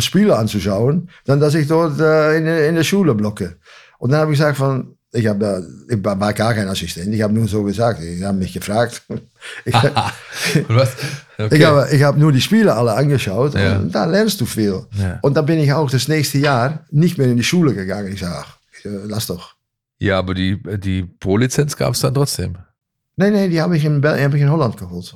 Spiele 0.00 0.36
anzuschauen, 0.36 1.08
dann 1.26 1.40
dass 1.40 1.54
ich 1.54 1.66
dort 1.68 2.00
äh, 2.00 2.36
in, 2.38 2.46
in 2.46 2.74
der 2.74 2.84
Schule 2.84 3.14
blocke. 3.14 3.56
Und 3.98 4.10
dann 4.10 4.20
habe 4.20 4.32
ich 4.32 4.38
gesagt 4.38 4.56
von, 4.58 4.96
ich, 5.12 5.26
hab 5.26 5.38
da, 5.38 5.60
ich 5.88 6.02
war 6.02 6.32
gar 6.32 6.54
kein 6.54 6.68
Assistent, 6.68 7.12
ich 7.14 7.20
habe 7.22 7.34
nur 7.34 7.46
so 7.46 7.62
gesagt, 7.62 8.00
ich 8.02 8.22
habe 8.24 8.38
mich 8.38 8.52
gefragt. 8.52 9.02
Ich, 9.64 9.74
was? 10.68 10.92
Okay. 11.36 11.56
ich 11.56 11.64
habe 11.64 11.88
ich 11.90 12.02
hab 12.04 12.16
nur 12.16 12.30
die 12.32 12.40
Spiele 12.40 12.74
alle 12.74 12.94
angeschaut 12.94 13.54
Ja. 13.54 13.78
und 13.78 13.92
da 13.92 14.04
lernst 14.04 14.40
du 14.40 14.46
viel. 14.46 14.86
Ja. 14.92 15.18
Und 15.22 15.36
dann 15.36 15.46
bin 15.46 15.58
ich 15.58 15.72
auch 15.72 15.90
das 15.90 16.06
nächste 16.06 16.38
Jahr 16.38 16.84
nicht 16.92 17.18
mehr 17.18 17.26
in 17.26 17.36
die 17.36 17.42
Schule 17.42 17.74
gegangen. 17.74 18.12
Ich 18.12 18.20
sage, 18.20 18.46
äh, 18.84 18.88
lass 19.06 19.26
doch. 19.26 19.54
ja, 19.98 20.18
aber 20.18 20.34
die, 20.34 20.62
die 20.78 21.02
Pro-Lizenz 21.02 21.76
gab 21.76 21.94
es 21.94 22.00
dann 22.00 22.14
trotzdem. 22.14 22.56
Nee, 23.16 23.30
nee, 23.30 23.48
die 23.48 23.60
habe 23.60 23.76
ich 23.76 23.84
in, 23.84 24.02
hab 24.02 24.34
ich 24.34 24.40
in 24.40 24.50
Holland 24.50 24.76
geholt. 24.76 25.14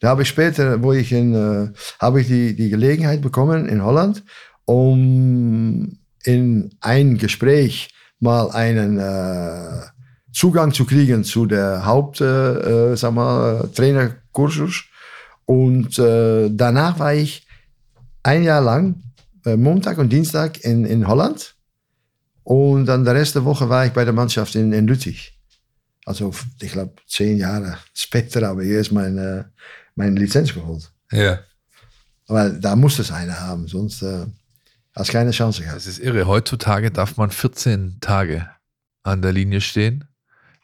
Da 0.00 0.08
habe 0.08 0.22
ich 0.22 0.28
später, 0.28 0.82
wo 0.82 0.92
ich 0.92 1.12
in, 1.12 1.34
äh, 1.34 1.72
habe 1.98 2.20
ich 2.20 2.26
die, 2.26 2.54
die 2.54 2.68
Gelegenheit 2.68 3.22
bekommen 3.22 3.68
in 3.68 3.82
Holland, 3.82 4.22
um 4.64 5.98
in 6.24 6.70
ein 6.80 7.16
Gespräch 7.16 7.88
mal 8.20 8.50
einen 8.50 8.98
äh, 8.98 9.86
Zugang 10.32 10.72
zu 10.72 10.84
kriegen 10.84 11.24
zu 11.24 11.46
der 11.46 11.86
Haupt, 11.86 12.20
äh, 12.20 12.92
äh, 12.92 12.96
sag 12.96 13.14
mal, 13.14 13.68
Trainerkursus. 13.74 14.84
Und 15.46 15.98
äh, 15.98 16.50
danach 16.50 16.98
war 16.98 17.14
ich 17.14 17.46
ein 18.22 18.44
Jahr 18.44 18.60
lang, 18.60 19.02
äh, 19.46 19.56
Montag 19.56 19.98
und 19.98 20.12
Dienstag 20.12 20.62
in, 20.64 20.84
in 20.84 21.08
Holland. 21.08 21.54
Und 22.44 22.86
dann 22.86 23.04
der 23.04 23.14
Rest 23.14 23.34
der 23.34 23.44
Woche 23.44 23.68
war 23.68 23.86
ich 23.86 23.92
bei 23.92 24.04
der 24.04 24.12
Mannschaft 24.12 24.54
in, 24.54 24.72
in 24.72 24.86
Lüttich. 24.86 25.37
Also 26.08 26.32
ich 26.62 26.72
glaube 26.72 26.94
zehn 27.06 27.36
Jahre 27.36 27.76
später 27.92 28.46
habe 28.46 28.64
ich 28.64 28.70
erst 28.70 28.92
meine, 28.92 29.52
meine 29.94 30.18
Lizenz 30.18 30.54
geholt. 30.54 30.90
Ja. 31.12 31.40
Aber 32.26 32.48
da 32.48 32.76
muss 32.76 32.98
es 32.98 33.12
einer 33.12 33.38
haben, 33.38 33.68
sonst 33.68 34.00
äh, 34.02 34.24
hast 34.94 35.08
du 35.08 35.12
keine 35.12 35.32
Chance 35.32 35.60
gehabt. 35.60 35.76
Das 35.76 35.86
ist 35.86 35.98
irre. 35.98 36.26
Heutzutage 36.26 36.90
darf 36.90 37.18
man 37.18 37.30
14 37.30 37.98
Tage 38.00 38.48
an 39.02 39.20
der 39.20 39.32
Linie 39.32 39.60
stehen 39.60 40.04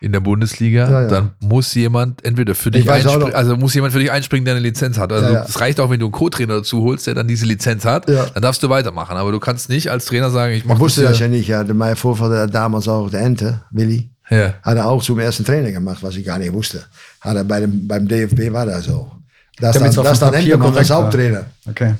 in 0.00 0.12
der 0.12 0.20
Bundesliga. 0.20 0.90
Ja, 0.90 1.02
ja. 1.02 1.08
Dann 1.08 1.32
muss 1.40 1.74
jemand 1.74 2.24
entweder 2.24 2.54
für 2.54 2.70
dich 2.70 2.86
Ich 2.86 2.90
einspringen, 2.90 3.34
also 3.34 3.58
muss 3.58 3.74
jemand 3.74 3.92
für 3.92 3.98
dich 3.98 4.10
einspringen, 4.10 4.46
der 4.46 4.54
eine 4.54 4.62
Lizenz 4.62 4.96
hat. 4.98 5.12
Also 5.12 5.26
Ja, 5.26 5.32
ja. 5.32 5.44
es 5.46 5.60
reicht 5.60 5.78
auch, 5.78 5.90
wenn 5.90 6.00
du 6.00 6.06
einen 6.06 6.12
Co-Trainer 6.12 6.54
dazu 6.54 6.82
holst, 6.82 7.06
der 7.06 7.14
dann 7.14 7.28
diese 7.28 7.44
Lizenz 7.44 7.84
hat, 7.84 8.08
dann 8.08 8.42
darfst 8.42 8.62
du 8.62 8.70
weitermachen. 8.70 9.18
Aber 9.18 9.30
du 9.30 9.40
kannst 9.40 9.68
nicht 9.68 9.90
als 9.90 10.06
Trainer 10.06 10.30
sagen, 10.30 10.54
ich 10.54 10.60
Ich 10.60 10.64
mache 10.64 10.80
wusste 10.80 11.02
das 11.02 11.18
ja 11.18 11.28
nicht. 11.28 11.48
Ja. 11.48 11.64
Mein 11.64 11.96
Vorvater 11.96 12.46
damals 12.46 12.88
auch 12.88 13.10
der 13.10 13.20
Ente, 13.20 13.62
Willi, 13.70 14.10
ja. 14.30 14.54
hat 14.62 14.76
er 14.76 14.86
auch 14.86 15.02
zum 15.02 15.18
ersten 15.18 15.44
Trainer 15.44 15.70
gemacht, 15.72 16.02
was 16.02 16.16
ich 16.16 16.24
gar 16.24 16.38
nicht 16.38 16.52
wusste. 16.52 16.84
Hat 17.20 17.36
er 17.36 17.44
bei 17.44 17.60
dem, 17.60 17.86
beim 17.86 18.06
DFB 18.06 18.52
war 18.52 18.66
das 18.66 18.84
so. 18.84 19.10
Das 19.58 19.76
Damit's 19.76 19.96
dann, 19.96 20.04
das 20.04 20.18
dann 20.18 20.34
Entemann 20.34 20.76
als. 20.76 20.90
Haupttrainer. 20.90 21.46
Okay. 21.66 21.94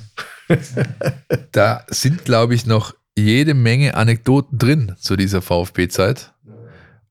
Da 1.51 1.83
sind, 1.87 2.23
glaube 2.23 2.53
ich, 2.53 2.67
noch 2.67 2.93
jede 3.17 3.55
Menge 3.55 3.95
Anekdoten 3.95 4.59
drin 4.59 4.95
zu 4.99 5.15
dieser 5.15 5.41
VfB-Zeit. 5.41 6.33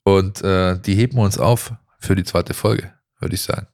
Und 0.04 0.42
äh, 0.44 0.78
die 0.78 0.94
heben 0.94 1.16
wir 1.16 1.22
uns 1.22 1.38
auf 1.38 1.72
für 1.98 2.14
die 2.14 2.24
zweite 2.24 2.54
Folge, 2.54 2.92
würde 3.18 3.34
ich 3.34 3.42
sagen. 3.42 3.66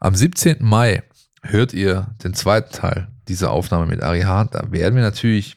Am 0.00 0.14
17. 0.14 0.56
Mai 0.60 1.02
hört 1.42 1.74
ihr 1.74 2.08
den 2.24 2.34
zweiten 2.34 2.72
Teil 2.72 3.08
dieser 3.28 3.50
Aufnahme 3.50 3.86
mit 3.86 4.02
Ari 4.02 4.22
Hahn. 4.22 4.48
Da 4.50 4.72
werden 4.72 4.96
wir 4.96 5.02
natürlich 5.02 5.56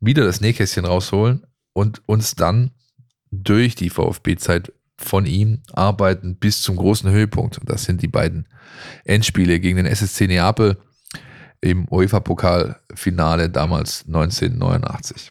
wieder 0.00 0.24
das 0.24 0.40
Nähkästchen 0.40 0.84
rausholen 0.84 1.44
und 1.72 2.02
uns 2.06 2.36
dann 2.36 2.70
durch 3.30 3.74
die 3.74 3.90
VfB-Zeit 3.90 4.72
von 4.96 5.26
ihm 5.26 5.62
arbeiten 5.72 6.36
bis 6.36 6.62
zum 6.62 6.76
großen 6.76 7.10
Höhepunkt. 7.10 7.58
Und 7.58 7.70
das 7.70 7.84
sind 7.84 8.02
die 8.02 8.08
beiden 8.08 8.46
Endspiele 9.04 9.60
gegen 9.60 9.76
den 9.76 9.86
SSC 9.86 10.26
Neapel 10.26 10.76
im 11.60 11.86
UEFA-Pokalfinale 11.88 13.50
damals 13.50 14.04
1989. 14.06 15.30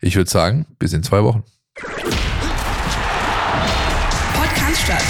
Ich 0.00 0.16
würde 0.16 0.30
sagen, 0.30 0.66
bis 0.78 0.92
in 0.92 1.02
zwei 1.02 1.22
Wochen. 1.22 1.44
Podcast 4.34 4.80
statt. 4.82 5.04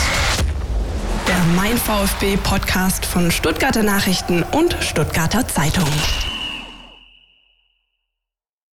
Der 1.28 1.38
Mein 1.54 1.76
VfB 1.76 2.36
Podcast 2.38 3.06
von 3.06 3.30
Stuttgarter 3.30 3.82
Nachrichten 3.82 4.42
und 4.42 4.76
Stuttgarter 4.80 5.46
Zeitung. 5.46 5.88